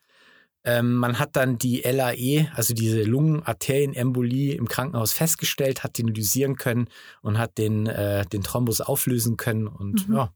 Ähm, 0.64 0.96
man 0.96 1.18
hat 1.18 1.36
dann 1.36 1.56
die 1.58 1.82
LAE, 1.82 2.50
also 2.54 2.74
diese 2.74 3.02
Lungenarterienembolie 3.02 4.54
im 4.54 4.68
Krankenhaus 4.68 5.12
festgestellt, 5.12 5.84
hat 5.84 5.98
den 5.98 6.08
lysieren 6.08 6.56
können 6.56 6.88
und 7.22 7.38
hat 7.38 7.58
den, 7.58 7.86
äh, 7.86 8.26
den 8.26 8.42
Thrombus 8.42 8.80
auflösen 8.80 9.36
können 9.36 9.66
und 9.66 10.08
Mhm. 10.08 10.14
ja, 10.16 10.32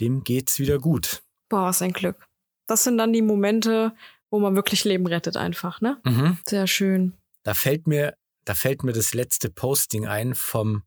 dem 0.00 0.22
geht's 0.24 0.58
wieder 0.58 0.78
gut. 0.78 1.22
Boah, 1.48 1.66
was 1.66 1.82
ein 1.82 1.92
Glück. 1.92 2.26
Das 2.66 2.84
sind 2.84 2.96
dann 2.96 3.12
die 3.12 3.22
Momente, 3.22 3.92
wo 4.34 4.40
man 4.40 4.56
wirklich 4.56 4.82
Leben 4.82 5.06
rettet 5.06 5.36
einfach, 5.36 5.80
ne? 5.80 6.00
Mhm. 6.02 6.38
Sehr 6.44 6.66
schön. 6.66 7.12
Da 7.44 7.54
fällt 7.54 7.86
mir, 7.86 8.16
da 8.44 8.54
fällt 8.54 8.82
mir 8.82 8.92
das 8.92 9.14
letzte 9.14 9.48
Posting 9.48 10.08
ein 10.08 10.34
vom 10.34 10.82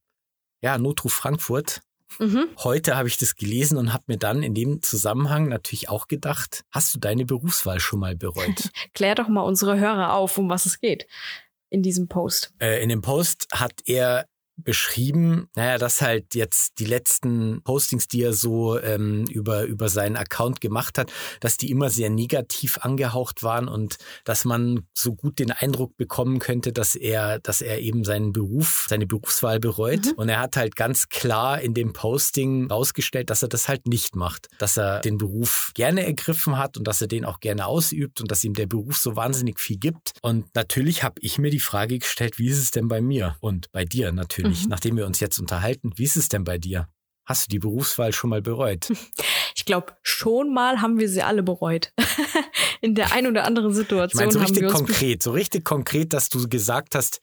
ja, 0.61 0.77
Notruf 0.77 1.13
Frankfurt. 1.13 1.79
Mhm. 2.19 2.49
Heute 2.57 2.97
habe 2.97 3.07
ich 3.07 3.17
das 3.17 3.37
gelesen 3.37 3.77
und 3.77 3.93
habe 3.93 4.03
mir 4.07 4.17
dann 4.17 4.43
in 4.43 4.53
dem 4.53 4.81
Zusammenhang 4.81 5.47
natürlich 5.47 5.87
auch 5.87 6.09
gedacht, 6.09 6.65
hast 6.71 6.93
du 6.93 6.99
deine 6.99 7.23
Berufswahl 7.23 7.79
schon 7.79 8.01
mal 8.01 8.17
bereut? 8.17 8.69
Klär 8.93 9.15
doch 9.15 9.29
mal 9.29 9.43
unsere 9.43 9.79
Hörer 9.79 10.13
auf, 10.13 10.37
um 10.37 10.49
was 10.49 10.65
es 10.65 10.81
geht 10.81 11.07
in 11.69 11.81
diesem 11.81 12.09
Post. 12.09 12.53
äh, 12.59 12.83
in 12.83 12.89
dem 12.89 13.01
Post 13.01 13.47
hat 13.53 13.75
er 13.85 14.27
beschrieben, 14.57 15.49
naja, 15.55 15.77
dass 15.77 16.01
halt 16.01 16.35
jetzt 16.35 16.79
die 16.79 16.85
letzten 16.85 17.61
Postings, 17.63 18.07
die 18.07 18.23
er 18.23 18.33
so 18.33 18.79
ähm, 18.79 19.25
über, 19.29 19.63
über 19.63 19.87
seinen 19.87 20.15
Account 20.15 20.61
gemacht 20.61 20.97
hat, 20.97 21.11
dass 21.39 21.57
die 21.57 21.69
immer 21.69 21.89
sehr 21.89 22.09
negativ 22.09 22.79
angehaucht 22.79 23.43
waren 23.43 23.67
und 23.67 23.97
dass 24.25 24.45
man 24.45 24.87
so 24.93 25.13
gut 25.13 25.39
den 25.39 25.51
Eindruck 25.51 25.95
bekommen 25.97 26.39
könnte, 26.39 26.73
dass 26.73 26.95
er, 26.95 27.39
dass 27.39 27.61
er 27.61 27.79
eben 27.79 28.03
seinen 28.03 28.33
Beruf, 28.33 28.87
seine 28.89 29.05
Berufswahl 29.05 29.59
bereut. 29.59 30.05
Mhm. 30.05 30.13
Und 30.17 30.29
er 30.29 30.39
hat 30.39 30.57
halt 30.57 30.75
ganz 30.75 31.09
klar 31.09 31.61
in 31.61 31.73
dem 31.73 31.93
Posting 31.93 32.69
rausgestellt, 32.69 33.29
dass 33.29 33.43
er 33.43 33.49
das 33.49 33.67
halt 33.67 33.87
nicht 33.87 34.15
macht. 34.15 34.47
Dass 34.57 34.77
er 34.77 35.01
den 35.01 35.17
Beruf 35.17 35.71
gerne 35.75 36.05
ergriffen 36.05 36.57
hat 36.57 36.77
und 36.77 36.87
dass 36.87 37.01
er 37.01 37.07
den 37.07 37.25
auch 37.25 37.39
gerne 37.39 37.67
ausübt 37.67 38.21
und 38.21 38.31
dass 38.31 38.43
ihm 38.43 38.53
der 38.53 38.67
Beruf 38.67 38.97
so 38.97 39.15
wahnsinnig 39.15 39.59
viel 39.59 39.77
gibt. 39.77 40.13
Und 40.21 40.53
natürlich 40.55 41.03
habe 41.03 41.15
ich 41.21 41.37
mir 41.37 41.51
die 41.51 41.59
Frage 41.59 41.99
gestellt, 41.99 42.39
wie 42.39 42.47
ist 42.47 42.59
es 42.59 42.71
denn 42.71 42.87
bei 42.87 43.01
mir 43.01 43.37
und 43.39 43.71
bei 43.71 43.85
dir 43.85 44.11
natürlich, 44.11 44.46
Mhm. 44.51 44.69
nachdem 44.69 44.97
wir 44.97 45.05
uns 45.05 45.19
jetzt 45.19 45.39
unterhalten, 45.39 45.91
wie 45.95 46.03
ist 46.03 46.17
es 46.17 46.29
denn 46.29 46.43
bei 46.43 46.57
dir? 46.57 46.87
Hast 47.25 47.45
du 47.45 47.49
die 47.49 47.59
Berufswahl 47.59 48.13
schon 48.13 48.29
mal 48.29 48.41
bereut? 48.41 48.87
Ich 49.59 49.65
glaube, 49.65 49.93
schon 50.03 50.53
mal 50.53 50.81
haben 50.81 50.99
wir 50.99 51.09
sie 51.09 51.23
alle 51.23 51.41
bereut. 51.41 51.91
in 52.81 52.93
der 52.93 53.11
ein 53.11 53.25
oder 53.25 53.43
anderen 53.43 53.71
Ich 53.71 53.77
Situation 53.77 54.19
meine, 54.21 54.31
so 54.31 54.39
richtig 54.39 54.67
konkret, 54.67 55.23
so 55.23 55.31
richtig 55.31 55.65
konkret, 55.65 56.13
dass 56.13 56.29
du 56.29 56.47
gesagt 56.47 56.93
hast, 56.93 57.21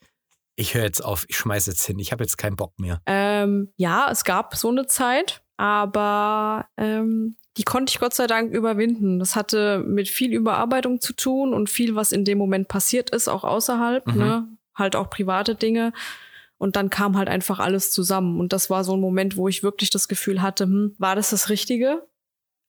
ich 0.57 0.75
höre 0.75 0.83
jetzt 0.83 1.03
auf, 1.03 1.25
ich 1.29 1.37
schmeiß 1.37 1.67
jetzt 1.67 1.85
hin, 1.85 1.99
ich 2.01 2.11
habe 2.11 2.25
jetzt 2.25 2.37
keinen 2.37 2.57
Bock 2.57 2.73
mehr. 2.79 3.01
Ähm, 3.07 3.73
ja, 3.77 4.09
es 4.11 4.25
gab 4.25 4.57
so 4.57 4.69
eine 4.69 4.87
Zeit, 4.89 5.43
aber 5.57 6.67
ähm, 6.77 7.37
die 7.57 7.63
konnte 7.63 7.93
ich 7.93 8.01
Gott 8.01 8.15
sei 8.15 8.27
Dank 8.27 8.53
überwinden. 8.53 9.21
Das 9.21 9.37
hatte 9.37 9.79
mit 9.79 10.09
viel 10.09 10.33
Überarbeitung 10.33 11.01
zu 11.01 11.13
tun 11.13 11.55
und 11.55 11.71
viel, 11.71 11.95
was 11.95 12.11
in 12.11 12.25
dem 12.25 12.37
Moment 12.39 12.67
passiert 12.67 13.11
ist, 13.11 13.29
auch 13.29 13.45
außerhalb, 13.45 14.07
Mhm. 14.09 14.19
ne? 14.19 14.49
Halt 14.75 14.97
auch 14.97 15.09
private 15.09 15.55
Dinge. 15.55 15.93
Und 16.65 16.77
dann 16.77 16.89
kam 16.89 17.19
halt 17.19 17.29
einfach 17.29 17.59
alles 17.59 17.93
zusammen. 17.93 18.41
Und 18.41 18.55
das 18.55 18.71
war 18.71 18.85
so 18.85 18.97
ein 18.97 19.01
Moment, 19.01 19.37
wo 19.37 19.49
ich 19.49 19.63
wirklich 19.63 19.91
das 19.91 20.09
Gefühl 20.09 20.41
hatte, 20.41 20.65
hm, 20.65 20.95
war 20.97 21.15
das 21.15 21.29
das 21.29 21.51
Richtige? 21.51 22.09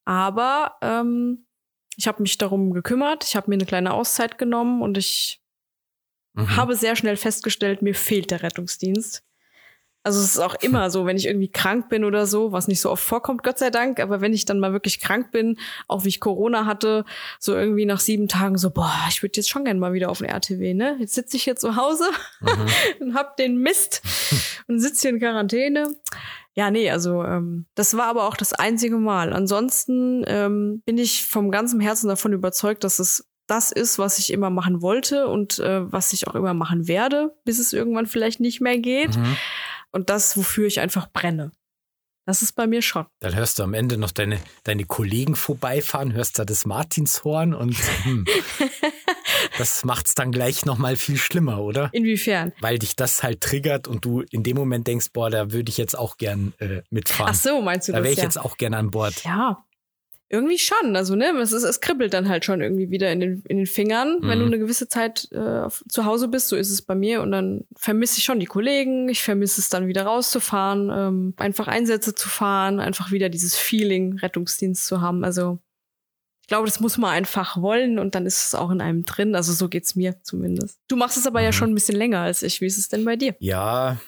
Aber 0.03 0.75
ähm, 0.81 1.47
ich 1.95 2.05
habe 2.05 2.21
mich 2.21 2.38
darum 2.38 2.73
gekümmert, 2.73 3.23
ich 3.23 3.38
habe 3.38 3.49
mir 3.49 3.55
eine 3.55 3.65
kleine 3.65 3.93
Auszeit 3.93 4.38
genommen 4.38 4.81
und 4.81 4.97
ich 4.97 5.41
Mhm. 6.36 6.58
habe 6.58 6.75
sehr 6.75 6.97
schnell 6.97 7.15
festgestellt, 7.15 7.81
mir 7.81 7.95
fehlt 7.95 8.31
der 8.31 8.43
Rettungsdienst. 8.43 9.23
Also 10.05 10.19
es 10.19 10.35
ist 10.35 10.39
auch 10.39 10.55
immer 10.61 10.89
so, 10.89 11.05
wenn 11.05 11.17
ich 11.17 11.25
irgendwie 11.25 11.49
krank 11.49 11.89
bin 11.89 12.05
oder 12.05 12.27
so, 12.27 12.51
was 12.51 12.67
nicht 12.67 12.79
so 12.79 12.91
oft 12.91 13.03
vorkommt, 13.03 13.43
Gott 13.43 13.57
sei 13.57 13.71
Dank, 13.71 13.99
aber 13.99 14.21
wenn 14.21 14.33
ich 14.33 14.45
dann 14.45 14.59
mal 14.59 14.71
wirklich 14.71 14.99
krank 14.99 15.31
bin, 15.31 15.57
auch 15.87 16.03
wie 16.05 16.09
ich 16.09 16.19
Corona 16.19 16.65
hatte, 16.65 17.05
so 17.39 17.55
irgendwie 17.55 17.85
nach 17.85 17.99
sieben 17.99 18.27
Tagen 18.27 18.57
so, 18.57 18.69
boah, 18.69 18.93
ich 19.09 19.23
würde 19.23 19.33
jetzt 19.37 19.49
schon 19.49 19.65
gerne 19.65 19.79
mal 19.79 19.93
wieder 19.93 20.09
auf 20.09 20.19
den 20.19 20.27
RTW, 20.27 20.73
ne? 20.73 20.95
Jetzt 20.99 21.15
sitze 21.15 21.37
ich 21.37 21.43
hier 21.43 21.55
zu 21.55 21.75
Hause 21.75 22.05
Mhm. 22.41 22.67
und 23.07 23.15
hab 23.15 23.37
den 23.37 23.57
Mist 23.57 24.01
und 24.67 24.79
sitze 24.79 25.01
hier 25.01 25.09
in 25.11 25.19
Quarantäne. 25.19 25.95
Ja, 26.53 26.71
nee, 26.71 26.89
also 26.89 27.23
ähm, 27.23 27.65
das 27.75 27.97
war 27.97 28.05
aber 28.05 28.27
auch 28.27 28.37
das 28.37 28.53
einzige 28.53 28.97
Mal. 28.97 29.33
Ansonsten 29.33 30.23
ähm, 30.27 30.81
bin 30.85 30.97
ich 30.97 31.25
vom 31.25 31.51
ganzen 31.51 31.79
Herzen 31.81 32.07
davon 32.07 32.31
überzeugt, 32.31 32.83
dass 32.83 32.99
es 32.99 33.27
das 33.47 33.71
ist, 33.71 33.99
was 33.99 34.17
ich 34.17 34.31
immer 34.31 34.49
machen 34.49 34.81
wollte 34.81 35.27
und 35.27 35.59
äh, 35.59 35.91
was 35.91 36.13
ich 36.13 36.27
auch 36.27 36.35
immer 36.35 36.53
machen 36.53 36.87
werde, 36.87 37.35
bis 37.43 37.59
es 37.59 37.73
irgendwann 37.73 38.07
vielleicht 38.07 38.39
nicht 38.39 38.61
mehr 38.61 38.77
geht. 38.77 39.17
Mhm. 39.17 39.37
Und 39.95 40.10
das, 40.10 40.36
wofür 40.36 40.67
ich 40.67 40.81
einfach 40.81 41.08
brenne. 41.10 41.53
Das 42.25 42.41
ist 42.41 42.51
bei 42.51 42.67
mir 42.67 42.81
schon. 42.81 43.05
Dann 43.21 43.34
hörst 43.34 43.60
du 43.60 43.63
am 43.63 43.73
Ende 43.73 43.97
noch 43.97 44.12
deine, 44.12 44.41
deine 44.65 44.84
Kollegen 44.84 45.38
vorbeifahren, 45.38 46.12
hörst 46.12 46.38
da 46.38 46.43
das 46.43 46.65
Martinshorn 46.65 47.53
und 47.53 47.77
hm, 48.03 48.25
das 49.58 49.86
macht's 49.86 50.13
dann 50.13 50.34
gleich 50.34 50.65
nochmal 50.65 50.97
viel 50.97 51.15
schlimmer, 51.15 51.62
oder? 51.62 51.89
Inwiefern? 51.93 52.51
Weil 52.60 52.77
dich 52.77 52.97
das 52.97 53.23
halt 53.23 53.39
triggert 53.39 53.88
und 53.88 54.03
du 54.03 54.19
in 54.31 54.43
dem 54.43 54.58
Moment 54.58 54.86
denkst, 54.86 55.12
boah, 55.13 55.29
da 55.29 55.53
würde 55.53 55.69
ich 55.69 55.77
jetzt 55.77 55.97
auch 55.97 56.17
gern 56.17 56.53
äh, 56.60 56.81
mitfahren. 56.89 57.31
Ach 57.34 57.39
so, 57.39 57.62
meinst 57.62 57.88
du 57.88 57.93
da 57.93 57.99
das? 57.99 58.03
wäre 58.03 58.12
ich 58.12 58.17
ja. 58.17 58.25
jetzt 58.25 58.38
auch 58.38 58.58
gern 58.58 58.73
an 58.73 58.91
Bord. 58.91 59.23
Ja. 59.23 59.64
Irgendwie 60.35 60.57
schon. 60.59 60.95
Also, 60.95 61.15
ne, 61.15 61.29
es, 61.41 61.51
ist, 61.53 61.63
es 61.63 61.79
kribbelt 61.79 62.13
dann 62.13 62.27
halt 62.27 62.43
schon 62.43 62.61
irgendwie 62.61 62.89
wieder 62.89 63.11
in 63.11 63.19
den, 63.21 63.41
in 63.47 63.57
den 63.57 63.65
Fingern, 63.65 64.19
wenn 64.21 64.37
Mhm. 64.37 64.41
du 64.41 64.45
eine 64.47 64.59
gewisse 64.59 64.87
Zeit 64.89 65.29
äh, 65.31 65.67
zu 65.87 66.03
Hause 66.05 66.27
bist. 66.27 66.49
So 66.49 66.55
ist 66.57 66.69
es 66.69 66.81
bei 66.81 66.93
mir. 66.95 67.21
Und 67.21 67.31
dann 67.31 67.63
vermisse 67.75 68.17
ich 68.17 68.25
schon 68.25 68.39
die 68.39 68.45
Kollegen. 68.45 69.07
Ich 69.09 69.23
vermisse 69.23 69.61
es 69.61 69.69
dann 69.69 69.87
wieder 69.87 70.03
rauszufahren, 70.03 70.89
ähm, 70.93 71.33
einfach 71.37 71.67
Einsätze 71.67 72.13
zu 72.15 72.27
fahren, 72.27 72.79
einfach 72.79 73.11
wieder 73.11 73.29
dieses 73.29 73.55
Feeling, 73.55 74.17
Rettungsdienst 74.19 74.85
zu 74.85 74.99
haben. 75.01 75.23
Also, 75.23 75.59
ich 76.41 76.47
glaube, 76.47 76.67
das 76.67 76.79
muss 76.79 76.97
man 76.97 77.11
einfach 77.11 77.59
wollen 77.61 77.97
und 77.97 78.13
dann 78.13 78.25
ist 78.27 78.45
es 78.45 78.53
auch 78.55 78.69
in 78.69 78.81
einem 78.81 79.05
drin. 79.05 79.35
Also, 79.35 79.53
so 79.53 79.69
geht's 79.69 79.95
mir 79.95 80.21
zumindest. 80.21 80.79
Du 80.87 80.95
machst 80.95 81.17
es 81.17 81.25
aber 81.25 81.41
ja 81.41 81.49
Mhm. 81.49 81.53
schon 81.53 81.71
ein 81.71 81.75
bisschen 81.75 81.95
länger 81.95 82.19
als 82.19 82.43
ich. 82.43 82.61
Wie 82.61 82.65
ist 82.67 82.77
es 82.77 82.87
denn 82.89 83.03
bei 83.05 83.15
dir? 83.15 83.35
Ja, 83.39 83.99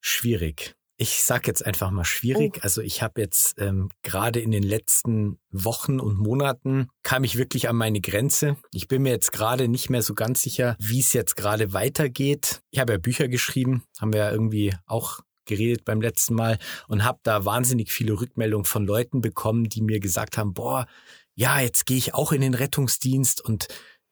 schwierig. 0.00 0.74
Ich 0.98 1.22
sag 1.24 1.46
jetzt 1.46 1.64
einfach 1.64 1.90
mal 1.90 2.04
schwierig. 2.04 2.54
Oh. 2.56 2.60
Also 2.62 2.80
ich 2.80 3.02
habe 3.02 3.20
jetzt 3.20 3.54
ähm, 3.58 3.90
gerade 4.02 4.40
in 4.40 4.50
den 4.50 4.62
letzten 4.62 5.38
Wochen 5.50 6.00
und 6.00 6.18
Monaten 6.18 6.88
kam 7.02 7.22
ich 7.24 7.36
wirklich 7.36 7.68
an 7.68 7.76
meine 7.76 8.00
Grenze. 8.00 8.56
Ich 8.72 8.88
bin 8.88 9.02
mir 9.02 9.10
jetzt 9.10 9.32
gerade 9.32 9.68
nicht 9.68 9.90
mehr 9.90 10.02
so 10.02 10.14
ganz 10.14 10.40
sicher, 10.40 10.76
wie 10.78 11.00
es 11.00 11.12
jetzt 11.12 11.36
gerade 11.36 11.74
weitergeht. 11.74 12.62
Ich 12.70 12.78
habe 12.78 12.94
ja 12.94 12.98
Bücher 12.98 13.28
geschrieben, 13.28 13.82
haben 14.00 14.12
wir 14.14 14.20
ja 14.20 14.30
irgendwie 14.30 14.74
auch 14.86 15.20
geredet 15.44 15.84
beim 15.84 16.00
letzten 16.00 16.34
Mal 16.34 16.58
und 16.88 17.04
habe 17.04 17.20
da 17.22 17.44
wahnsinnig 17.44 17.92
viele 17.92 18.18
Rückmeldungen 18.18 18.64
von 18.64 18.84
Leuten 18.84 19.20
bekommen, 19.20 19.68
die 19.68 19.82
mir 19.82 20.00
gesagt 20.00 20.38
haben, 20.38 20.54
boah, 20.54 20.86
ja, 21.34 21.60
jetzt 21.60 21.86
gehe 21.86 21.98
ich 21.98 22.14
auch 22.14 22.32
in 22.32 22.40
den 22.40 22.54
Rettungsdienst 22.54 23.42
und 23.42 23.68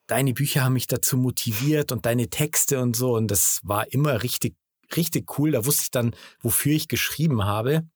deine 0.07 0.35
Bücher 0.35 0.65
haben 0.65 0.75
mich 0.75 0.87
dazu 0.87 1.17
motiviert 1.17 1.93
und 1.93 2.07
deine 2.07 2.29
Texte 2.29 2.81
und 2.81 2.95
so 2.95 3.17
und 3.17 3.29
das 3.31 3.61
war 3.65 3.91
immer 3.93 4.23
richtig 4.23 4.55
richtig 4.97 5.39
cool. 5.39 5.53
Da 5.53 5.65
wusste 5.67 5.83
ich 5.83 5.91
dann, 5.91 6.15
wofür 6.41 6.73
ich 6.73 6.89
geschrieben 6.89 7.45
habe. 7.45 7.87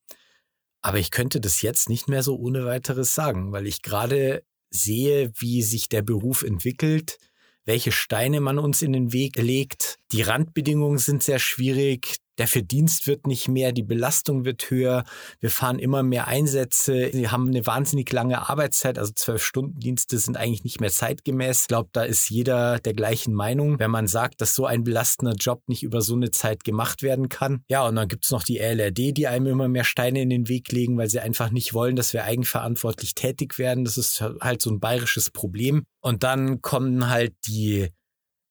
Aber 0.83 0.99
ich 0.99 1.11
könnte 1.11 1.41
das 1.41 1.63
jetzt 1.63 1.89
nicht 1.89 2.09
mehr 2.09 2.23
so 2.23 2.37
ohne 2.37 2.65
weiteres 2.65 3.15
sagen, 3.15 3.53
weil 3.53 3.67
ich 3.67 3.83
gerade 3.83 4.43
sehe, 4.71 5.33
wie 5.39 5.63
sich 5.63 5.89
der 5.89 6.03
Beruf 6.03 6.43
entwickelt, 6.43 7.19
welche 7.65 7.93
Steine 7.93 8.41
man 8.41 8.59
uns 8.59 8.83
in 8.83 8.93
den 8.93 9.13
Weg 9.13 9.37
legt. 9.37 9.99
Die 10.13 10.23
Randbedingungen 10.23 10.99
sind 10.99 11.23
sehr 11.23 11.39
schwierig. 11.39 12.17
Der 12.39 12.49
Verdienst 12.49 13.07
wird 13.07 13.27
nicht 13.27 13.49
mehr, 13.49 13.73
die 13.73 13.83
Belastung 13.83 14.45
wird 14.45 14.71
höher, 14.71 15.05
wir 15.41 15.51
fahren 15.51 15.79
immer 15.79 16.03
mehr 16.03 16.29
Einsätze, 16.29 17.11
sie 17.13 17.29
haben 17.29 17.49
eine 17.49 17.67
wahnsinnig 17.67 18.11
lange 18.13 18.49
Arbeitszeit, 18.49 18.99
also 18.99 19.13
zwölf 19.15 19.45
Stunden 19.45 19.79
Dienste 19.79 20.19
sind 20.19 20.37
eigentlich 20.37 20.65
nicht 20.65 20.81
mehr 20.81 20.91
zeitgemäß. 20.91 21.63
Ich 21.63 21.69
glaube, 21.69 21.91
da 21.93 22.03
ist 22.03 22.31
jeder 22.31 22.79
der 22.79 22.95
gleichen 22.95 23.35
Meinung, 23.35 23.79
wenn 23.79 23.91
man 23.91 24.07
sagt, 24.07 24.41
dass 24.41 24.55
so 24.55 24.67
ein 24.67 24.85
belastender 24.85 25.35
Job 25.35 25.63
nicht 25.67 25.83
über 25.83 26.01
so 26.01 26.15
eine 26.15 26.31
Zeit 26.31 26.65
gemacht 26.65 27.03
werden 27.03 27.29
kann. 27.29 27.63
Ja, 27.69 27.87
und 27.87 27.97
dann 27.97 28.09
gibt's 28.09 28.31
noch 28.31 28.43
die 28.43 28.59
LRD, 28.59 29.17
die 29.17 29.27
einem 29.27 29.47
immer 29.47 29.69
mehr 29.69 29.85
Steine 29.85 30.23
in 30.23 30.31
den 30.31 30.49
Weg 30.49 30.71
legen, 30.73 30.99
weil 30.99 31.09
sie 31.09 31.21
einfach 31.21 31.51
nicht 31.51 31.75
wollen, 31.75 31.97
dass 31.97 32.13
wir 32.13 32.25
eigenverantwortlich 32.25 33.15
tätig 33.15 33.59
werden. 33.59 33.85
Das 33.85 33.99
ist 33.99 34.21
halt 34.21 34.63
so 34.63 34.71
ein 34.71 34.81
bayerisches 34.81 35.31
Problem. 35.31 35.85
Und 36.01 36.23
dann 36.23 36.63
kommen 36.63 37.09
halt 37.09 37.35
die 37.47 37.89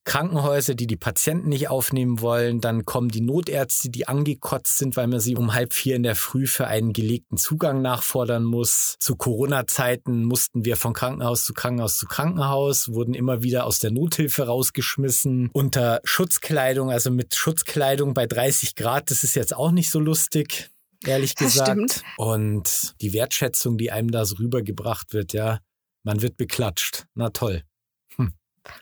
Krankenhäuser, 0.08 0.74
die 0.74 0.88
die 0.88 0.96
Patienten 0.96 1.50
nicht 1.50 1.70
aufnehmen 1.70 2.22
wollen. 2.22 2.62
Dann 2.62 2.86
kommen 2.86 3.10
die 3.10 3.22
Notärzte, 3.22 3.90
die 3.90 4.08
angekotzt 4.08 4.78
sind, 4.78 4.96
weil 4.96 5.08
man 5.08 5.20
sie 5.20 5.36
um 5.36 5.54
halb 5.54 5.74
vier 5.74 5.98
in 5.98 6.04
der 6.04 6.16
Früh 6.16 6.48
für 6.48 6.66
einen 6.66 6.94
gelegten 6.94 7.36
Zugang 7.38 7.82
nachfordern 7.82 8.46
muss. 8.46 8.96
Zu 9.00 9.18
Corona-Zeiten 9.18 10.24
mussten 10.24 10.64
wir 10.64 10.78
von 10.78 10.94
Krankenhaus 10.94 11.44
zu 11.44 11.54
Krankenhaus 11.54 11.98
zu 11.98 12.08
Krankenhaus, 12.08 12.94
wurden 12.94 13.14
immer 13.14 13.44
wieder 13.44 13.66
aus 13.66 13.80
der 13.80 13.92
Nothilfe 13.92 14.48
rausgeschmissen. 14.48 15.50
Unter 15.52 16.00
Schutzkleidung, 16.06 16.90
also 16.90 17.12
mit 17.12 17.36
Schutzkleidung 17.36 18.14
bei 18.14 18.28
30 18.28 18.76
Grad, 18.76 19.12
das 19.12 19.26
ist 19.26 19.36
jetzt 19.36 19.56
auch 19.56 19.72
nicht 19.72 19.92
so 19.92 20.00
lustig 20.00 20.70
ehrlich 21.06 21.36
gesagt. 21.36 22.04
Und 22.18 22.96
die 23.02 23.14
Wertschätzung, 23.14 23.78
die 23.78 23.92
einem 23.92 24.10
da 24.12 24.26
so 24.26 24.38
rübergebracht 24.38 25.14
wird, 25.14 25.34
ja, 25.34 25.60
man 26.04 26.22
wird 26.22 26.38
beklatscht. 26.38 27.06
Na 27.14 27.30
toll. 27.30 27.64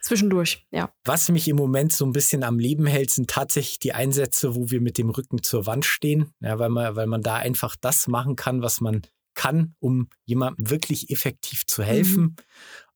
Zwischendurch, 0.02 0.66
ja. 0.72 0.94
Was 1.04 1.30
mich 1.30 1.48
im 1.48 1.56
Moment 1.56 1.92
so 1.94 2.06
ein 2.06 2.12
bisschen 2.12 2.44
am 2.44 2.60
Leben 2.60 2.86
hält, 2.86 3.10
sind 3.10 3.30
tatsächlich 3.30 3.80
die 3.80 3.94
Einsätze, 3.94 4.56
wo 4.56 4.70
wir 4.72 4.82
mit 4.82 4.98
dem 4.98 5.10
Rücken 5.10 5.44
zur 5.44 5.66
Wand 5.66 5.86
stehen. 5.86 6.32
Ja, 6.40 6.60
weil 6.60 6.70
man, 6.70 6.96
weil 6.96 7.08
man 7.08 7.22
da 7.22 7.36
einfach 7.36 7.76
das 7.76 8.08
machen 8.08 8.36
kann, 8.36 8.62
was 8.62 8.82
man 8.82 9.02
kann, 9.36 9.76
um 9.80 10.10
jemandem 10.24 10.70
wirklich 10.70 11.10
effektiv 11.10 11.66
zu 11.66 11.84
helfen. 11.84 12.24
Mhm. 12.24 12.36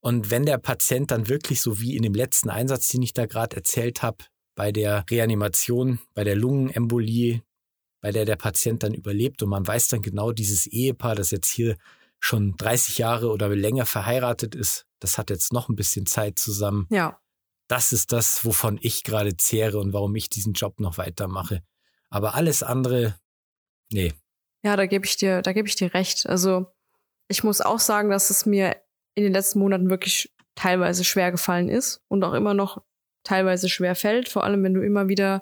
Und 0.02 0.32
wenn 0.32 0.46
der 0.46 0.58
Patient 0.58 1.12
dann 1.12 1.28
wirklich 1.28 1.62
so 1.62 1.82
wie 1.82 1.96
in 1.96 2.04
dem 2.04 2.14
letzten 2.14 2.50
Einsatz, 2.50 2.88
den 2.88 3.02
ich 3.02 3.14
da 3.14 3.26
gerade 3.26 3.58
erzählt 3.58 4.02
habe, 4.02 4.18
bei 4.56 4.72
der 4.72 5.06
Reanimation, 5.10 6.00
bei 6.14 6.24
der 6.24 6.36
Lungenembolie, 6.36 7.42
bei 8.02 8.12
der 8.12 8.26
der 8.26 8.38
Patient 8.38 8.84
dann 8.84 8.94
überlebt 8.94 9.44
und 9.44 9.50
man 9.50 9.68
weiß 9.68 9.90
dann 9.90 10.02
genau, 10.02 10.32
dieses 10.32 10.68
Ehepaar, 10.68 11.16
das 11.16 11.32
jetzt 11.32 11.50
hier 11.50 11.76
schon 12.20 12.56
30 12.58 12.98
Jahre 12.98 13.30
oder 13.30 13.50
länger 13.50 13.86
verheiratet 13.86 14.56
ist, 14.56 14.86
das 15.00 15.18
hat 15.18 15.30
jetzt 15.30 15.54
noch 15.54 15.70
ein 15.70 15.76
bisschen 15.76 16.06
Zeit 16.06 16.38
zusammen. 16.38 16.88
Ja. 16.90 17.20
Das 17.68 17.92
ist 17.94 18.12
das, 18.12 18.44
wovon 18.44 18.80
ich 18.82 19.04
gerade 19.04 19.38
zehre 19.38 19.80
und 19.80 19.94
warum 19.94 20.16
ich 20.16 20.30
diesen 20.30 20.54
Job 20.54 20.80
noch 20.80 20.98
weitermache. 20.98 21.64
Aber 22.10 22.34
alles 22.36 22.64
andere, 22.64 23.16
nee. 23.92 24.14
Ja, 24.64 24.76
da 24.76 24.86
gebe 24.88 25.06
ich 25.06 25.16
dir, 25.16 25.42
da 25.42 25.54
gebe 25.54 25.68
ich 25.68 25.76
dir 25.76 25.94
recht. 25.94 26.28
Also 26.28 26.66
ich 27.28 27.44
muss 27.44 27.62
auch 27.62 27.80
sagen, 27.80 28.10
dass 28.10 28.30
es 28.30 28.46
mir 28.46 28.76
in 29.16 29.24
den 29.24 29.34
letzten 29.34 29.60
Monaten 29.60 29.90
wirklich 29.90 30.34
teilweise 30.56 31.04
schwer 31.04 31.32
gefallen 31.32 31.70
ist 31.70 32.02
und 32.08 32.24
auch 32.24 32.34
immer 32.34 32.54
noch 32.54 32.82
teilweise 33.24 33.70
schwer 33.70 33.96
fällt. 33.96 34.28
Vor 34.28 34.44
allem, 34.44 34.64
wenn 34.64 34.74
du 34.74 34.82
immer 34.82 35.08
wieder 35.08 35.42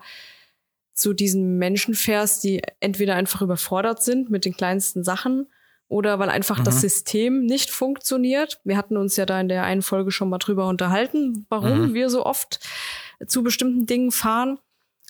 zu 0.93 1.13
diesen 1.13 1.57
Menschen 1.57 1.93
fährst, 1.93 2.43
die 2.43 2.61
entweder 2.79 3.15
einfach 3.15 3.41
überfordert 3.41 4.03
sind 4.03 4.29
mit 4.29 4.45
den 4.45 4.55
kleinsten 4.55 5.03
Sachen 5.03 5.47
oder 5.88 6.19
weil 6.19 6.30
einfach 6.30 6.60
mhm. 6.60 6.63
das 6.65 6.82
System 6.82 7.45
nicht 7.45 7.71
funktioniert. 7.71 8.60
Wir 8.63 8.78
hatten 8.78 8.97
uns 8.97 9.15
ja 9.15 9.26
da 9.26 9.39
in 9.39 9.47
der 9.47 9.63
einen 9.63 9.82
Folge 9.82 10.12
schon 10.12 10.30
mal 10.30 10.38
drüber 10.38 10.67
unterhalten, 10.67 11.45
warum 11.50 11.89
mhm. 11.89 11.93
wir 11.93 12.10
so 12.10 12.26
oft 12.26 12.60
zu 13.26 13.43
bestimmten 13.43 13.86
Dingen 13.86 14.12
fahren, 14.12 14.60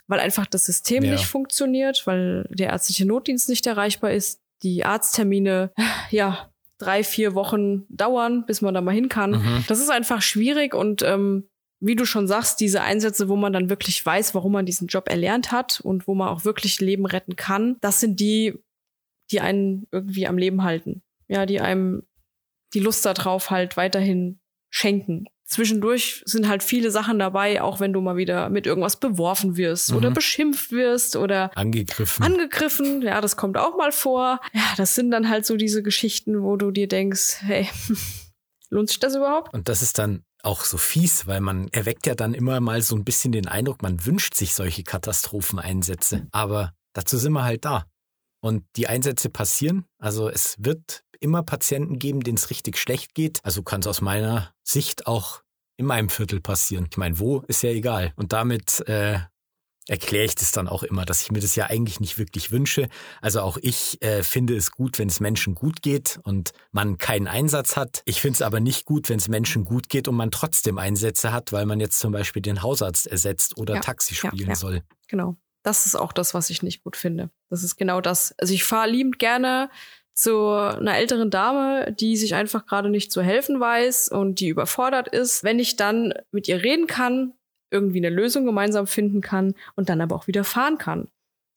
weil 0.08 0.20
einfach 0.20 0.46
das 0.46 0.66
System 0.66 1.04
ja. 1.04 1.12
nicht 1.12 1.26
funktioniert, 1.26 2.06
weil 2.06 2.48
der 2.50 2.70
ärztliche 2.70 3.06
Notdienst 3.06 3.50
nicht 3.50 3.66
erreichbar 3.68 4.12
ist, 4.12 4.42
die 4.64 4.86
Arzttermine, 4.86 5.72
ja, 6.10 6.50
drei, 6.78 7.04
vier 7.04 7.34
Wochen 7.34 7.86
dauern, 7.90 8.46
bis 8.46 8.62
man 8.62 8.74
da 8.74 8.82
mal 8.82 8.94
hin 8.94 9.10
kann. 9.10 9.32
Mhm. 9.32 9.66
Das 9.68 9.80
ist 9.80 9.90
einfach 9.90 10.22
schwierig 10.22 10.76
und 10.76 11.02
ähm, 11.02 11.48
wie 11.80 11.96
du 11.96 12.06
schon 12.06 12.28
sagst, 12.28 12.60
diese 12.60 12.82
Einsätze, 12.82 13.30
wo 13.30 13.36
man 13.36 13.54
dann 13.54 13.70
wirklich 13.70 14.04
weiß, 14.04 14.34
warum 14.34 14.52
man 14.52 14.66
diesen 14.66 14.88
Job 14.88 15.10
erlernt 15.10 15.52
hat 15.52 15.80
und 15.82 16.08
wo 16.08 16.16
man 16.16 16.30
auch 16.30 16.44
wirklich 16.44 16.80
Leben 16.82 17.06
retten 17.06 17.36
kann, 17.36 17.78
das 17.82 18.00
sind 18.00 18.20
die, 18.20 18.56
die 19.32 19.42
einen 19.42 19.88
irgendwie 19.92 20.28
am 20.28 20.38
Leben 20.38 20.64
halten. 20.64 21.02
Ja, 21.28 21.46
die 21.46 21.60
einem 21.60 22.04
die 22.74 22.80
Lust 22.80 23.06
darauf 23.06 23.50
halt 23.50 23.78
weiterhin 23.78 24.40
schenken. 24.70 25.26
Zwischendurch 25.46 26.24
sind 26.26 26.50
halt 26.50 26.62
viele 26.62 26.92
Sachen 26.92 27.20
dabei, 27.20 27.62
auch 27.62 27.80
wenn 27.80 27.94
du 27.94 28.02
mal 28.02 28.18
wieder 28.18 28.50
mit 28.50 28.68
irgendwas 28.68 29.00
beworfen 29.00 29.56
wirst 29.56 29.92
mhm. 29.92 29.98
oder 29.98 30.12
beschimpft 30.12 30.72
wirst 30.74 31.16
oder 31.16 31.56
angegriffen. 31.56 32.24
Angegriffen, 32.24 33.02
ja, 33.02 33.22
das 33.22 33.38
kommt 33.38 33.58
auch 33.58 33.78
mal 33.78 33.94
vor. 33.94 34.42
Ja, 34.52 34.74
das 34.76 34.96
sind 34.96 35.10
dann 35.12 35.30
halt 35.30 35.46
so 35.46 35.56
diese 35.56 35.84
Geschichten, 35.84 36.44
wo 36.44 36.58
du 36.58 36.72
dir 36.72 36.90
denkst, 36.90 37.38
hey, 37.44 37.70
lohnt 38.70 38.90
sich 38.90 39.00
das 39.00 39.16
überhaupt? 39.16 39.54
Und 39.54 39.70
das 39.70 39.82
ist 39.82 39.98
dann 39.98 40.24
auch 40.44 40.66
so 40.66 40.78
fies, 40.78 41.28
weil 41.28 41.40
man 41.40 41.70
erweckt 41.70 42.08
ja 42.08 42.16
dann 42.16 42.34
immer 42.34 42.60
mal 42.60 42.82
so 42.82 42.96
ein 42.98 43.06
bisschen 43.06 43.32
den 43.32 43.48
Eindruck, 43.48 43.82
man 43.82 44.06
wünscht 44.06 44.36
sich 44.36 44.54
solche 44.54 44.84
Katastropheneinsätze. 44.84 46.28
Aber 46.32 46.74
dazu 46.92 47.18
sind 47.18 47.32
wir 47.32 47.46
halt 47.46 47.64
da. 47.64 47.86
Und 48.40 48.64
die 48.76 48.88
Einsätze 48.88 49.30
passieren. 49.30 49.86
Also 49.98 50.30
es 50.30 50.56
wird 50.60 51.04
immer 51.20 51.44
Patienten 51.44 52.00
geben, 52.00 52.22
denen 52.22 52.38
es 52.38 52.50
richtig 52.50 52.78
schlecht 52.78 53.16
geht. 53.16 53.40
Also 53.44 53.64
kann 53.64 53.82
es 53.82 53.88
aus 53.88 54.02
meiner 54.02 54.54
Sicht 54.64 55.08
auch 55.08 55.42
in 55.78 55.86
meinem 55.86 56.10
Viertel 56.10 56.42
passieren. 56.42 56.88
Ich 56.90 56.98
meine, 56.98 57.20
wo 57.20 57.40
ist 57.48 57.64
ja 57.64 57.70
egal. 57.70 58.14
Und 58.16 58.34
damit 58.34 58.88
äh, 58.88 59.20
erkläre 59.88 60.26
ich 60.26 60.36
das 60.36 60.52
dann 60.52 60.68
auch 60.68 60.84
immer, 60.84 61.06
dass 61.06 61.22
ich 61.22 61.32
mir 61.32 61.40
das 61.40 61.56
ja 61.56 61.68
eigentlich 61.68 62.00
nicht 62.00 62.18
wirklich 62.18 62.52
wünsche. 62.52 62.90
Also 63.22 63.42
auch 63.42 63.58
ich 63.62 64.02
äh, 64.02 64.24
finde 64.24 64.56
es 64.56 64.72
gut, 64.72 65.00
wenn 65.00 65.08
es 65.08 65.20
Menschen 65.20 65.56
gut 65.56 65.82
geht 65.82 66.20
und 66.24 66.52
man 66.72 66.98
keinen 66.98 67.28
Einsatz 67.28 67.78
hat. 67.78 68.02
Ich 68.06 68.22
finde 68.22 68.36
es 68.36 68.42
aber 68.42 68.60
nicht 68.60 68.86
gut, 68.86 69.10
wenn 69.10 69.18
es 69.18 69.28
Menschen 69.28 69.66
gut 69.66 69.90
geht 69.90 70.08
und 70.08 70.16
man 70.16 70.32
trotzdem 70.32 70.78
Einsätze 70.78 71.32
hat, 71.32 71.52
weil 71.52 71.66
man 71.66 71.80
jetzt 71.80 72.00
zum 72.00 72.12
Beispiel 72.12 72.42
den 72.42 72.62
Hausarzt 72.62 73.08
ersetzt 73.08 73.58
oder 73.58 73.76
ja, 73.76 73.82
Taxi 73.82 74.16
spielen 74.16 74.38
ja, 74.38 74.50
ja. 74.50 74.56
soll. 74.56 74.84
Genau. 75.08 75.38
Das 75.68 75.86
ist 75.86 75.96
auch 75.96 76.14
das, 76.14 76.34
was 76.34 76.50
ich 76.50 76.64
nicht 76.64 76.82
gut 76.86 76.96
finde. 76.96 77.30
Das 77.50 77.62
ist 77.62 77.76
genau 77.76 78.00
das. 78.00 78.34
Also 78.38 78.54
ich 78.54 78.64
fahre 78.64 78.90
liebend 78.90 79.20
gerne 79.20 79.70
zu 80.14 80.50
einer 80.50 80.96
älteren 80.96 81.30
Dame, 81.30 81.92
die 81.92 82.16
sich 82.16 82.36
einfach 82.36 82.66
gerade 82.66 82.90
nicht 82.90 83.12
zu 83.12 83.22
helfen 83.22 83.60
weiß 83.60 84.08
und 84.08 84.40
die 84.40 84.48
überfordert 84.48 85.10
ist. 85.10 85.44
Wenn 85.44 85.60
ich 85.60 85.76
dann 85.76 86.14
mit 86.32 86.48
ihr 86.48 86.64
reden 86.64 86.88
kann, 86.88 87.34
irgendwie 87.70 87.98
eine 87.98 88.10
Lösung 88.10 88.46
gemeinsam 88.46 88.88
finden 88.88 89.20
kann 89.20 89.56
und 89.76 89.90
dann 89.90 90.00
aber 90.00 90.16
auch 90.16 90.28
wieder 90.28 90.46
fahren 90.46 90.78
kann. 90.78 91.10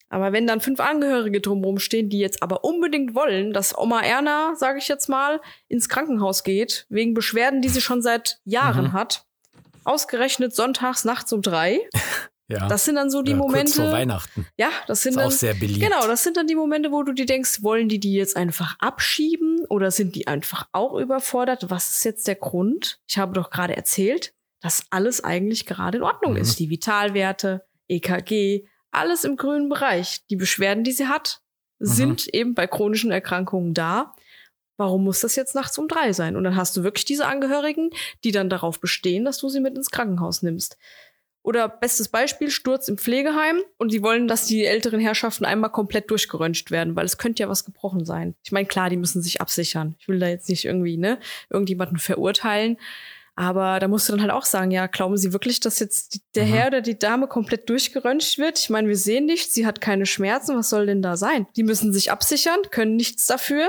Aber 0.09 0.33
wenn 0.33 0.45
dann 0.45 0.59
fünf 0.59 0.81
Angehörige 0.81 1.39
drumherum 1.39 1.79
stehen, 1.79 2.09
die 2.09 2.19
jetzt 2.19 2.43
aber 2.43 2.65
unbedingt 2.65 3.15
wollen, 3.15 3.53
dass 3.53 3.77
Oma 3.77 4.01
Erna, 4.01 4.55
sage 4.57 4.79
ich 4.79 4.89
jetzt 4.89 5.07
mal, 5.07 5.39
ins 5.69 5.87
Krankenhaus 5.87 6.43
geht, 6.43 6.85
wegen 6.89 7.13
Beschwerden, 7.13 7.61
die 7.61 7.69
sie 7.69 7.79
schon 7.79 8.01
seit 8.01 8.41
Jahren 8.43 8.87
mhm. 8.87 8.91
hat, 8.93 9.23
ausgerechnet 9.85 10.53
sonntags 10.53 11.05
nachts 11.05 11.31
um 11.31 11.41
drei, 11.41 11.79
Ja. 12.51 12.67
Das 12.67 12.85
sind 12.85 12.95
dann 12.95 13.09
so 13.09 13.21
die 13.21 13.31
ja, 13.31 13.37
Momente. 13.37 13.71
Kurz 13.71 13.75
vor 13.75 13.91
Weihnachten. 13.91 14.47
Ja, 14.57 14.69
das 14.87 15.01
sind 15.01 15.11
ist 15.11 15.17
dann, 15.17 15.27
auch 15.27 15.31
sehr 15.31 15.53
beliebt. 15.53 15.81
Genau, 15.81 16.07
das 16.07 16.23
sind 16.23 16.37
dann 16.37 16.47
die 16.47 16.55
Momente, 16.55 16.91
wo 16.91 17.03
du 17.03 17.13
dir 17.13 17.25
denkst, 17.25 17.63
wollen 17.63 17.89
die 17.89 17.99
die 17.99 18.13
jetzt 18.13 18.35
einfach 18.35 18.75
abschieben 18.79 19.65
oder 19.69 19.91
sind 19.91 20.15
die 20.15 20.27
einfach 20.27 20.67
auch 20.71 20.95
überfordert? 20.95 21.69
Was 21.69 21.97
ist 21.97 22.05
jetzt 22.05 22.27
der 22.27 22.35
Grund? 22.35 22.99
Ich 23.07 23.17
habe 23.17 23.33
doch 23.33 23.49
gerade 23.49 23.75
erzählt, 23.75 24.33
dass 24.61 24.85
alles 24.89 25.23
eigentlich 25.23 25.65
gerade 25.65 25.97
in 25.97 26.03
Ordnung 26.03 26.33
mhm. 26.33 26.41
ist. 26.41 26.59
Die 26.59 26.69
Vitalwerte, 26.69 27.65
EKG, 27.87 28.65
alles 28.91 29.23
im 29.23 29.37
grünen 29.37 29.69
Bereich. 29.69 30.25
Die 30.29 30.35
Beschwerden, 30.35 30.83
die 30.83 30.91
sie 30.91 31.07
hat, 31.07 31.41
mhm. 31.79 31.85
sind 31.85 32.27
eben 32.33 32.53
bei 32.53 32.67
chronischen 32.67 33.11
Erkrankungen 33.11 33.73
da. 33.73 34.13
Warum 34.77 35.03
muss 35.03 35.19
das 35.19 35.35
jetzt 35.35 35.53
nachts 35.53 35.77
um 35.77 35.87
drei 35.87 36.11
sein? 36.13 36.35
Und 36.35 36.43
dann 36.43 36.55
hast 36.55 36.75
du 36.75 36.83
wirklich 36.83 37.05
diese 37.05 37.27
Angehörigen, 37.27 37.91
die 38.23 38.31
dann 38.31 38.49
darauf 38.49 38.79
bestehen, 38.79 39.25
dass 39.25 39.37
du 39.37 39.49
sie 39.49 39.59
mit 39.59 39.75
ins 39.75 39.91
Krankenhaus 39.91 40.41
nimmst. 40.41 40.77
Oder 41.43 41.67
bestes 41.67 42.07
Beispiel, 42.07 42.51
Sturz 42.51 42.87
im 42.87 42.97
Pflegeheim 42.97 43.61
und 43.77 43.91
die 43.91 44.03
wollen, 44.03 44.27
dass 44.27 44.45
die 44.45 44.63
älteren 44.63 44.99
Herrschaften 44.99 45.43
einmal 45.43 45.71
komplett 45.71 46.11
durchgeröntgt 46.11 46.69
werden, 46.69 46.95
weil 46.95 47.05
es 47.05 47.17
könnte 47.17 47.41
ja 47.41 47.49
was 47.49 47.65
gebrochen 47.65 48.05
sein. 48.05 48.35
Ich 48.43 48.51
meine, 48.51 48.67
klar, 48.67 48.89
die 48.89 48.97
müssen 48.97 49.23
sich 49.23 49.41
absichern. 49.41 49.95
Ich 49.99 50.07
will 50.07 50.19
da 50.19 50.27
jetzt 50.27 50.49
nicht 50.49 50.65
irgendwie, 50.65 50.97
ne, 50.97 51.19
irgendjemanden 51.49 51.97
verurteilen. 51.97 52.77
Aber 53.35 53.79
da 53.79 53.87
musst 53.87 54.07
du 54.07 54.13
dann 54.13 54.21
halt 54.21 54.31
auch 54.31 54.45
sagen, 54.45 54.71
ja, 54.71 54.85
glauben 54.87 55.17
Sie 55.17 55.33
wirklich, 55.33 55.59
dass 55.59 55.79
jetzt 55.79 56.19
der 56.35 56.45
mhm. 56.45 56.49
Herr 56.49 56.67
oder 56.67 56.81
die 56.81 56.99
Dame 56.99 57.27
komplett 57.27 57.69
durchgeröntgt 57.69 58.37
wird? 58.37 58.59
Ich 58.59 58.69
meine, 58.69 58.87
wir 58.87 58.97
sehen 58.97 59.25
nichts, 59.25 59.53
sie 59.53 59.65
hat 59.65 59.81
keine 59.81 60.05
Schmerzen, 60.05 60.55
was 60.55 60.69
soll 60.69 60.85
denn 60.85 61.01
da 61.01 61.17
sein? 61.17 61.47
Die 61.55 61.63
müssen 61.63 61.93
sich 61.93 62.11
absichern, 62.11 62.59
können 62.69 62.97
nichts 62.97 63.25
dafür, 63.25 63.67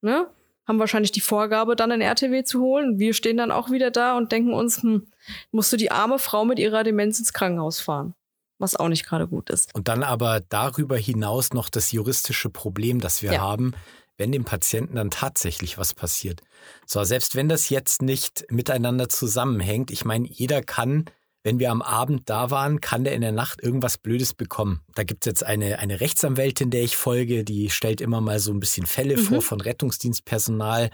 ne? 0.00 0.26
Haben 0.70 0.78
wahrscheinlich 0.78 1.12
die 1.12 1.20
Vorgabe, 1.20 1.76
dann 1.76 1.92
ein 1.92 2.00
RTW 2.00 2.44
zu 2.44 2.60
holen. 2.60 2.98
Wir 2.98 3.12
stehen 3.12 3.36
dann 3.36 3.50
auch 3.50 3.70
wieder 3.70 3.90
da 3.90 4.16
und 4.16 4.32
denken 4.32 4.54
uns, 4.54 4.82
hm, 4.82 5.08
musst 5.50 5.72
du 5.72 5.76
die 5.76 5.90
arme 5.90 6.18
Frau 6.18 6.44
mit 6.44 6.58
ihrer 6.58 6.84
Demenz 6.84 7.18
ins 7.18 7.32
Krankenhaus 7.32 7.80
fahren. 7.80 8.14
Was 8.58 8.76
auch 8.76 8.88
nicht 8.88 9.06
gerade 9.06 9.26
gut 9.26 9.50
ist. 9.50 9.74
Und 9.74 9.88
dann 9.88 10.02
aber 10.02 10.40
darüber 10.48 10.96
hinaus 10.96 11.52
noch 11.52 11.68
das 11.70 11.92
juristische 11.92 12.50
Problem, 12.50 13.00
das 13.00 13.22
wir 13.22 13.32
ja. 13.32 13.40
haben, 13.40 13.72
wenn 14.16 14.32
dem 14.32 14.44
Patienten 14.44 14.96
dann 14.96 15.10
tatsächlich 15.10 15.76
was 15.78 15.94
passiert. 15.94 16.42
So, 16.86 17.02
selbst 17.04 17.36
wenn 17.36 17.48
das 17.48 17.70
jetzt 17.70 18.02
nicht 18.02 18.44
miteinander 18.50 19.08
zusammenhängt, 19.08 19.90
ich 19.90 20.04
meine, 20.04 20.28
jeder 20.28 20.62
kann 20.62 21.06
wenn 21.42 21.58
wir 21.58 21.70
am 21.70 21.80
Abend 21.80 22.28
da 22.28 22.50
waren, 22.50 22.80
kann 22.80 23.04
der 23.04 23.14
in 23.14 23.22
der 23.22 23.32
Nacht 23.32 23.62
irgendwas 23.62 23.96
Blödes 23.96 24.34
bekommen. 24.34 24.80
Da 24.94 25.04
gibt 25.04 25.24
es 25.24 25.30
jetzt 25.30 25.44
eine, 25.44 25.78
eine 25.78 26.00
Rechtsanwältin, 26.00 26.70
der 26.70 26.82
ich 26.82 26.96
folge, 26.96 27.44
die 27.44 27.70
stellt 27.70 28.00
immer 28.00 28.20
mal 28.20 28.38
so 28.38 28.52
ein 28.52 28.60
bisschen 28.60 28.86
Fälle 28.86 29.16
mhm. 29.16 29.22
vor 29.22 29.42
von 29.42 29.60
Rettungsdienstpersonal, 29.60 30.90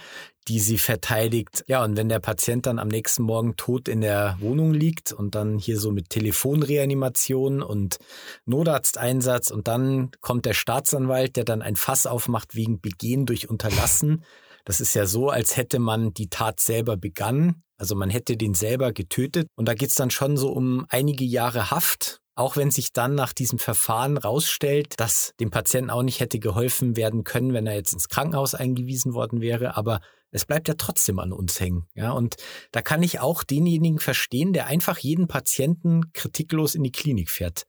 die 0.46 0.60
sie 0.60 0.78
verteidigt. 0.78 1.64
Ja, 1.66 1.82
und 1.82 1.96
wenn 1.96 2.08
der 2.08 2.20
Patient 2.20 2.66
dann 2.66 2.78
am 2.78 2.86
nächsten 2.86 3.24
Morgen 3.24 3.56
tot 3.56 3.88
in 3.88 4.00
der 4.00 4.36
Wohnung 4.38 4.72
liegt 4.72 5.12
und 5.12 5.34
dann 5.34 5.58
hier 5.58 5.80
so 5.80 5.90
mit 5.90 6.10
Telefonreanimation 6.10 7.60
und 7.62 7.98
Notarzteinsatz 8.44 9.50
und 9.50 9.66
dann 9.66 10.12
kommt 10.20 10.46
der 10.46 10.54
Staatsanwalt, 10.54 11.34
der 11.34 11.44
dann 11.44 11.62
ein 11.62 11.74
Fass 11.74 12.06
aufmacht 12.06 12.54
wegen 12.54 12.80
Begehen 12.80 13.26
durch 13.26 13.50
Unterlassen. 13.50 14.22
Das 14.64 14.80
ist 14.80 14.94
ja 14.94 15.06
so, 15.06 15.28
als 15.30 15.56
hätte 15.56 15.80
man 15.80 16.14
die 16.14 16.28
Tat 16.28 16.60
selber 16.60 16.96
begangen 16.96 17.64
also 17.78 17.94
man 17.94 18.10
hätte 18.10 18.36
den 18.36 18.54
selber 18.54 18.92
getötet. 18.92 19.48
Und 19.56 19.66
da 19.66 19.74
geht's 19.74 19.94
dann 19.94 20.10
schon 20.10 20.36
so 20.36 20.50
um 20.52 20.86
einige 20.88 21.24
Jahre 21.24 21.70
Haft. 21.70 22.20
Auch 22.38 22.58
wenn 22.58 22.70
sich 22.70 22.92
dann 22.92 23.14
nach 23.14 23.32
diesem 23.32 23.58
Verfahren 23.58 24.18
rausstellt, 24.18 24.94
dass 24.98 25.32
dem 25.40 25.50
Patienten 25.50 25.88
auch 25.88 26.02
nicht 26.02 26.20
hätte 26.20 26.38
geholfen 26.38 26.94
werden 26.94 27.24
können, 27.24 27.54
wenn 27.54 27.66
er 27.66 27.74
jetzt 27.74 27.94
ins 27.94 28.10
Krankenhaus 28.10 28.54
eingewiesen 28.54 29.14
worden 29.14 29.40
wäre. 29.40 29.76
Aber 29.76 30.00
es 30.30 30.44
bleibt 30.44 30.68
ja 30.68 30.74
trotzdem 30.76 31.18
an 31.18 31.32
uns 31.32 31.60
hängen. 31.60 31.86
Ja, 31.94 32.12
und 32.12 32.36
da 32.72 32.82
kann 32.82 33.02
ich 33.02 33.20
auch 33.20 33.42
denjenigen 33.42 33.98
verstehen, 34.00 34.52
der 34.52 34.66
einfach 34.66 34.98
jeden 34.98 35.28
Patienten 35.28 36.12
kritiklos 36.12 36.74
in 36.74 36.82
die 36.82 36.92
Klinik 36.92 37.30
fährt. 37.30 37.64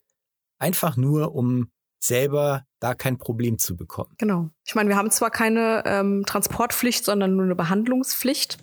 Einfach 0.59 0.97
nur, 0.97 1.33
um 1.33 1.69
selber 1.99 2.63
da 2.79 2.93
kein 2.93 3.17
Problem 3.17 3.57
zu 3.57 3.75
bekommen. 3.75 4.13
Genau. 4.17 4.49
Ich 4.65 4.75
meine, 4.75 4.89
wir 4.89 4.97
haben 4.97 5.11
zwar 5.11 5.31
keine 5.31 5.83
ähm, 5.85 6.23
Transportpflicht, 6.25 7.05
sondern 7.05 7.35
nur 7.35 7.45
eine 7.45 7.55
Behandlungspflicht. 7.55 8.57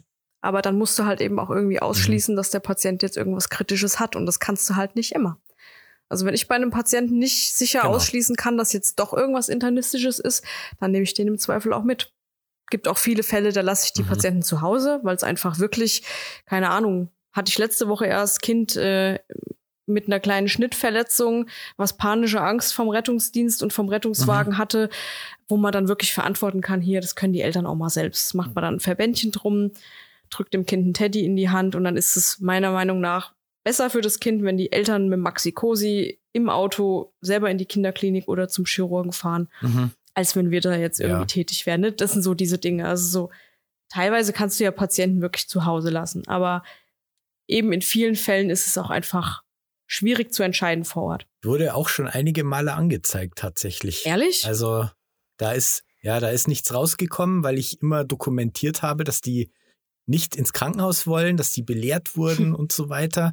Aber 0.44 0.60
dann 0.60 0.76
musst 0.76 0.98
du 0.98 1.06
halt 1.06 1.22
eben 1.22 1.38
auch 1.38 1.48
irgendwie 1.48 1.80
ausschließen, 1.80 2.34
mhm. 2.34 2.36
dass 2.36 2.50
der 2.50 2.60
Patient 2.60 3.00
jetzt 3.00 3.16
irgendwas 3.16 3.48
Kritisches 3.48 3.98
hat. 3.98 4.14
Und 4.14 4.26
das 4.26 4.40
kannst 4.40 4.68
du 4.68 4.76
halt 4.76 4.94
nicht 4.94 5.12
immer. 5.12 5.40
Also 6.10 6.26
wenn 6.26 6.34
ich 6.34 6.48
bei 6.48 6.54
einem 6.54 6.70
Patienten 6.70 7.18
nicht 7.18 7.56
sicher 7.56 7.80
genau. 7.80 7.94
ausschließen 7.94 8.36
kann, 8.36 8.58
dass 8.58 8.74
jetzt 8.74 8.98
doch 8.98 9.14
irgendwas 9.14 9.48
Internistisches 9.48 10.18
ist, 10.18 10.44
dann 10.78 10.90
nehme 10.90 11.04
ich 11.04 11.14
den 11.14 11.28
im 11.28 11.38
Zweifel 11.38 11.72
auch 11.72 11.82
mit. 11.82 12.12
Gibt 12.68 12.88
auch 12.88 12.98
viele 12.98 13.22
Fälle, 13.22 13.52
da 13.52 13.62
lasse 13.62 13.86
ich 13.86 13.94
die 13.94 14.02
mhm. 14.02 14.08
Patienten 14.08 14.42
zu 14.42 14.60
Hause, 14.60 15.00
weil 15.02 15.16
es 15.16 15.22
einfach 15.22 15.58
wirklich, 15.60 16.02
keine 16.44 16.68
Ahnung, 16.68 17.08
hatte 17.32 17.48
ich 17.48 17.56
letzte 17.56 17.88
Woche 17.88 18.04
erst 18.04 18.42
Kind 18.42 18.76
äh, 18.76 19.20
mit 19.86 20.08
einer 20.08 20.20
kleinen 20.20 20.48
Schnittverletzung, 20.48 21.48
was 21.78 21.96
panische 21.96 22.42
Angst 22.42 22.74
vom 22.74 22.90
Rettungsdienst 22.90 23.62
und 23.62 23.72
vom 23.72 23.88
Rettungswagen 23.88 24.52
mhm. 24.54 24.58
hatte, 24.58 24.90
wo 25.48 25.56
man 25.56 25.72
dann 25.72 25.88
wirklich 25.88 26.12
verantworten 26.12 26.60
kann, 26.60 26.82
hier, 26.82 27.00
das 27.00 27.14
können 27.16 27.32
die 27.32 27.40
Eltern 27.40 27.64
auch 27.64 27.76
mal 27.76 27.88
selbst. 27.88 28.34
Macht 28.34 28.54
man 28.54 28.62
dann 28.62 28.74
ein 28.74 28.80
Verbändchen 28.80 29.32
drum, 29.32 29.70
drückt 30.30 30.54
dem 30.54 30.66
Kind 30.66 30.84
einen 30.84 30.94
Teddy 30.94 31.24
in 31.24 31.36
die 31.36 31.50
Hand 31.50 31.74
und 31.74 31.84
dann 31.84 31.96
ist 31.96 32.16
es 32.16 32.40
meiner 32.40 32.72
Meinung 32.72 33.00
nach 33.00 33.34
besser 33.64 33.90
für 33.90 34.00
das 34.00 34.20
Kind, 34.20 34.42
wenn 34.42 34.56
die 34.56 34.72
Eltern 34.72 35.08
mit 35.08 35.18
Maxi 35.18 35.52
Cosi 35.52 36.20
im 36.32 36.50
Auto 36.50 37.12
selber 37.20 37.50
in 37.50 37.58
die 37.58 37.66
Kinderklinik 37.66 38.28
oder 38.28 38.48
zum 38.48 38.66
Chirurgen 38.66 39.12
fahren, 39.12 39.48
mhm. 39.62 39.90
als 40.12 40.36
wenn 40.36 40.50
wir 40.50 40.60
da 40.60 40.76
jetzt 40.76 41.00
irgendwie 41.00 41.20
ja. 41.20 41.26
tätig 41.26 41.66
werden. 41.66 41.80
Ne? 41.80 41.92
Das 41.92 42.12
sind 42.12 42.22
so 42.22 42.34
diese 42.34 42.58
Dinge. 42.58 42.86
Also 42.86 43.08
so, 43.08 43.30
teilweise 43.88 44.32
kannst 44.32 44.60
du 44.60 44.64
ja 44.64 44.70
Patienten 44.70 45.22
wirklich 45.22 45.48
zu 45.48 45.64
Hause 45.64 45.90
lassen, 45.90 46.26
aber 46.26 46.62
eben 47.46 47.72
in 47.72 47.82
vielen 47.82 48.16
Fällen 48.16 48.50
ist 48.50 48.66
es 48.66 48.78
auch 48.78 48.90
einfach 48.90 49.42
schwierig 49.86 50.32
zu 50.32 50.42
entscheiden 50.42 50.84
vor 50.84 51.04
Ort. 51.04 51.26
Wurde 51.42 51.74
auch 51.74 51.88
schon 51.88 52.08
einige 52.08 52.44
Male 52.44 52.74
angezeigt, 52.74 53.38
tatsächlich. 53.38 54.06
Ehrlich? 54.06 54.46
Also, 54.46 54.88
da 55.36 55.52
ist, 55.52 55.84
ja, 56.00 56.20
da 56.20 56.30
ist 56.30 56.48
nichts 56.48 56.72
rausgekommen, 56.72 57.44
weil 57.44 57.58
ich 57.58 57.80
immer 57.82 58.04
dokumentiert 58.04 58.82
habe, 58.82 59.04
dass 59.04 59.20
die 59.20 59.50
nicht 60.06 60.36
ins 60.36 60.52
Krankenhaus 60.52 61.06
wollen, 61.06 61.36
dass 61.36 61.52
die 61.52 61.62
belehrt 61.62 62.16
wurden 62.16 62.54
und 62.54 62.72
so 62.72 62.88
weiter. 62.88 63.32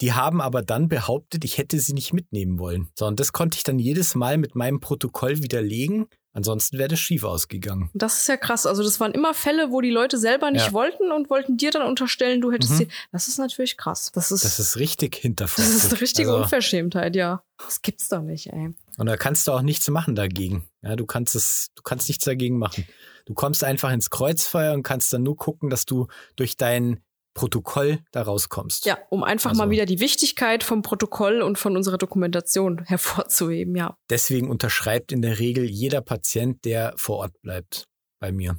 Die 0.00 0.12
haben 0.12 0.40
aber 0.40 0.62
dann 0.62 0.88
behauptet, 0.88 1.44
ich 1.44 1.58
hätte 1.58 1.78
sie 1.78 1.92
nicht 1.92 2.12
mitnehmen 2.12 2.58
wollen. 2.58 2.88
So, 2.98 3.06
und 3.06 3.20
das 3.20 3.32
konnte 3.32 3.56
ich 3.56 3.62
dann 3.62 3.78
jedes 3.78 4.14
Mal 4.14 4.38
mit 4.38 4.54
meinem 4.54 4.80
Protokoll 4.80 5.42
widerlegen. 5.42 6.06
Ansonsten 6.34 6.78
wäre 6.78 6.88
das 6.88 6.98
schief 6.98 7.24
ausgegangen. 7.24 7.90
Das 7.92 8.20
ist 8.20 8.28
ja 8.28 8.38
krass. 8.38 8.64
Also 8.64 8.82
das 8.82 9.00
waren 9.00 9.12
immer 9.12 9.34
Fälle, 9.34 9.70
wo 9.70 9.82
die 9.82 9.90
Leute 9.90 10.16
selber 10.16 10.50
nicht 10.50 10.68
ja. 10.68 10.72
wollten 10.72 11.12
und 11.12 11.28
wollten 11.28 11.58
dir 11.58 11.70
dann 11.70 11.86
unterstellen, 11.86 12.40
du 12.40 12.52
hättest 12.52 12.72
mhm. 12.72 12.76
sie. 12.76 12.88
Das 13.12 13.28
ist 13.28 13.38
natürlich 13.38 13.76
krass. 13.76 14.10
Das 14.14 14.32
ist, 14.32 14.42
das 14.44 14.58
ist 14.58 14.78
richtig 14.78 15.16
hinterfragt. 15.16 15.68
Das 15.68 15.74
ist 15.74 15.92
eine 15.92 16.00
richtige 16.00 16.30
also, 16.30 16.42
Unverschämtheit, 16.42 17.16
ja. 17.16 17.42
Das 17.58 17.82
gibt's 17.82 18.08
doch 18.08 18.22
nicht, 18.22 18.46
ey. 18.46 18.74
Und 18.96 19.06
da 19.06 19.16
kannst 19.16 19.46
du 19.46 19.52
auch 19.52 19.62
nichts 19.62 19.88
machen 19.90 20.14
dagegen. 20.14 20.64
Ja, 20.80 20.96
du 20.96 21.04
kannst 21.04 21.34
es, 21.34 21.70
du 21.74 21.82
kannst 21.82 22.08
nichts 22.08 22.24
dagegen 22.24 22.58
machen. 22.58 22.86
Du 23.26 23.34
kommst 23.34 23.62
einfach 23.62 23.92
ins 23.92 24.08
Kreuzfeuer 24.08 24.72
und 24.72 24.82
kannst 24.82 25.12
dann 25.12 25.22
nur 25.22 25.36
gucken, 25.36 25.68
dass 25.68 25.84
du 25.84 26.08
durch 26.36 26.56
dein 26.56 27.02
Protokoll 27.34 28.00
da 28.12 28.22
rauskommst. 28.22 28.84
Ja, 28.86 28.98
um 29.10 29.24
einfach 29.24 29.50
also, 29.50 29.62
mal 29.62 29.70
wieder 29.70 29.86
die 29.86 30.00
Wichtigkeit 30.00 30.64
vom 30.64 30.82
Protokoll 30.82 31.42
und 31.42 31.58
von 31.58 31.76
unserer 31.76 31.98
Dokumentation 31.98 32.84
hervorzuheben, 32.84 33.74
ja. 33.76 33.96
Deswegen 34.10 34.50
unterschreibt 34.50 35.12
in 35.12 35.22
der 35.22 35.38
Regel 35.38 35.64
jeder 35.64 36.00
Patient, 36.00 36.64
der 36.64 36.94
vor 36.96 37.18
Ort 37.18 37.40
bleibt, 37.42 37.86
bei 38.20 38.32
mir. 38.32 38.58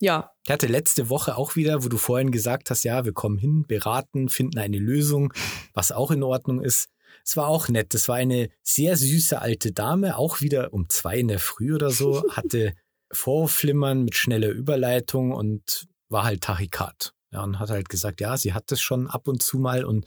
Ja. 0.00 0.30
Ich 0.44 0.52
hatte 0.52 0.66
letzte 0.66 1.08
Woche 1.08 1.36
auch 1.36 1.56
wieder, 1.56 1.84
wo 1.84 1.88
du 1.88 1.96
vorhin 1.96 2.30
gesagt 2.30 2.70
hast, 2.70 2.84
ja, 2.84 3.04
wir 3.04 3.12
kommen 3.12 3.38
hin, 3.38 3.64
beraten, 3.66 4.28
finden 4.28 4.58
eine 4.58 4.78
Lösung, 4.78 5.32
was 5.72 5.92
auch 5.92 6.10
in 6.10 6.22
Ordnung 6.22 6.60
ist. 6.60 6.88
Es 7.24 7.36
war 7.36 7.48
auch 7.48 7.68
nett. 7.68 7.94
Es 7.94 8.08
war 8.08 8.16
eine 8.16 8.50
sehr 8.62 8.96
süße 8.96 9.40
alte 9.40 9.72
Dame, 9.72 10.16
auch 10.16 10.40
wieder 10.40 10.72
um 10.72 10.88
zwei 10.88 11.18
in 11.18 11.28
der 11.28 11.38
Früh 11.38 11.74
oder 11.74 11.90
so, 11.90 12.22
hatte 12.30 12.74
Vorflimmern 13.10 14.04
mit 14.04 14.16
schneller 14.16 14.50
Überleitung 14.50 15.32
und 15.32 15.86
war 16.08 16.24
halt 16.24 16.42
Tachykat. 16.42 17.15
Ja, 17.36 17.42
und 17.42 17.58
hat 17.58 17.68
halt 17.68 17.90
gesagt, 17.90 18.22
ja, 18.22 18.38
sie 18.38 18.54
hat 18.54 18.70
das 18.70 18.80
schon 18.80 19.08
ab 19.08 19.28
und 19.28 19.42
zu 19.42 19.58
mal 19.58 19.84
und 19.84 20.06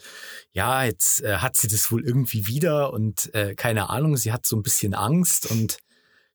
ja, 0.51 0.83
jetzt 0.83 1.21
äh, 1.21 1.37
hat 1.37 1.55
sie 1.55 1.67
das 1.67 1.91
wohl 1.91 2.03
irgendwie 2.03 2.47
wieder 2.47 2.91
und 2.91 3.33
äh, 3.35 3.53
keine 3.53 3.91
Ahnung, 3.91 4.17
sie 4.17 4.33
hat 4.33 4.47
so 4.47 4.55
ein 4.55 4.63
bisschen 4.63 4.95
Angst 4.95 5.49
und 5.51 5.77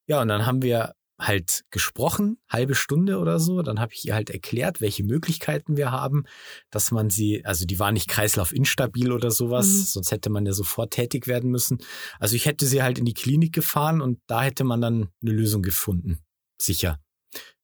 ja, 0.07 0.23
und 0.23 0.29
dann 0.29 0.47
haben 0.47 0.63
wir 0.63 0.95
halt 1.19 1.65
gesprochen, 1.71 2.39
halbe 2.49 2.77
Stunde 2.77 3.19
oder 3.19 3.41
so. 3.41 3.63
Dann 3.63 3.81
habe 3.81 3.93
ich 3.93 4.05
ihr 4.05 4.15
halt 4.15 4.31
erklärt, 4.31 4.81
welche 4.81 5.03
Möglichkeiten 5.03 5.77
wir 5.77 5.91
haben, 5.91 6.25
dass 6.71 6.93
man 6.93 7.11
sie, 7.11 7.45
also 7.45 7.65
die 7.65 7.79
war 7.79 7.91
nicht 7.91 8.09
kreislaufinstabil 8.09 9.11
oder 9.11 9.31
sowas, 9.31 9.67
mhm. 9.67 9.83
sonst 9.85 10.13
hätte 10.13 10.31
man 10.31 10.47
ja 10.47 10.53
sofort 10.53 10.93
tätig 10.93 11.27
werden 11.27 11.51
müssen. 11.51 11.79
Also 12.21 12.37
ich 12.37 12.47
hätte 12.47 12.67
sie 12.67 12.83
halt 12.83 12.99
in 12.99 13.05
die 13.05 13.15
Klinik 13.15 13.53
gefahren 13.53 14.01
und 14.01 14.21
da 14.29 14.43
hätte 14.43 14.63
man 14.63 14.81
dann 14.81 15.09
eine 15.23 15.33
Lösung 15.33 15.63
gefunden. 15.63 16.21
Sicher. 16.61 17.01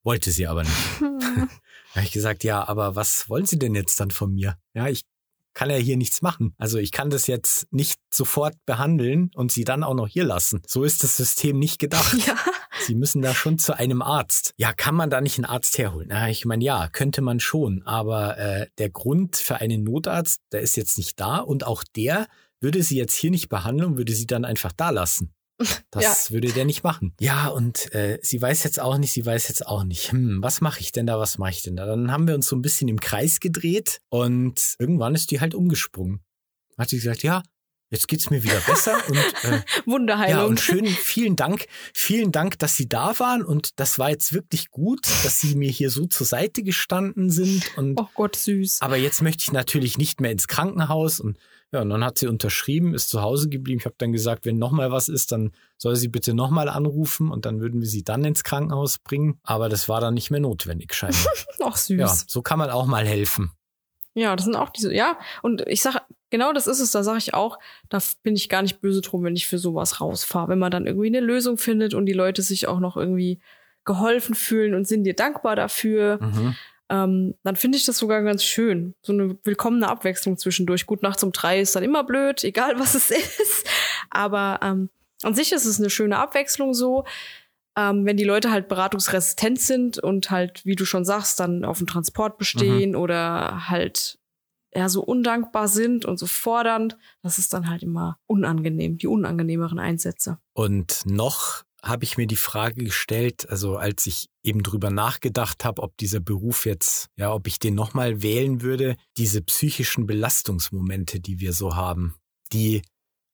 Wollte 0.02 0.30
sie 0.30 0.46
aber 0.46 0.62
nicht. 0.62 0.72
habe 1.94 2.04
ich 2.04 2.12
gesagt, 2.12 2.44
ja, 2.44 2.66
aber 2.66 2.96
was 2.96 3.28
wollen 3.28 3.46
Sie 3.46 3.58
denn 3.58 3.74
jetzt 3.74 3.98
dann 4.00 4.10
von 4.10 4.32
mir? 4.32 4.56
Ja, 4.74 4.88
ich 4.88 5.02
kann 5.54 5.70
ja 5.70 5.76
hier 5.76 5.96
nichts 5.96 6.22
machen. 6.22 6.54
Also 6.58 6.78
ich 6.78 6.92
kann 6.92 7.10
das 7.10 7.26
jetzt 7.26 7.66
nicht 7.72 8.00
sofort 8.12 8.54
behandeln 8.66 9.30
und 9.34 9.50
sie 9.52 9.64
dann 9.64 9.82
auch 9.82 9.94
noch 9.94 10.06
hier 10.06 10.24
lassen. 10.24 10.62
So 10.66 10.84
ist 10.84 11.02
das 11.02 11.16
System 11.16 11.58
nicht 11.58 11.78
gedacht. 11.78 12.16
Ja. 12.26 12.36
Sie 12.86 12.94
müssen 12.94 13.20
da 13.20 13.34
schon 13.34 13.58
zu 13.58 13.76
einem 13.76 14.00
Arzt. 14.00 14.54
Ja, 14.56 14.72
kann 14.72 14.94
man 14.94 15.10
da 15.10 15.20
nicht 15.20 15.36
einen 15.36 15.44
Arzt 15.44 15.76
herholen? 15.76 16.08
Na, 16.10 16.30
ich 16.30 16.44
meine, 16.44 16.64
ja, 16.64 16.88
könnte 16.88 17.20
man 17.20 17.40
schon. 17.40 17.82
Aber 17.84 18.38
äh, 18.38 18.68
der 18.78 18.90
Grund 18.90 19.36
für 19.36 19.56
einen 19.56 19.84
Notarzt, 19.84 20.40
der 20.52 20.60
ist 20.60 20.76
jetzt 20.76 20.96
nicht 20.96 21.18
da 21.20 21.38
und 21.38 21.66
auch 21.66 21.84
der 21.96 22.26
würde 22.60 22.82
sie 22.82 22.96
jetzt 22.96 23.14
hier 23.14 23.30
nicht 23.30 23.48
behandeln, 23.48 23.96
würde 23.96 24.12
sie 24.12 24.26
dann 24.26 24.44
einfach 24.44 24.72
da 24.72 24.90
lassen. 24.90 25.34
Das 25.90 26.28
ja. 26.28 26.34
würde 26.34 26.52
der 26.52 26.64
nicht 26.64 26.84
machen. 26.84 27.14
Ja, 27.18 27.48
und 27.48 27.92
äh, 27.94 28.18
sie 28.22 28.40
weiß 28.40 28.62
jetzt 28.64 28.80
auch 28.80 28.96
nicht, 28.96 29.12
sie 29.12 29.26
weiß 29.26 29.48
jetzt 29.48 29.66
auch 29.66 29.82
nicht. 29.82 30.12
Hm, 30.12 30.42
was 30.42 30.60
mache 30.60 30.80
ich 30.80 30.92
denn 30.92 31.06
da, 31.06 31.18
was 31.18 31.38
mache 31.38 31.50
ich 31.50 31.62
denn 31.62 31.76
da? 31.76 31.84
Dann 31.84 32.12
haben 32.12 32.28
wir 32.28 32.34
uns 32.34 32.46
so 32.46 32.56
ein 32.56 32.62
bisschen 32.62 32.88
im 32.88 33.00
Kreis 33.00 33.40
gedreht 33.40 34.00
und 34.08 34.76
irgendwann 34.78 35.14
ist 35.14 35.30
die 35.30 35.40
halt 35.40 35.54
umgesprungen. 35.54 36.20
Hat 36.78 36.88
sie 36.88 36.96
gesagt, 36.96 37.22
ja, 37.22 37.42
jetzt 37.90 38.08
geht's 38.08 38.30
mir 38.30 38.42
wieder 38.42 38.60
besser 38.60 38.96
und 39.08 39.16
äh, 39.16 39.62
Wunderheilung. 39.84 40.38
Ja, 40.38 40.44
und 40.44 40.60
schön, 40.60 40.86
vielen 40.86 41.36
Dank, 41.36 41.66
vielen 41.92 42.32
Dank, 42.32 42.58
dass 42.58 42.76
Sie 42.76 42.88
da 42.88 43.18
waren 43.18 43.42
und 43.42 43.78
das 43.80 43.98
war 43.98 44.10
jetzt 44.10 44.32
wirklich 44.32 44.70
gut, 44.70 45.06
dass 45.24 45.40
Sie 45.40 45.56
mir 45.56 45.70
hier 45.70 45.90
so 45.90 46.06
zur 46.06 46.26
Seite 46.26 46.62
gestanden 46.62 47.30
sind 47.30 47.76
und 47.76 47.98
Oh 47.98 48.08
Gott, 48.14 48.36
süß. 48.36 48.80
Aber 48.80 48.96
jetzt 48.96 49.22
möchte 49.22 49.42
ich 49.42 49.52
natürlich 49.52 49.98
nicht 49.98 50.20
mehr 50.20 50.30
ins 50.30 50.48
Krankenhaus 50.48 51.20
und 51.20 51.38
ja, 51.72 51.82
und 51.82 51.90
dann 51.90 52.04
hat 52.04 52.18
sie 52.18 52.26
unterschrieben, 52.26 52.94
ist 52.94 53.10
zu 53.10 53.22
Hause 53.22 53.48
geblieben. 53.48 53.78
Ich 53.78 53.84
habe 53.84 53.94
dann 53.98 54.10
gesagt, 54.12 54.44
wenn 54.44 54.58
nochmal 54.58 54.90
was 54.90 55.08
ist, 55.08 55.30
dann 55.30 55.52
soll 55.76 55.94
sie 55.94 56.08
bitte 56.08 56.34
nochmal 56.34 56.68
anrufen 56.68 57.30
und 57.30 57.46
dann 57.46 57.60
würden 57.60 57.80
wir 57.80 57.86
sie 57.86 58.02
dann 58.02 58.24
ins 58.24 58.42
Krankenhaus 58.42 58.98
bringen. 58.98 59.38
Aber 59.44 59.68
das 59.68 59.88
war 59.88 60.00
dann 60.00 60.14
nicht 60.14 60.32
mehr 60.32 60.40
notwendig, 60.40 60.92
scheinbar. 60.94 61.32
Ach, 61.62 61.76
süß. 61.76 61.98
Ja, 61.98 62.08
so 62.08 62.42
kann 62.42 62.58
man 62.58 62.70
auch 62.70 62.86
mal 62.86 63.06
helfen. 63.06 63.52
Ja, 64.14 64.34
das 64.34 64.46
sind 64.46 64.56
auch 64.56 64.70
diese, 64.70 64.92
ja, 64.92 65.16
und 65.42 65.62
ich 65.68 65.82
sag, 65.82 66.02
genau 66.30 66.52
das 66.52 66.66
ist 66.66 66.80
es, 66.80 66.90
da 66.90 67.04
sage 67.04 67.18
ich 67.18 67.34
auch, 67.34 67.60
da 67.88 68.00
bin 68.24 68.34
ich 68.34 68.48
gar 68.48 68.62
nicht 68.62 68.80
böse 68.80 69.00
drum, 69.00 69.22
wenn 69.22 69.36
ich 69.36 69.46
für 69.46 69.58
sowas 69.58 70.00
rausfahre. 70.00 70.48
Wenn 70.48 70.58
man 70.58 70.72
dann 70.72 70.86
irgendwie 70.86 71.06
eine 71.06 71.20
Lösung 71.20 71.56
findet 71.56 71.94
und 71.94 72.06
die 72.06 72.12
Leute 72.12 72.42
sich 72.42 72.66
auch 72.66 72.80
noch 72.80 72.96
irgendwie 72.96 73.38
geholfen 73.84 74.34
fühlen 74.34 74.74
und 74.74 74.88
sind 74.88 75.04
dir 75.04 75.14
dankbar 75.14 75.54
dafür. 75.54 76.18
Mhm 76.20 76.56
ähm, 76.90 77.34
dann 77.44 77.56
finde 77.56 77.78
ich 77.78 77.86
das 77.86 77.98
sogar 77.98 78.22
ganz 78.22 78.42
schön. 78.44 78.94
So 79.00 79.12
eine 79.12 79.38
willkommene 79.44 79.88
Abwechslung 79.88 80.36
zwischendurch. 80.36 80.86
Gut, 80.86 81.02
nachts 81.02 81.22
um 81.22 81.30
drei 81.30 81.60
ist 81.60 81.76
dann 81.76 81.84
immer 81.84 82.04
blöd, 82.04 82.42
egal 82.44 82.78
was 82.78 82.94
es 82.94 83.10
ist. 83.10 83.66
Aber 84.10 84.58
ähm, 84.62 84.90
an 85.22 85.34
sich 85.34 85.52
ist 85.52 85.66
es 85.66 85.78
eine 85.78 85.90
schöne 85.90 86.18
Abwechslung 86.18 86.74
so. 86.74 87.04
Ähm, 87.78 88.04
wenn 88.04 88.16
die 88.16 88.24
Leute 88.24 88.50
halt 88.50 88.68
beratungsresistent 88.68 89.60
sind 89.60 89.98
und 89.98 90.32
halt, 90.32 90.66
wie 90.66 90.74
du 90.74 90.84
schon 90.84 91.04
sagst, 91.04 91.38
dann 91.38 91.64
auf 91.64 91.78
dem 91.78 91.86
Transport 91.86 92.36
bestehen 92.36 92.90
mhm. 92.90 92.96
oder 92.96 93.68
halt 93.68 94.18
ja 94.74 94.88
so 94.88 95.02
undankbar 95.02 95.68
sind 95.68 96.04
und 96.04 96.18
so 96.18 96.26
fordernd. 96.26 96.98
Das 97.22 97.38
ist 97.38 97.52
dann 97.52 97.70
halt 97.70 97.84
immer 97.84 98.18
unangenehm, 98.26 98.98
die 98.98 99.06
unangenehmeren 99.06 99.78
Einsätze. 99.78 100.38
Und 100.54 101.02
noch 101.06 101.62
habe 101.82 102.04
ich 102.04 102.16
mir 102.16 102.26
die 102.26 102.36
Frage 102.36 102.84
gestellt, 102.84 103.48
also 103.48 103.76
als 103.76 104.06
ich 104.06 104.28
eben 104.42 104.62
drüber 104.62 104.90
nachgedacht 104.90 105.64
habe, 105.64 105.82
ob 105.82 105.96
dieser 105.96 106.20
Beruf 106.20 106.66
jetzt, 106.66 107.08
ja, 107.16 107.32
ob 107.32 107.46
ich 107.46 107.58
den 107.58 107.74
nochmal 107.74 108.22
wählen 108.22 108.62
würde, 108.62 108.96
diese 109.16 109.42
psychischen 109.42 110.06
Belastungsmomente, 110.06 111.20
die 111.20 111.40
wir 111.40 111.52
so 111.52 111.74
haben, 111.74 112.14
die 112.52 112.82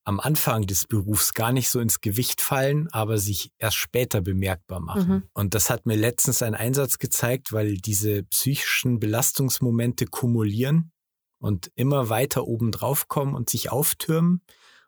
am 0.07 0.21
Anfang 0.21 0.67
des 0.67 0.87
Berufs 0.87 1.35
gar 1.35 1.53
nicht 1.53 1.69
so 1.69 1.81
ins 1.81 2.01
Gewicht 2.01 2.41
fallen, 2.41 2.89
aber 2.93 3.19
sich 3.19 3.51
erst 3.59 3.77
später 3.77 4.21
bemerkbar 4.21 4.79
machen. 4.79 5.09
Mhm. 5.09 5.23
Und 5.33 5.55
das 5.55 5.69
hat 5.69 5.85
mir 5.85 5.97
letztens 5.97 6.43
ein 6.43 6.55
Einsatz 6.55 6.99
gezeigt, 6.99 7.53
weil 7.53 7.77
diese 7.79 8.23
psychischen 8.23 9.01
Belastungsmomente 9.01 10.07
kumulieren 10.07 10.93
und 11.39 11.73
immer 11.75 12.09
weiter 12.09 12.47
oben 12.47 12.71
drauf 12.71 13.09
kommen 13.09 13.35
und 13.35 13.51
sich 13.51 13.73
auftürmen. 13.73 14.43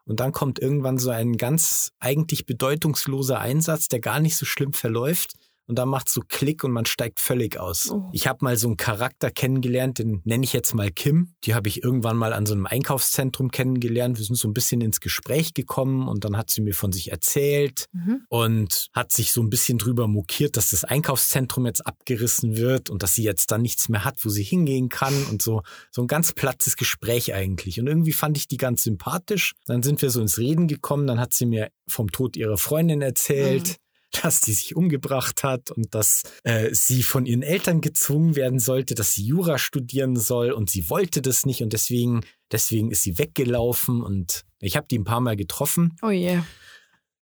Und 0.09 0.21
dann 0.21 0.33
kommt 0.33 0.59
irgendwann 0.59 0.97
so 0.97 1.11
ein 1.11 1.37
ganz 1.37 1.93
eigentlich 2.01 2.47
bedeutungsloser 2.47 3.39
Einsatz, 3.39 3.89
der 3.89 4.01
gar 4.01 4.21
nicht 4.21 4.37
so 4.37 4.47
schlimm 4.47 4.73
verläuft 4.73 5.35
und 5.69 5.79
dann 5.79 5.89
macht 5.89 6.09
so 6.09 6.23
Klick 6.27 6.65
und 6.65 6.73
man 6.73 6.87
steigt 6.87 7.21
völlig 7.21 7.61
aus. 7.61 7.91
Oh. 7.91 8.09
Ich 8.13 8.27
habe 8.27 8.43
mal 8.43 8.57
so 8.57 8.69
einen 8.69 8.79
Charakter 8.79 9.31
kennengelernt, 9.31 9.99
den 9.99 10.23
nenne 10.25 10.45
ich 10.45 10.55
jetzt 10.55 10.75
mal 10.75 10.91
Kim. 10.91 11.35
Die 11.45 11.55
habe 11.55 11.69
ich 11.69 11.85
irgendwann 11.85 12.17
mal 12.17 12.33
an 12.33 12.47
so 12.47 12.55
einem 12.55 12.67
Einkaufszentrum 12.67 13.51
kennengelernt. 13.51 14.19
Wir 14.19 14.25
sind 14.25 14.37
so 14.37 14.49
ein 14.49 14.55
bisschen 14.55 14.81
ins 14.81 15.01
Gespräch 15.01 15.53
gekommen 15.53 16.09
und 16.09 16.25
dann 16.25 16.37
hat 16.39 16.51
sie 16.51 16.63
mir 16.63 16.75
von 16.75 16.91
sich 16.91 17.13
erzählt 17.13 17.85
mhm. 17.93 18.23
und 18.31 18.89
hat 18.95 19.13
sich 19.13 19.33
so 19.33 19.43
ein 19.43 19.51
bisschen 19.51 19.77
drüber 19.77 20.09
mokiert, 20.09 20.57
dass 20.57 20.71
das 20.71 20.85
Einkaufszentrum 20.85 21.67
jetzt 21.67 21.87
abgerissen 21.87 22.57
wird 22.57 22.89
und 22.89 23.03
dass 23.03 23.15
sie 23.15 23.23
jetzt 23.23 23.51
dann 23.51 23.61
nichts 23.61 23.91
mehr 23.91 24.05
hat, 24.05 24.25
wo 24.25 24.31
sie 24.31 24.43
hingehen 24.43 24.89
kann 24.89 25.15
und 25.31 25.43
so 25.43 25.63
so 25.91 26.01
ein 26.01 26.07
ganz 26.07 26.33
plattes 26.33 26.77
Gespräch 26.77 27.35
eigentlich. 27.35 27.79
Und 27.79 27.89
irgendwie 27.89 28.13
fand 28.13 28.39
ich 28.39 28.49
die 28.49 28.57
ganz 28.57 28.85
sympathisch. 28.85 29.53
Dann 29.67 29.83
sind 29.83 30.01
wir 30.01 30.11
so 30.11 30.21
ins 30.21 30.39
Reden 30.39 30.67
gekommen, 30.67 31.07
dann 31.07 31.21
hat 31.21 31.35
sie 31.35 31.47
mir 31.47 31.71
vom 31.87 32.11
Tod 32.11 32.37
ihrer 32.37 32.57
Freundin 32.57 33.03
erzählt. 33.03 33.69
Mhm 33.69 33.88
dass 34.11 34.41
die 34.41 34.53
sich 34.53 34.75
umgebracht 34.75 35.43
hat 35.43 35.71
und 35.71 35.95
dass 35.95 36.23
äh, 36.43 36.73
sie 36.73 37.03
von 37.03 37.27
ihren 37.27 37.43
Eltern 37.43 37.81
gezwungen 37.81 38.37
werden 38.37 38.59
sollte, 38.59 38.95
dass 38.95 39.13
sie 39.13 39.25
Jura 39.25 39.59
studieren 39.59 40.17
soll 40.17 40.51
und 40.51 40.71
sie 40.71 40.89
wollte 40.91 41.23
das 41.23 41.47
nicht 41.47 41.63
und 41.63 41.73
deswegen, 41.73 42.23
deswegen 42.51 42.91
ist 42.91 43.03
sie 43.03 43.19
weggelaufen 43.19 44.03
und 44.03 44.45
ich 44.61 44.77
habe 44.77 44.87
die 44.91 44.99
ein 44.99 45.05
paar 45.05 45.21
Mal 45.21 45.37
getroffen. 45.37 45.97
Oh 46.03 46.11
je. 46.11 46.33
Yeah. 46.33 46.47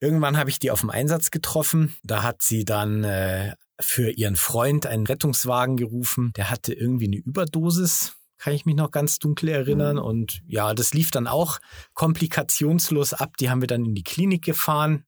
Irgendwann 0.01 0.37
habe 0.37 0.51
ich 0.51 0.61
die 0.61 0.71
auf 0.71 0.81
dem 0.81 0.91
Einsatz 0.91 1.33
getroffen. 1.33 1.97
Da 2.05 2.23
hat 2.23 2.43
sie 2.43 2.65
dann 2.65 3.03
äh, 3.03 3.55
für 3.81 4.11
ihren 4.11 4.37
Freund 4.37 4.87
einen 4.87 5.07
Rettungswagen 5.07 5.77
gerufen. 5.77 6.33
Der 6.37 6.51
hatte 6.51 6.73
irgendwie 6.73 7.07
eine 7.07 7.17
Überdosis 7.17 8.15
kann 8.39 8.53
ich 8.53 8.65
mich 8.65 8.77
noch 8.77 8.91
ganz 8.91 9.19
dunkel 9.19 9.49
erinnern. 9.49 9.97
Mhm. 9.97 10.03
Und 10.03 10.43
ja, 10.47 10.73
das 10.73 10.95
lief 10.95 11.11
dann 11.11 11.27
auch 11.27 11.59
komplikationslos 11.95 13.13
ab. 13.13 13.37
Die 13.37 13.51
haben 13.51 13.61
wir 13.61 13.67
dann 13.67 13.85
in 13.85 13.95
die 13.95 14.05
Klinik 14.05 14.45
gefahren. 14.45 15.05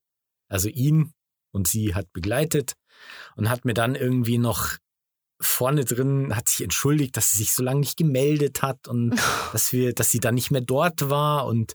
Also 0.49 0.67
ihn 0.67 1.13
und 1.51 1.67
sie 1.67 1.95
hat 1.95 2.11
begleitet 2.13 2.73
und 3.35 3.49
hat 3.49 3.65
mir 3.65 3.73
dann 3.73 3.95
irgendwie 3.95 4.37
noch 4.37 4.77
vorne 5.39 5.85
drin 5.85 6.35
hat 6.35 6.47
sich 6.47 6.61
entschuldigt, 6.61 7.17
dass 7.17 7.31
sie 7.31 7.39
sich 7.39 7.53
so 7.53 7.63
lange 7.63 7.79
nicht 7.79 7.97
gemeldet 7.97 8.61
hat 8.61 8.87
und 8.87 9.15
dass 9.53 9.73
wir, 9.73 9.93
dass 9.93 10.11
sie 10.11 10.19
dann 10.19 10.35
nicht 10.35 10.51
mehr 10.51 10.61
dort 10.61 11.09
war 11.09 11.47
und 11.47 11.73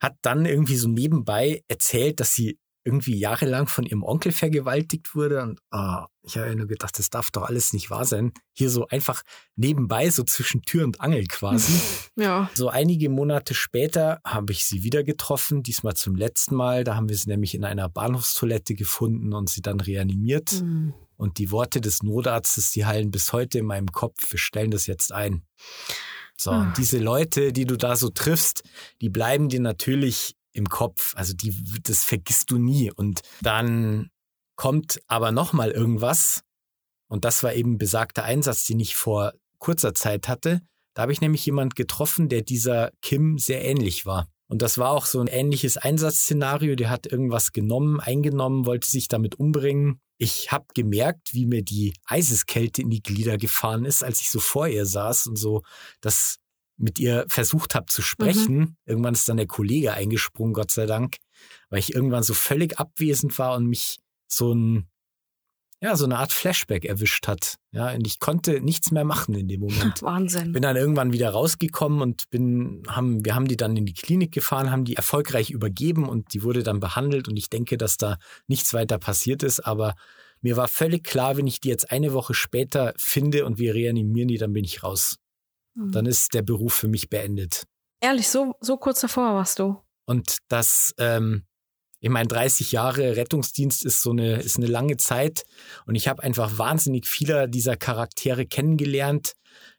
hat 0.00 0.14
dann 0.22 0.46
irgendwie 0.46 0.76
so 0.76 0.88
nebenbei 0.88 1.62
erzählt, 1.66 2.20
dass 2.20 2.32
sie 2.32 2.58
irgendwie 2.88 3.18
jahrelang 3.18 3.66
von 3.66 3.84
ihrem 3.84 4.02
Onkel 4.02 4.32
vergewaltigt 4.32 5.14
wurde. 5.14 5.42
Und 5.42 5.60
oh, 5.70 6.04
ich 6.22 6.38
habe 6.38 6.56
nur 6.56 6.66
gedacht, 6.66 6.98
das 6.98 7.10
darf 7.10 7.30
doch 7.30 7.42
alles 7.42 7.74
nicht 7.74 7.90
wahr 7.90 8.06
sein. 8.06 8.32
Hier 8.54 8.70
so 8.70 8.86
einfach 8.88 9.22
nebenbei, 9.56 10.08
so 10.08 10.22
zwischen 10.24 10.62
Tür 10.62 10.84
und 10.84 11.00
Angel 11.02 11.26
quasi. 11.26 11.78
ja. 12.16 12.50
So 12.54 12.70
einige 12.70 13.10
Monate 13.10 13.52
später 13.52 14.20
habe 14.24 14.52
ich 14.52 14.64
sie 14.64 14.82
wieder 14.82 15.04
getroffen, 15.04 15.62
diesmal 15.62 15.94
zum 15.94 16.16
letzten 16.16 16.54
Mal. 16.54 16.84
Da 16.84 16.96
haben 16.96 17.10
wir 17.10 17.16
sie 17.16 17.28
nämlich 17.28 17.54
in 17.54 17.64
einer 17.64 17.90
Bahnhofstoilette 17.90 18.74
gefunden 18.74 19.34
und 19.34 19.50
sie 19.50 19.60
dann 19.60 19.80
reanimiert. 19.80 20.62
Mhm. 20.62 20.94
Und 21.16 21.38
die 21.38 21.50
Worte 21.50 21.82
des 21.82 22.02
Notarztes, 22.02 22.70
die 22.70 22.86
hallen 22.86 23.10
bis 23.10 23.32
heute 23.34 23.58
in 23.58 23.66
meinem 23.66 23.88
Kopf. 23.88 24.30
Wir 24.30 24.38
stellen 24.38 24.70
das 24.70 24.86
jetzt 24.86 25.12
ein. 25.12 25.42
So, 26.40 26.52
und 26.52 26.68
ah. 26.68 26.74
diese 26.76 26.98
Leute, 26.98 27.52
die 27.52 27.64
du 27.64 27.76
da 27.76 27.96
so 27.96 28.08
triffst, 28.08 28.62
die 29.00 29.08
bleiben 29.08 29.48
dir 29.48 29.60
natürlich 29.60 30.37
im 30.58 30.68
Kopf. 30.68 31.14
Also 31.16 31.32
die, 31.32 31.54
das 31.82 32.04
vergisst 32.04 32.50
du 32.50 32.58
nie. 32.58 32.92
Und 32.92 33.22
dann 33.40 34.10
kommt 34.56 35.00
aber 35.06 35.32
nochmal 35.32 35.70
irgendwas. 35.70 36.42
Und 37.08 37.24
das 37.24 37.42
war 37.42 37.54
eben 37.54 37.78
besagter 37.78 38.24
Einsatz, 38.24 38.64
den 38.64 38.80
ich 38.80 38.96
vor 38.96 39.32
kurzer 39.58 39.94
Zeit 39.94 40.28
hatte. 40.28 40.60
Da 40.94 41.02
habe 41.02 41.12
ich 41.12 41.20
nämlich 41.20 41.46
jemand 41.46 41.76
getroffen, 41.76 42.28
der 42.28 42.42
dieser 42.42 42.90
Kim 43.00 43.38
sehr 43.38 43.64
ähnlich 43.64 44.04
war. 44.04 44.28
Und 44.50 44.62
das 44.62 44.78
war 44.78 44.90
auch 44.90 45.06
so 45.06 45.20
ein 45.20 45.26
ähnliches 45.26 45.76
Einsatzszenario. 45.76 46.74
Der 46.74 46.90
hat 46.90 47.06
irgendwas 47.06 47.52
genommen, 47.52 48.00
eingenommen, 48.00 48.66
wollte 48.66 48.88
sich 48.88 49.08
damit 49.08 49.36
umbringen. 49.36 50.00
Ich 50.16 50.50
habe 50.50 50.66
gemerkt, 50.74 51.34
wie 51.34 51.46
mir 51.46 51.62
die 51.62 51.94
Eiseskälte 52.06 52.82
in 52.82 52.90
die 52.90 53.02
Glieder 53.02 53.36
gefahren 53.36 53.84
ist, 53.84 54.02
als 54.02 54.20
ich 54.20 54.30
so 54.30 54.40
vor 54.40 54.66
ihr 54.66 54.86
saß 54.86 55.28
und 55.28 55.36
so 55.36 55.62
das 56.00 56.38
mit 56.78 56.98
ihr 56.98 57.26
versucht 57.28 57.74
habe 57.74 57.86
zu 57.86 58.02
sprechen. 58.02 58.56
Mhm. 58.56 58.76
Irgendwann 58.86 59.14
ist 59.14 59.28
dann 59.28 59.36
der 59.36 59.46
Kollege 59.46 59.92
eingesprungen, 59.92 60.54
Gott 60.54 60.70
sei 60.70 60.86
Dank, 60.86 61.16
weil 61.68 61.80
ich 61.80 61.94
irgendwann 61.94 62.22
so 62.22 62.34
völlig 62.34 62.78
abwesend 62.78 63.38
war 63.38 63.56
und 63.56 63.66
mich 63.66 63.98
so 64.26 64.52
ein, 64.54 64.88
ja, 65.80 65.96
so 65.96 66.04
eine 66.04 66.18
Art 66.18 66.32
Flashback 66.32 66.84
erwischt 66.84 67.28
hat. 67.28 67.56
Ja, 67.70 67.92
und 67.92 68.06
ich 68.06 68.18
konnte 68.18 68.60
nichts 68.60 68.90
mehr 68.90 69.04
machen 69.04 69.34
in 69.34 69.48
dem 69.48 69.60
Moment. 69.60 70.02
Wahnsinn. 70.02 70.52
Bin 70.52 70.62
dann 70.62 70.76
irgendwann 70.76 71.12
wieder 71.12 71.30
rausgekommen 71.30 72.00
und 72.00 72.30
bin, 72.30 72.82
haben, 72.88 73.24
wir 73.24 73.34
haben 73.34 73.46
die 73.46 73.56
dann 73.56 73.76
in 73.76 73.86
die 73.86 73.94
Klinik 73.94 74.32
gefahren, 74.32 74.70
haben 74.70 74.84
die 74.84 74.96
erfolgreich 74.96 75.50
übergeben 75.50 76.08
und 76.08 76.32
die 76.34 76.42
wurde 76.42 76.62
dann 76.62 76.80
behandelt 76.80 77.28
und 77.28 77.36
ich 77.36 77.50
denke, 77.50 77.76
dass 77.76 77.96
da 77.96 78.18
nichts 78.46 78.72
weiter 78.74 78.98
passiert 78.98 79.42
ist, 79.42 79.60
aber 79.60 79.94
mir 80.40 80.56
war 80.56 80.68
völlig 80.68 81.04
klar, 81.04 81.36
wenn 81.36 81.48
ich 81.48 81.60
die 81.60 81.68
jetzt 81.68 81.90
eine 81.90 82.12
Woche 82.12 82.34
später 82.34 82.94
finde 82.96 83.44
und 83.44 83.58
wir 83.58 83.74
reanimieren 83.74 84.28
die, 84.28 84.38
dann 84.38 84.52
bin 84.52 84.64
ich 84.64 84.82
raus. 84.82 85.18
Mhm. 85.78 85.92
Dann 85.92 86.06
ist 86.06 86.34
der 86.34 86.42
Beruf 86.42 86.74
für 86.74 86.88
mich 86.88 87.08
beendet. 87.08 87.64
Ehrlich, 88.00 88.28
so, 88.28 88.54
so 88.60 88.76
kurz 88.76 89.00
davor 89.00 89.34
warst 89.34 89.58
du. 89.58 89.80
Und 90.06 90.38
das, 90.48 90.94
ähm, 90.98 91.44
ich 92.00 92.10
meine, 92.10 92.28
30 92.28 92.72
Jahre 92.72 93.16
Rettungsdienst 93.16 93.84
ist 93.84 94.02
so 94.02 94.10
eine, 94.10 94.40
ist 94.40 94.56
eine 94.56 94.66
lange 94.66 94.96
Zeit. 94.96 95.44
Und 95.86 95.94
ich 95.94 96.08
habe 96.08 96.22
einfach 96.22 96.58
wahnsinnig 96.58 97.06
viele 97.06 97.48
dieser 97.48 97.76
Charaktere 97.76 98.46
kennengelernt. 98.46 99.32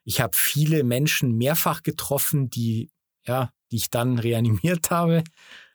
Ich 0.03 0.21
habe 0.21 0.35
viele 0.35 0.83
Menschen 0.83 1.37
mehrfach 1.37 1.83
getroffen, 1.83 2.49
die, 2.49 2.91
ja, 3.25 3.51
die 3.71 3.77
ich 3.77 3.89
dann 3.89 4.19
reanimiert 4.19 4.91
habe. 4.91 5.23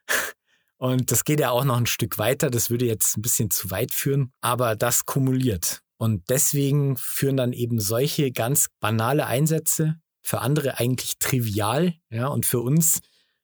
Und 0.77 1.11
das 1.11 1.25
geht 1.25 1.41
ja 1.41 1.51
auch 1.51 1.65
noch 1.65 1.79
ein 1.79 1.87
Stück 1.87 2.19
weiter. 2.19 2.51
Das 2.51 2.69
würde 2.69 2.85
jetzt 2.85 3.17
ein 3.17 3.23
bisschen 3.23 3.51
zu 3.51 3.71
weit 3.71 3.93
führen. 3.93 4.33
Aber 4.43 4.77
das 4.77 5.07
kumuliert. 5.07 5.81
Und 5.97 6.29
deswegen 6.29 6.97
führen 6.99 7.37
dann 7.39 7.53
eben 7.53 7.81
solche 7.81 8.33
ganz 8.33 8.69
banale 8.81 9.27
Einsätze 9.27 9.99
für 10.25 10.41
andere 10.41 10.81
eigentlich 10.81 11.19
trivial, 11.19 11.95
ja, 12.11 12.27
und 12.27 12.47
für 12.47 12.61
uns, 12.61 13.01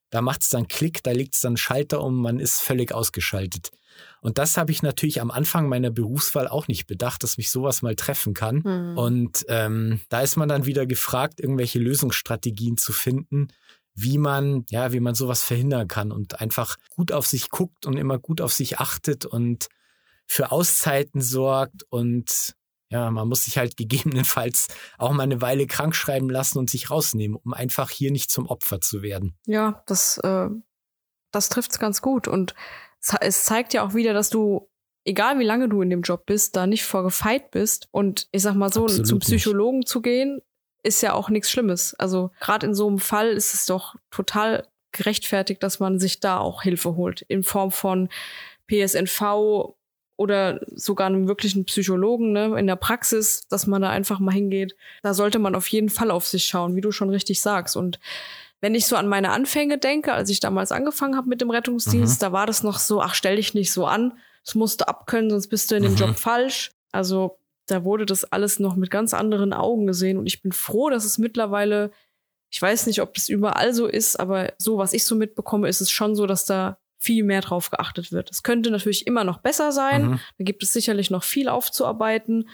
da 0.09 0.23
macht 0.23 0.43
es 0.43 0.49
dann 0.49 0.67
Klick, 0.67 1.03
da 1.03 1.13
legt 1.13 1.35
es 1.35 1.41
dann 1.43 1.57
Schalter 1.57 2.03
um, 2.03 2.21
man 2.23 2.41
ist 2.41 2.61
völlig 2.61 2.93
ausgeschaltet. 2.93 3.71
Und 4.23 4.39
das 4.39 4.57
habe 4.57 4.73
ich 4.73 4.83
natürlich 4.83 5.21
am 5.21 5.31
Anfang 5.31 5.69
meiner 5.69 5.91
Berufswahl 5.91 6.49
auch 6.49 6.69
nicht 6.69 6.87
bedacht, 6.87 7.23
dass 7.23 7.37
mich 7.37 7.51
sowas 7.51 7.83
mal 7.83 7.97
treffen 7.97 8.33
kann. 8.33 8.63
Mhm. 8.65 8.99
Und 8.99 9.45
ähm, 9.49 10.01
da 10.09 10.23
ist 10.23 10.37
man 10.37 10.49
dann 10.49 10.65
wieder 10.65 10.87
gefragt, 10.87 11.39
irgendwelche 11.39 11.79
Lösungsstrategien 11.79 12.79
zu 12.79 12.93
finden, 12.93 13.49
wie 13.95 14.17
man, 14.17 14.65
ja, 14.71 14.93
wie 14.93 15.01
man 15.01 15.15
sowas 15.15 15.43
verhindern 15.43 15.87
kann 15.87 16.13
und 16.13 16.41
einfach 16.41 16.77
gut 16.89 17.13
auf 17.13 17.27
sich 17.27 17.51
guckt 17.51 17.85
und 17.85 17.99
immer 17.99 18.19
gut 18.19 18.41
auf 18.41 18.53
sich 18.53 18.79
achtet 18.79 19.27
und 19.27 19.69
für 20.27 20.51
Auszeiten 20.51 21.21
sorgt 21.21 21.83
und 21.91 22.55
ja, 22.91 23.11
man 23.11 23.29
muss 23.29 23.45
sich 23.45 23.57
halt 23.59 23.77
gegebenenfalls 23.77 24.69
auch 24.99 25.13
mal 25.13 25.23
eine 25.23 25.41
Weile 25.41 25.67
krank 25.67 25.95
schreiben 25.95 26.29
lassen 26.29 26.59
und 26.59 26.71
sich 26.71 26.91
rausnehmen, 26.91 27.39
um 27.43 27.55
einfach 27.55 27.91
hier 27.91 28.11
nicht 28.11 28.31
zum 28.31 28.47
Opfer 28.47 28.81
zu 28.81 29.03
werden. 29.03 29.37
Ja, 29.47 29.83
das, 29.87 30.19
äh, 30.19 30.49
das 31.33 31.49
trifft's 31.49 31.79
ganz 31.79 32.03
gut. 32.03 32.29
Und 32.29 32.55
es 33.21 33.45
zeigt 33.45 33.73
ja 33.73 33.87
auch 33.87 33.95
wieder, 33.95 34.13
dass 34.13 34.31
du, 34.31 34.69
egal 35.05 35.39
wie 35.39 35.45
lange 35.45 35.69
du 35.69 35.81
in 35.83 35.91
dem 35.91 36.03
Job 36.03 36.27
bist, 36.27 36.57
da 36.57 36.67
nicht 36.67 36.85
vorgefeit 36.85 37.51
bist. 37.51 37.89
Und 37.93 38.29
ich 38.33 38.43
sag 38.43 38.55
mal 38.55 38.73
so, 38.73 38.85
Absolut 38.85 39.07
zum 39.07 39.19
Psychologen 39.21 39.79
nicht. 39.79 39.89
zu 39.89 40.03
gehen, 40.03 40.43
ist 40.83 41.03
ja 41.03 41.13
auch 41.13 41.29
nichts 41.29 41.51
Schlimmes. 41.51 41.95
Also 41.95 42.31
gerade 42.41 42.67
in 42.67 42.75
so 42.75 42.89
einem 42.89 42.99
Fall 42.99 43.29
ist 43.29 43.55
es 43.55 43.67
doch 43.67 43.95
total 44.11 44.67
gerechtfertigt, 44.93 45.63
dass 45.63 45.79
man 45.79 45.99
sich 46.01 46.21
da 46.21 46.39
auch 46.39 46.63
Hilfe 46.63 46.97
holt. 46.97 47.23
In 47.23 47.45
Form 47.45 47.71
von 47.71 48.09
PSNV, 48.69 49.75
oder 50.21 50.61
sogar 50.75 51.07
einem 51.07 51.29
wirklichen 51.29 51.65
Psychologen 51.65 52.33
ne, 52.33 52.55
in 52.59 52.67
der 52.67 52.77
Praxis, 52.77 53.49
dass 53.49 53.67
man 53.67 53.81
da 53.81 53.89
einfach 53.89 54.19
mal 54.19 54.35
hingeht. 54.35 54.77
Da 55.03 55.15
sollte 55.15 55.39
man 55.39 55.55
auf 55.55 55.67
jeden 55.69 55.89
Fall 55.89 56.11
auf 56.11 56.27
sich 56.27 56.45
schauen, 56.45 56.77
wie 56.77 56.83
du 56.83 56.93
schon 56.93 57.09
richtig 57.09 57.41
sagst. 57.41 57.75
Und 57.75 57.99
wenn 58.61 58.75
ich 58.75 58.85
so 58.85 58.97
an 58.97 59.09
meine 59.09 59.31
Anfänge 59.31 59.79
denke, 59.79 60.13
als 60.13 60.29
ich 60.29 60.39
damals 60.39 60.73
angefangen 60.73 61.17
habe 61.17 61.31
mit 61.31 61.41
dem 61.41 61.49
Rettungsdienst, 61.49 62.21
mhm. 62.21 62.23
da 62.23 62.33
war 62.33 62.47
das 62.47 62.63
noch 62.63 62.79
so, 62.79 63.01
ach, 63.01 63.15
stell 63.15 63.37
dich 63.37 63.55
nicht 63.55 63.73
so 63.73 63.87
an, 63.87 64.13
das 64.45 64.55
musst 64.55 64.83
du 64.83 64.89
abkönnen, 64.89 65.31
sonst 65.31 65.49
bist 65.49 65.71
du 65.71 65.77
in 65.77 65.85
dem 65.85 65.93
mhm. 65.93 65.97
Job 65.97 66.17
falsch. 66.19 66.71
Also 66.93 67.39
da 67.65 67.83
wurde 67.85 68.05
das 68.05 68.25
alles 68.25 68.59
noch 68.59 68.77
mit 68.77 68.91
ganz 68.91 69.15
anderen 69.15 69.55
Augen 69.55 69.87
gesehen 69.87 70.19
und 70.19 70.27
ich 70.27 70.43
bin 70.43 70.53
froh, 70.53 70.91
dass 70.91 71.07
es 71.07 71.17
mittlerweile 71.17 71.93
Ich 72.51 72.61
weiß 72.61 72.85
nicht, 72.89 73.01
ob 73.01 73.15
das 73.15 73.31
überall 73.31 73.73
so 73.73 73.87
ist, 73.87 74.21
aber 74.21 74.53
so, 74.59 74.77
was 74.77 74.93
ich 74.93 75.07
so 75.07 75.15
mitbekomme, 75.15 75.67
ist 75.67 75.81
es 75.81 75.91
schon 75.91 76.15
so, 76.15 76.27
dass 76.27 76.45
da 76.45 76.77
viel 77.01 77.25
mehr 77.25 77.41
drauf 77.41 77.71
geachtet 77.71 78.13
wird. 78.13 78.31
Es 78.31 78.43
könnte 78.43 78.71
natürlich 78.71 79.07
immer 79.07 79.25
noch 79.25 79.39
besser 79.39 79.73
sein. 79.73 80.03
Mhm. 80.03 80.21
Da 80.39 80.45
gibt 80.45 80.63
es 80.63 80.73
sicherlich 80.73 81.11
noch 81.11 81.25
viel 81.25 81.49
aufzuarbeiten. 81.49 82.49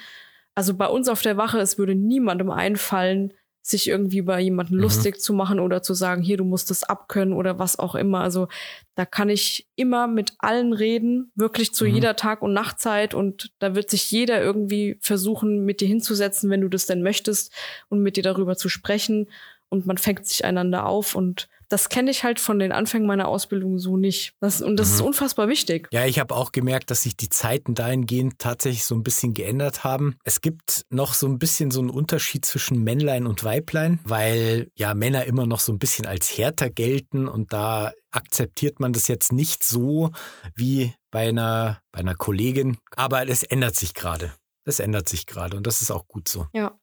Also 0.54 0.74
bei 0.74 0.86
uns 0.86 1.08
auf 1.08 1.20
der 1.20 1.36
Wache, 1.36 1.58
es 1.58 1.76
würde 1.78 1.94
niemandem 1.94 2.50
einfallen, 2.50 3.34
sich 3.60 3.88
irgendwie 3.88 4.18
über 4.18 4.38
jemanden 4.38 4.76
mhm. 4.76 4.82
lustig 4.82 5.20
zu 5.20 5.32
machen 5.32 5.58
oder 5.58 5.82
zu 5.82 5.92
sagen, 5.92 6.22
hier, 6.22 6.36
du 6.36 6.44
musst 6.44 6.70
das 6.70 6.84
abkönnen 6.84 7.34
oder 7.34 7.58
was 7.58 7.80
auch 7.80 7.96
immer. 7.96 8.20
Also 8.20 8.46
da 8.94 9.04
kann 9.04 9.28
ich 9.28 9.66
immer 9.74 10.06
mit 10.06 10.34
allen 10.38 10.72
reden, 10.72 11.32
wirklich 11.34 11.74
zu 11.74 11.84
mhm. 11.84 11.94
jeder 11.94 12.14
Tag- 12.14 12.42
und 12.42 12.52
Nachtzeit 12.52 13.12
und 13.12 13.52
da 13.58 13.74
wird 13.74 13.90
sich 13.90 14.08
jeder 14.12 14.40
irgendwie 14.40 14.96
versuchen, 15.00 15.64
mit 15.64 15.80
dir 15.80 15.88
hinzusetzen, 15.88 16.48
wenn 16.48 16.60
du 16.60 16.68
das 16.68 16.86
denn 16.86 17.02
möchtest 17.02 17.52
und 17.88 18.00
mit 18.00 18.16
dir 18.16 18.22
darüber 18.22 18.56
zu 18.56 18.68
sprechen 18.68 19.28
und 19.68 19.86
man 19.86 19.98
fängt 19.98 20.24
sich 20.26 20.44
einander 20.44 20.86
auf 20.86 21.16
und 21.16 21.48
das 21.68 21.88
kenne 21.88 22.10
ich 22.10 22.24
halt 22.24 22.40
von 22.40 22.58
den 22.58 22.72
Anfängen 22.72 23.06
meiner 23.06 23.28
Ausbildung 23.28 23.78
so 23.78 23.96
nicht. 23.96 24.34
Das, 24.40 24.62
und 24.62 24.76
das 24.76 24.88
mhm. 24.88 24.94
ist 24.94 25.00
unfassbar 25.00 25.48
wichtig. 25.48 25.88
Ja, 25.90 26.04
ich 26.06 26.18
habe 26.18 26.34
auch 26.34 26.52
gemerkt, 26.52 26.90
dass 26.90 27.02
sich 27.02 27.16
die 27.16 27.28
Zeiten 27.28 27.74
dahingehend 27.74 28.38
tatsächlich 28.38 28.84
so 28.84 28.94
ein 28.94 29.02
bisschen 29.02 29.34
geändert 29.34 29.84
haben. 29.84 30.16
Es 30.24 30.40
gibt 30.40 30.84
noch 30.90 31.14
so 31.14 31.26
ein 31.26 31.38
bisschen 31.38 31.70
so 31.70 31.80
einen 31.80 31.90
Unterschied 31.90 32.44
zwischen 32.44 32.82
Männlein 32.84 33.26
und 33.26 33.44
Weiblein, 33.44 34.00
weil 34.04 34.70
ja 34.74 34.94
Männer 34.94 35.24
immer 35.24 35.46
noch 35.46 35.60
so 35.60 35.72
ein 35.72 35.78
bisschen 35.78 36.06
als 36.06 36.36
härter 36.36 36.70
gelten 36.70 37.28
und 37.28 37.52
da 37.52 37.92
akzeptiert 38.10 38.80
man 38.80 38.92
das 38.92 39.08
jetzt 39.08 39.32
nicht 39.32 39.64
so 39.64 40.10
wie 40.54 40.94
bei 41.10 41.28
einer, 41.28 41.80
bei 41.92 42.00
einer 42.00 42.14
Kollegin. 42.14 42.78
Aber 42.94 43.28
es 43.28 43.42
ändert 43.42 43.76
sich 43.76 43.94
gerade. 43.94 44.32
Es 44.64 44.80
ändert 44.80 45.08
sich 45.08 45.26
gerade 45.26 45.56
und 45.56 45.66
das 45.66 45.82
ist 45.82 45.90
auch 45.90 46.08
gut 46.08 46.28
so. 46.28 46.46
Ja. 46.52 46.78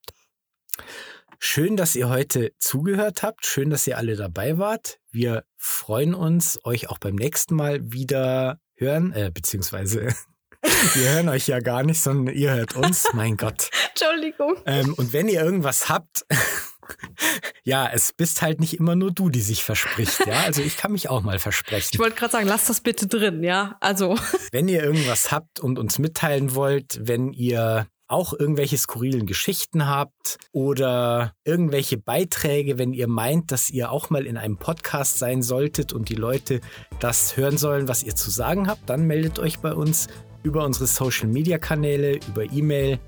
Schön, 1.45 1.75
dass 1.75 1.93
ihr 1.97 2.07
heute 2.07 2.53
zugehört 2.57 3.21
habt. 3.21 3.45
Schön, 3.45 3.69
dass 3.69 3.85
ihr 3.85 3.97
alle 3.97 4.15
dabei 4.15 4.57
wart. 4.59 4.99
Wir 5.11 5.43
freuen 5.57 6.13
uns, 6.13 6.57
euch 6.63 6.89
auch 6.89 6.99
beim 6.99 7.15
nächsten 7.15 7.53
Mal 7.55 7.91
wieder 7.91 8.61
hören, 8.75 9.11
äh, 9.11 9.29
beziehungsweise 9.31 10.07
wir 10.93 11.09
hören 11.09 11.27
euch 11.27 11.45
ja 11.47 11.59
gar 11.59 11.83
nicht, 11.83 11.99
sondern 11.99 12.33
ihr 12.33 12.53
hört 12.53 12.77
uns. 12.77 13.09
Mein 13.13 13.35
Gott. 13.35 13.69
Entschuldigung. 13.89 14.55
Ähm, 14.65 14.93
und 14.93 15.11
wenn 15.11 15.27
ihr 15.27 15.43
irgendwas 15.43 15.89
habt, 15.89 16.25
ja, 17.63 17.89
es 17.91 18.13
bist 18.13 18.41
halt 18.41 18.61
nicht 18.61 18.79
immer 18.79 18.95
nur 18.95 19.11
du, 19.11 19.27
die 19.29 19.41
sich 19.41 19.65
verspricht, 19.65 20.25
ja. 20.25 20.43
Also 20.43 20.61
ich 20.61 20.77
kann 20.77 20.93
mich 20.93 21.09
auch 21.09 21.23
mal 21.23 21.39
versprechen. 21.39 21.89
Ich 21.91 21.99
wollte 21.99 22.15
gerade 22.15 22.31
sagen, 22.31 22.47
lasst 22.47 22.69
das 22.69 22.79
bitte 22.79 23.07
drin, 23.07 23.43
ja. 23.43 23.75
Also. 23.81 24.17
Wenn 24.53 24.69
ihr 24.69 24.81
irgendwas 24.81 25.33
habt 25.33 25.59
und 25.59 25.77
uns 25.77 25.99
mitteilen 25.99 26.55
wollt, 26.55 26.99
wenn 27.01 27.33
ihr 27.33 27.87
auch 28.07 28.33
irgendwelche 28.37 28.77
skurrilen 28.77 29.25
Geschichten 29.25 29.87
habt 29.87 30.37
oder 30.51 31.33
irgendwelche 31.45 31.97
Beiträge, 31.97 32.77
wenn 32.77 32.91
ihr 32.93 33.07
meint, 33.07 33.51
dass 33.51 33.69
ihr 33.69 33.91
auch 33.91 34.09
mal 34.09 34.25
in 34.25 34.37
einem 34.37 34.57
Podcast 34.57 35.19
sein 35.19 35.41
solltet 35.41 35.93
und 35.93 36.09
die 36.09 36.15
Leute 36.15 36.59
das 36.99 37.37
hören 37.37 37.57
sollen, 37.57 37.87
was 37.87 38.03
ihr 38.03 38.15
zu 38.15 38.29
sagen 38.29 38.67
habt, 38.67 38.89
dann 38.89 39.07
meldet 39.07 39.39
euch 39.39 39.59
bei 39.59 39.73
uns 39.73 40.07
über 40.43 40.65
unsere 40.65 40.87
Social-Media-Kanäle, 40.87 42.19
über 42.27 42.43
E-Mail, 42.43 42.99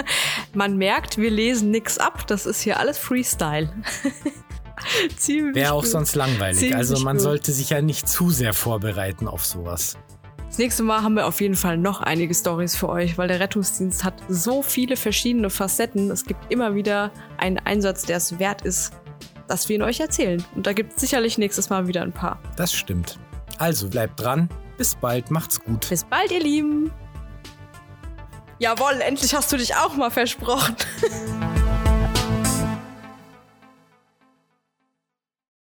Man 0.54 0.76
merkt, 0.76 1.18
wir 1.18 1.30
lesen 1.30 1.70
nichts 1.70 1.98
ab. 1.98 2.26
Das 2.26 2.46
ist 2.46 2.62
hier 2.62 2.78
alles 2.78 2.98
Freestyle. 2.98 3.72
Wäre 5.54 5.72
auch 5.72 5.84
sonst 5.84 6.14
langweilig. 6.14 6.58
Ziemlich 6.58 6.76
also 6.76 7.04
man 7.04 7.16
gut. 7.16 7.22
sollte 7.22 7.52
sich 7.52 7.70
ja 7.70 7.80
nicht 7.80 8.08
zu 8.08 8.30
sehr 8.30 8.52
vorbereiten 8.52 9.28
auf 9.28 9.44
sowas. 9.44 9.96
Das 10.46 10.58
nächste 10.58 10.84
Mal 10.84 11.02
haben 11.02 11.14
wir 11.14 11.26
auf 11.26 11.40
jeden 11.40 11.56
Fall 11.56 11.78
noch 11.78 12.00
einige 12.00 12.34
Stories 12.34 12.76
für 12.76 12.88
euch, 12.88 13.18
weil 13.18 13.26
der 13.26 13.40
Rettungsdienst 13.40 14.04
hat 14.04 14.14
so 14.28 14.62
viele 14.62 14.96
verschiedene 14.96 15.50
Facetten. 15.50 16.10
Es 16.10 16.24
gibt 16.24 16.52
immer 16.52 16.76
wieder 16.76 17.10
einen 17.38 17.58
Einsatz, 17.58 18.02
der 18.02 18.18
es 18.18 18.38
wert 18.38 18.62
ist, 18.62 18.92
dass 19.48 19.68
wir 19.68 19.76
ihn 19.76 19.82
euch 19.82 19.98
erzählen. 19.98 20.44
Und 20.54 20.66
da 20.66 20.72
gibt 20.72 20.94
es 20.94 21.00
sicherlich 21.00 21.38
nächstes 21.38 21.70
Mal 21.70 21.88
wieder 21.88 22.02
ein 22.02 22.12
paar. 22.12 22.38
Das 22.56 22.72
stimmt. 22.72 23.18
Also 23.58 23.88
bleibt 23.88 24.20
dran. 24.20 24.48
Bis 24.76 24.94
bald. 24.94 25.30
Macht's 25.30 25.60
gut. 25.60 25.88
Bis 25.88 26.04
bald, 26.04 26.30
ihr 26.30 26.40
Lieben. 26.40 26.90
Jawohl, 28.58 29.00
endlich 29.00 29.34
hast 29.34 29.52
du 29.52 29.56
dich 29.56 29.74
auch 29.74 29.94
mal 29.96 30.10
versprochen. 30.10 30.76